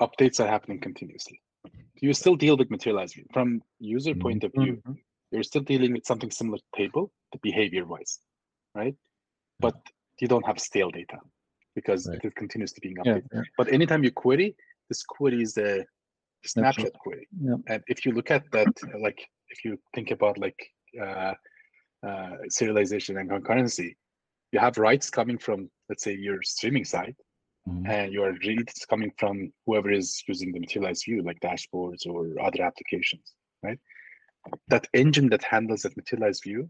updates 0.00 0.40
are 0.40 0.48
happening 0.48 0.80
continuously. 0.80 1.40
You 2.00 2.12
still 2.12 2.36
deal 2.36 2.56
with 2.56 2.70
materialized 2.70 3.14
view 3.14 3.26
from 3.32 3.62
user 3.80 4.12
mm-hmm. 4.12 4.20
point 4.20 4.44
of 4.44 4.52
view. 4.52 4.74
Mm-hmm. 4.76 4.92
You're 5.30 5.42
still 5.42 5.62
dealing 5.62 5.92
with 5.92 6.06
something 6.06 6.30
similar 6.30 6.58
to 6.58 6.64
table, 6.76 7.12
the 7.32 7.38
behavior 7.42 7.84
wise, 7.84 8.20
right? 8.74 8.94
But 9.60 9.74
you 10.20 10.28
don't 10.28 10.46
have 10.46 10.58
stale 10.58 10.90
data 10.90 11.18
because 11.74 12.08
right. 12.08 12.18
it 12.22 12.34
continues 12.34 12.72
to 12.72 12.80
being 12.80 12.96
updated. 12.96 13.26
Yeah, 13.32 13.42
but 13.56 13.72
anytime 13.72 14.04
you 14.04 14.10
query, 14.10 14.56
this 14.88 15.02
query 15.02 15.42
is 15.42 15.58
a 15.58 15.84
snapshot 16.44 16.92
query. 16.98 17.26
Yeah. 17.40 17.56
And 17.66 17.82
if 17.88 18.04
you 18.04 18.12
look 18.12 18.30
at 18.30 18.44
that, 18.52 18.68
like 19.00 19.18
if 19.50 19.64
you 19.64 19.78
think 19.94 20.10
about 20.10 20.38
like 20.38 20.58
uh, 21.00 21.34
uh, 22.06 22.36
serialization 22.50 23.18
and 23.20 23.30
concurrency, 23.30 23.94
you 24.52 24.58
have 24.58 24.78
writes 24.78 25.10
coming 25.10 25.38
from 25.38 25.70
let's 25.88 26.04
say 26.04 26.14
your 26.14 26.42
streaming 26.42 26.84
side, 26.84 27.16
mm-hmm. 27.68 27.86
and 27.90 28.12
your 28.12 28.32
reads 28.46 28.84
coming 28.88 29.12
from 29.18 29.52
whoever 29.66 29.90
is 29.90 30.22
using 30.26 30.52
the 30.52 30.60
materialized 30.60 31.04
view, 31.04 31.22
like 31.22 31.40
dashboards 31.40 32.06
or 32.06 32.26
other 32.42 32.62
applications, 32.62 33.34
right? 33.62 33.78
That 34.68 34.86
engine 34.94 35.28
that 35.30 35.44
handles 35.44 35.82
that 35.82 35.96
materialized 35.96 36.42
view, 36.44 36.68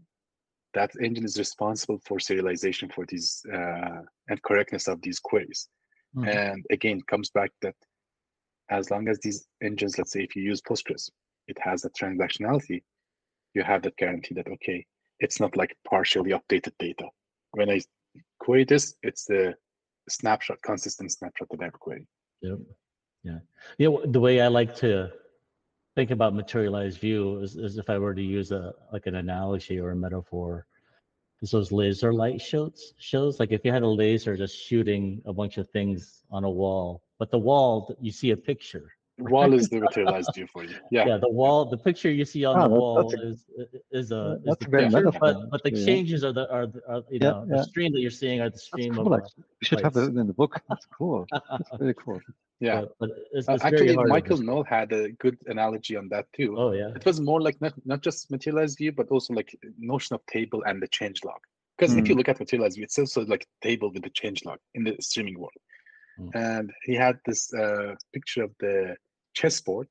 that 0.73 0.91
engine 1.01 1.25
is 1.25 1.37
responsible 1.37 1.99
for 2.05 2.17
serialization 2.17 2.93
for 2.93 3.05
these 3.07 3.43
uh, 3.53 4.01
and 4.27 4.41
correctness 4.43 4.87
of 4.87 5.01
these 5.01 5.19
queries. 5.19 5.67
Mm-hmm. 6.15 6.27
And 6.27 6.65
again, 6.71 7.01
comes 7.09 7.29
back 7.29 7.51
that 7.61 7.75
as 8.69 8.91
long 8.91 9.07
as 9.07 9.19
these 9.19 9.47
engines, 9.63 9.97
let's 9.97 10.11
say 10.11 10.23
if 10.23 10.35
you 10.35 10.43
use 10.43 10.61
Postgres, 10.61 11.09
it 11.47 11.57
has 11.61 11.81
the 11.81 11.89
transactionality, 11.91 12.83
you 13.53 13.63
have 13.63 13.81
that 13.83 13.97
guarantee 13.97 14.35
that, 14.35 14.47
okay, 14.47 14.85
it's 15.19 15.39
not 15.39 15.57
like 15.57 15.75
partially 15.87 16.31
updated 16.31 16.73
data. 16.79 17.05
When 17.51 17.69
I 17.69 17.81
query 18.39 18.63
this, 18.63 18.95
it's 19.01 19.25
the 19.25 19.55
snapshot, 20.07 20.61
consistent 20.61 21.11
snapshot 21.11 21.47
that 21.51 21.61
I've 21.61 21.79
queried. 21.79 22.05
Yep. 22.41 22.59
Yeah. 23.23 23.39
Yeah. 23.77 23.89
The 24.05 24.19
way 24.19 24.41
I 24.41 24.47
like 24.47 24.75
to 24.77 25.11
think 25.95 26.11
about 26.11 26.35
materialized 26.35 26.99
view 26.99 27.39
is, 27.39 27.55
is 27.55 27.77
if 27.77 27.89
I 27.89 27.97
were 27.97 28.13
to 28.13 28.21
use 28.21 28.51
a 28.51 28.73
like 28.93 29.07
an 29.07 29.15
analogy 29.15 29.79
or 29.79 29.91
a 29.91 29.95
metaphor, 29.95 30.65
is 31.41 31.51
those 31.51 31.71
laser 31.71 32.13
light 32.13 32.41
shows 32.41 32.93
shows 32.99 33.39
like 33.39 33.51
if 33.51 33.63
you 33.63 33.71
had 33.71 33.83
a 33.83 33.87
laser 33.87 34.35
just 34.35 34.57
shooting 34.57 35.21
a 35.25 35.33
bunch 35.33 35.57
of 35.57 35.69
things 35.69 36.23
on 36.31 36.43
a 36.43 36.49
wall 36.49 37.01
but 37.19 37.29
the 37.31 37.37
wall 37.37 37.95
you 37.99 38.11
see 38.11 38.31
a 38.31 38.37
picture 38.37 38.91
wall 39.19 39.53
is 39.53 39.69
the 39.69 39.79
materialized 39.79 40.31
view 40.33 40.47
for 40.47 40.63
you. 40.63 40.75
Yeah. 40.91 41.07
Yeah 41.07 41.17
the 41.17 41.29
wall 41.29 41.65
the 41.65 41.77
picture 41.77 42.11
you 42.11 42.25
see 42.25 42.45
on 42.45 42.57
oh, 42.59 42.63
the 42.63 42.69
wall 42.69 43.13
a, 43.13 43.31
is 43.31 43.45
is 43.91 44.11
a 44.11 44.39
is 44.45 44.55
the 44.59 44.67
picture, 44.69 45.11
but, 45.19 45.49
but 45.49 45.63
the 45.63 45.71
changes 45.71 46.23
are 46.23 46.33
the 46.33 46.49
are, 46.51 46.67
the, 46.67 46.81
are 46.87 47.03
you 47.09 47.19
yeah, 47.21 47.29
know 47.29 47.45
yeah. 47.49 47.57
the 47.57 47.63
stream 47.63 47.91
that 47.93 47.99
you're 47.99 48.11
seeing 48.11 48.41
are 48.41 48.49
the 48.49 48.57
stream 48.57 48.95
cool, 48.95 49.13
of 49.13 49.21
we 49.21 49.65
should 49.65 49.81
have 49.81 49.95
it 49.97 50.15
in 50.15 50.27
the 50.27 50.33
book. 50.33 50.61
That's 50.69 50.85
cool. 50.85 51.25
That's 51.31 51.69
really 51.79 51.93
cool. 51.93 52.21
Yeah. 52.59 52.81
But, 52.81 52.93
but 52.99 53.09
it's, 53.31 53.47
it's 53.47 53.63
uh, 53.63 53.67
actually 53.67 53.95
michael 53.95 54.37
Noll 54.37 54.63
had 54.63 54.91
a 54.91 55.11
good 55.13 55.37
analogy 55.47 55.95
on 55.95 56.09
that 56.09 56.25
too. 56.33 56.55
Oh 56.57 56.71
yeah. 56.71 56.89
It 56.95 57.05
was 57.05 57.19
more 57.19 57.41
like 57.41 57.59
not, 57.61 57.73
not 57.85 58.01
just 58.01 58.31
materialized 58.31 58.77
view 58.77 58.91
but 58.91 59.09
also 59.09 59.33
like 59.33 59.57
notion 59.77 60.15
of 60.15 60.25
table 60.25 60.63
and 60.65 60.81
the 60.81 60.87
change 60.87 61.23
log 61.23 61.39
because 61.77 61.95
mm. 61.95 61.99
if 61.99 62.07
you 62.07 62.13
hmm. 62.13 62.19
look 62.19 62.29
at 62.29 62.39
materialized 62.39 62.75
view 62.75 62.83
it's 62.83 62.99
also 62.99 63.25
like 63.25 63.47
table 63.61 63.89
with 63.93 64.03
the 64.03 64.09
change 64.09 64.43
log 64.43 64.59
in 64.73 64.83
the 64.83 64.95
streaming 64.99 65.39
world 65.39 65.53
Mm. 66.19 66.29
And 66.35 66.71
he 66.83 66.95
had 66.95 67.17
this 67.25 67.53
uh, 67.53 67.95
picture 68.13 68.43
of 68.43 68.51
the 68.59 68.95
chessboard 69.33 69.87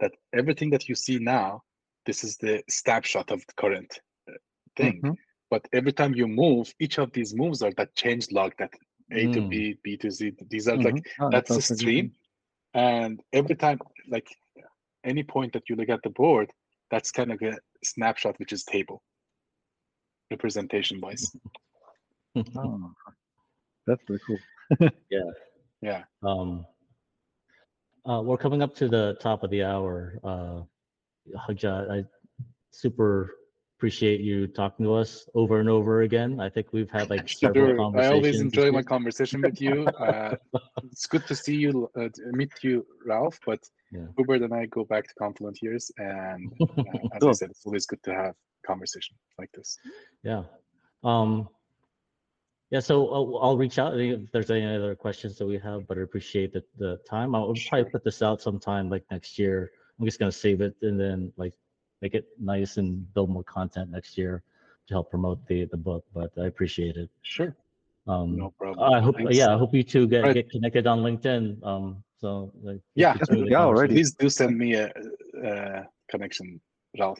that 0.00 0.12
everything 0.34 0.70
that 0.70 0.88
you 0.88 0.94
see 0.94 1.18
now, 1.18 1.62
this 2.06 2.24
is 2.24 2.36
the 2.38 2.62
snapshot 2.68 3.30
of 3.30 3.40
the 3.46 3.52
current 3.56 4.00
uh, 4.28 4.32
thing. 4.76 4.96
Mm-hmm. 5.02 5.12
But 5.50 5.66
every 5.72 5.92
time 5.92 6.14
you 6.14 6.26
move, 6.28 6.72
each 6.78 6.98
of 6.98 7.12
these 7.12 7.34
moves 7.34 7.62
are 7.62 7.72
that 7.76 7.94
change 7.94 8.30
log 8.32 8.52
that 8.58 8.72
A 9.12 9.26
to 9.32 9.40
Mm. 9.40 9.48
B, 9.50 9.78
B 9.82 9.96
to 9.96 10.10
Z. 10.10 10.32
These 10.48 10.68
are 10.68 10.76
like 10.76 10.94
Mhm. 10.94 11.04
Ah, 11.20 11.28
that's 11.30 11.48
the 11.48 11.58
a 11.58 11.62
stream. 11.62 12.12
And 12.74 13.22
every 13.32 13.56
time, 13.56 13.78
like 14.08 14.28
any 15.04 15.22
point 15.22 15.52
that 15.54 15.68
you 15.68 15.76
look 15.76 15.88
at 15.88 16.02
the 16.02 16.10
board, 16.10 16.52
that's 16.90 17.10
kind 17.10 17.32
of 17.32 17.40
a 17.42 17.58
snapshot, 17.82 18.38
which 18.38 18.52
is 18.52 18.64
table 18.64 19.02
representation 20.30 21.00
wise. 21.00 21.30
thing. 21.30 21.40
Ah, 22.56 23.12
that's 23.86 24.02
very 24.06 24.20
cool. 24.26 24.38
Yeah. 25.10 25.30
Um, 26.22 26.66
uh, 28.08 28.22
we're 28.22 28.38
coming 28.38 28.62
up 28.62 28.74
to 28.76 28.88
the 28.88 29.16
top 29.20 29.42
of 29.42 29.50
the 29.50 29.62
hour. 29.62 30.18
Uh, 30.24 30.62
Hojjat, 31.36 31.90
I 31.90 32.04
super 32.70 33.34
appreciate 33.78 34.20
you 34.20 34.48
talking 34.48 34.84
to 34.84 34.94
us 34.94 35.28
over 35.34 35.60
and 35.60 35.68
over 35.68 36.02
again. 36.02 36.40
I 36.40 36.48
think 36.48 36.72
we've 36.72 36.90
had 36.90 37.10
like 37.14 37.28
several 37.28 37.92
Sure. 37.92 38.00
I 38.00 38.08
always 38.08 38.40
enjoy 38.40 38.72
my 38.72 38.82
conversation 38.82 39.40
with 39.42 39.60
you. 39.60 39.86
Uh, 39.98 40.34
it's 40.84 41.06
good 41.06 41.26
to 41.26 41.34
see 41.36 41.56
you, 41.56 41.90
uh, 41.96 42.08
to 42.14 42.32
meet 42.32 42.52
you, 42.62 42.86
Ralph. 43.06 43.38
But 43.46 43.60
Yeah. 43.92 44.08
Hubert 44.16 44.42
and 44.42 44.54
I 44.54 44.66
go 44.66 44.84
back 44.84 45.04
to 45.08 45.14
Confluent 45.14 45.58
years, 45.62 45.90
and 45.98 46.52
uh, 46.88 47.16
as 47.16 47.22
I 47.22 47.32
said, 47.32 47.50
it's 47.50 47.64
always 47.66 47.86
good 47.86 48.02
to 48.04 48.12
have 48.14 48.34
conversation 48.66 49.16
like 49.38 49.50
this. 49.52 49.78
Yeah. 50.22 50.42
Um, 51.04 51.48
yeah, 52.70 52.80
so 52.80 53.08
I'll, 53.08 53.38
I'll 53.42 53.56
reach 53.56 53.78
out 53.78 53.98
if 53.98 54.30
there's 54.30 54.50
any 54.50 54.66
other 54.66 54.94
questions 54.94 55.38
that 55.38 55.46
we 55.46 55.58
have, 55.58 55.86
but 55.86 55.96
I 55.98 56.02
appreciate 56.02 56.52
the, 56.52 56.62
the 56.78 56.98
time. 57.08 57.34
I'll 57.34 57.54
probably 57.68 57.90
put 57.90 58.04
this 58.04 58.20
out 58.22 58.42
sometime 58.42 58.90
like 58.90 59.04
next 59.10 59.38
year. 59.38 59.70
I'm 59.98 60.04
just 60.04 60.18
gonna 60.18 60.30
save 60.30 60.60
it 60.60 60.74
and 60.82 61.00
then 61.00 61.32
like 61.36 61.54
make 62.02 62.14
it 62.14 62.28
nice 62.38 62.76
and 62.76 63.12
build 63.14 63.30
more 63.30 63.42
content 63.44 63.90
next 63.90 64.18
year 64.18 64.42
to 64.86 64.94
help 64.94 65.10
promote 65.10 65.44
the, 65.46 65.64
the 65.66 65.76
book, 65.76 66.04
but 66.14 66.30
I 66.40 66.46
appreciate 66.46 66.96
it. 66.96 67.08
Sure, 67.22 67.56
Um, 68.06 68.36
no 68.36 68.50
problem. 68.58 68.92
I 68.92 69.00
hope, 69.00 69.16
Thanks. 69.16 69.34
yeah, 69.34 69.54
I 69.54 69.58
hope 69.58 69.74
you 69.74 69.82
two 69.82 70.06
get, 70.06 70.24
Right. 70.24 70.34
get 70.34 70.50
connected 70.50 70.86
on 70.86 71.00
LinkedIn. 71.00 71.64
Um, 71.66 72.02
so 72.20 72.52
like, 72.62 72.80
Yeah, 72.94 73.14
continue 73.14 73.44
the 73.46 73.50
yeah, 73.52 73.64
already. 73.64 73.94
Please 73.94 74.12
do 74.12 74.28
send 74.28 74.56
me 74.58 74.74
a, 74.74 74.92
a 75.42 75.86
connection, 76.10 76.60
Ralph. 76.98 77.18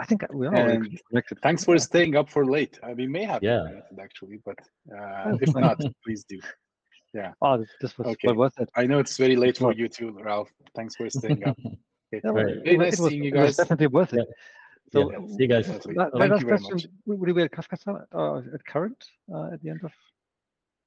I 0.00 0.04
think 0.06 0.20
we 0.32 0.46
are 0.46 0.54
already 0.56 0.76
And 0.76 1.00
connected. 1.08 1.38
Thanks 1.42 1.62
for 1.64 1.76
staying 1.78 2.16
up 2.16 2.28
for 2.30 2.42
late. 2.46 2.74
Uh, 2.82 2.92
we 3.00 3.06
may 3.06 3.24
have 3.24 3.42
Yeah. 3.42 3.64
connected 3.68 3.98
actually, 4.06 4.38
but 4.48 4.58
uh, 4.96 5.22
Oh, 5.26 5.38
if 5.40 5.54
not, 5.54 5.78
please 6.04 6.24
do. 6.32 6.38
Yeah. 7.12 7.32
Oh, 7.42 7.58
this, 7.58 7.70
this 7.82 7.98
was 7.98 8.06
Okay. 8.12 8.28
well 8.28 8.36
worth 8.36 8.58
it. 8.58 8.68
I 8.76 8.86
know 8.86 8.98
it's 8.98 9.16
very 9.24 9.36
late 9.36 9.58
for 9.58 9.72
you 9.80 9.88
too, 9.88 10.08
Ralph. 10.28 10.50
Thanks 10.74 10.96
for 10.96 11.08
staying 11.10 11.44
up. 11.46 11.56
Okay. 12.12 12.22
Yeah, 12.24 12.30
Right. 12.32 12.56
Very 12.64 12.76
nice 12.76 12.98
was, 12.98 13.10
seeing 13.10 13.22
you 13.22 13.30
guys. 13.30 13.56
definitely 13.56 13.86
worth 13.86 14.12
it. 14.14 14.26
So, 14.92 15.12
Yeah. 15.12 15.18
See 15.36 15.42
you 15.44 15.46
guys. 15.54 15.66
Definitely. 15.66 15.94
la- 15.94 16.10
Thank 16.18 16.30
last 16.32 16.40
you 16.42 16.46
very 16.48 16.58
question, 16.58 16.74
much. 16.74 16.86
w- 17.06 17.20
Will 17.20 17.28
you 17.28 17.34
be 17.34 17.42
at 17.42 17.52
Kafka 17.52 17.76
Summit 17.80 18.02
uh, 18.12 18.38
at 18.56 18.62
current 18.72 19.00
uh, 19.32 19.52
at 19.54 19.62
the 19.62 19.70
end 19.70 19.80
of? 19.84 19.92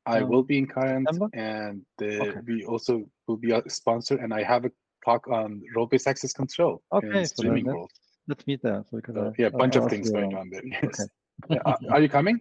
I 0.06 0.18
um, 0.20 0.28
will 0.32 0.44
be 0.44 0.58
in 0.58 0.68
current, 0.68 1.08
September? 1.08 1.30
and 1.34 1.82
uh, 2.02 2.06
Okay. 2.26 2.40
we 2.46 2.66
also 2.66 2.94
will 3.28 3.38
be 3.38 3.52
a 3.54 3.62
sponsor. 3.70 4.16
And 4.18 4.34
I 4.34 4.44
have 4.44 4.66
a 4.66 4.72
talk 5.06 5.24
on 5.30 5.62
role-based 5.78 6.08
access 6.12 6.34
control 6.34 6.82
Okay, 6.92 7.08
in 7.20 7.26
so 7.26 7.36
streaming 7.36 7.66
let's- 7.68 7.76
world. 7.78 7.92
Let's 8.28 8.46
meet 8.48 8.62
there. 8.64 8.84
So 8.90 8.98
we 8.98 9.02
can, 9.02 9.16
So, 9.16 9.28
uh, 9.28 9.32
yeah, 9.38 9.48
a 9.48 9.50
uh, 9.50 9.58
bunch 9.58 9.76
of 9.76 9.84
I'll 9.84 9.90
things 9.90 10.08
you 10.08 10.14
going 10.14 10.36
on 10.36 10.50
there. 10.50 10.62
Yes. 10.66 10.84
Okay. 10.84 11.04
Yeah, 11.50 11.60
are- 11.66 11.80
are 11.92 12.02
you 12.02 12.10
coming? 12.10 12.40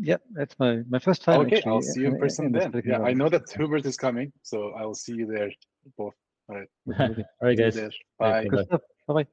Yeah, 0.00 0.16
that's 0.32 0.58
my 0.58 0.80
my 0.88 0.98
first 0.98 1.22
time. 1.22 1.40
okay, 1.42 1.56
actually, 1.58 1.70
I'll 1.72 1.82
see 1.82 2.00
you 2.00 2.06
in 2.08 2.14
in- 2.14 2.20
person 2.20 2.46
in 2.46 2.52
then. 2.52 2.70
particular 2.72 2.98
Yeah, 2.98 3.04
I 3.04 3.12
know 3.12 3.28
that 3.28 3.48
so- 3.48 3.58
Hubert 3.58 3.84
is 3.86 3.96
coming, 3.96 4.32
so 4.42 4.72
I'll 4.72 4.94
see 4.94 5.14
you 5.14 5.26
there 5.26 5.50
both. 5.98 6.14
absolutely. 6.88 7.24
All 7.40 7.48
right, 7.48 7.58
guys. 7.62 7.76
Bye. 7.76 7.90
Bye. 8.18 8.32
Bye. 8.42 8.48
Good 8.48 8.66
stuff. 8.66 8.80
Bye 9.06 9.14
bye. 9.14 9.26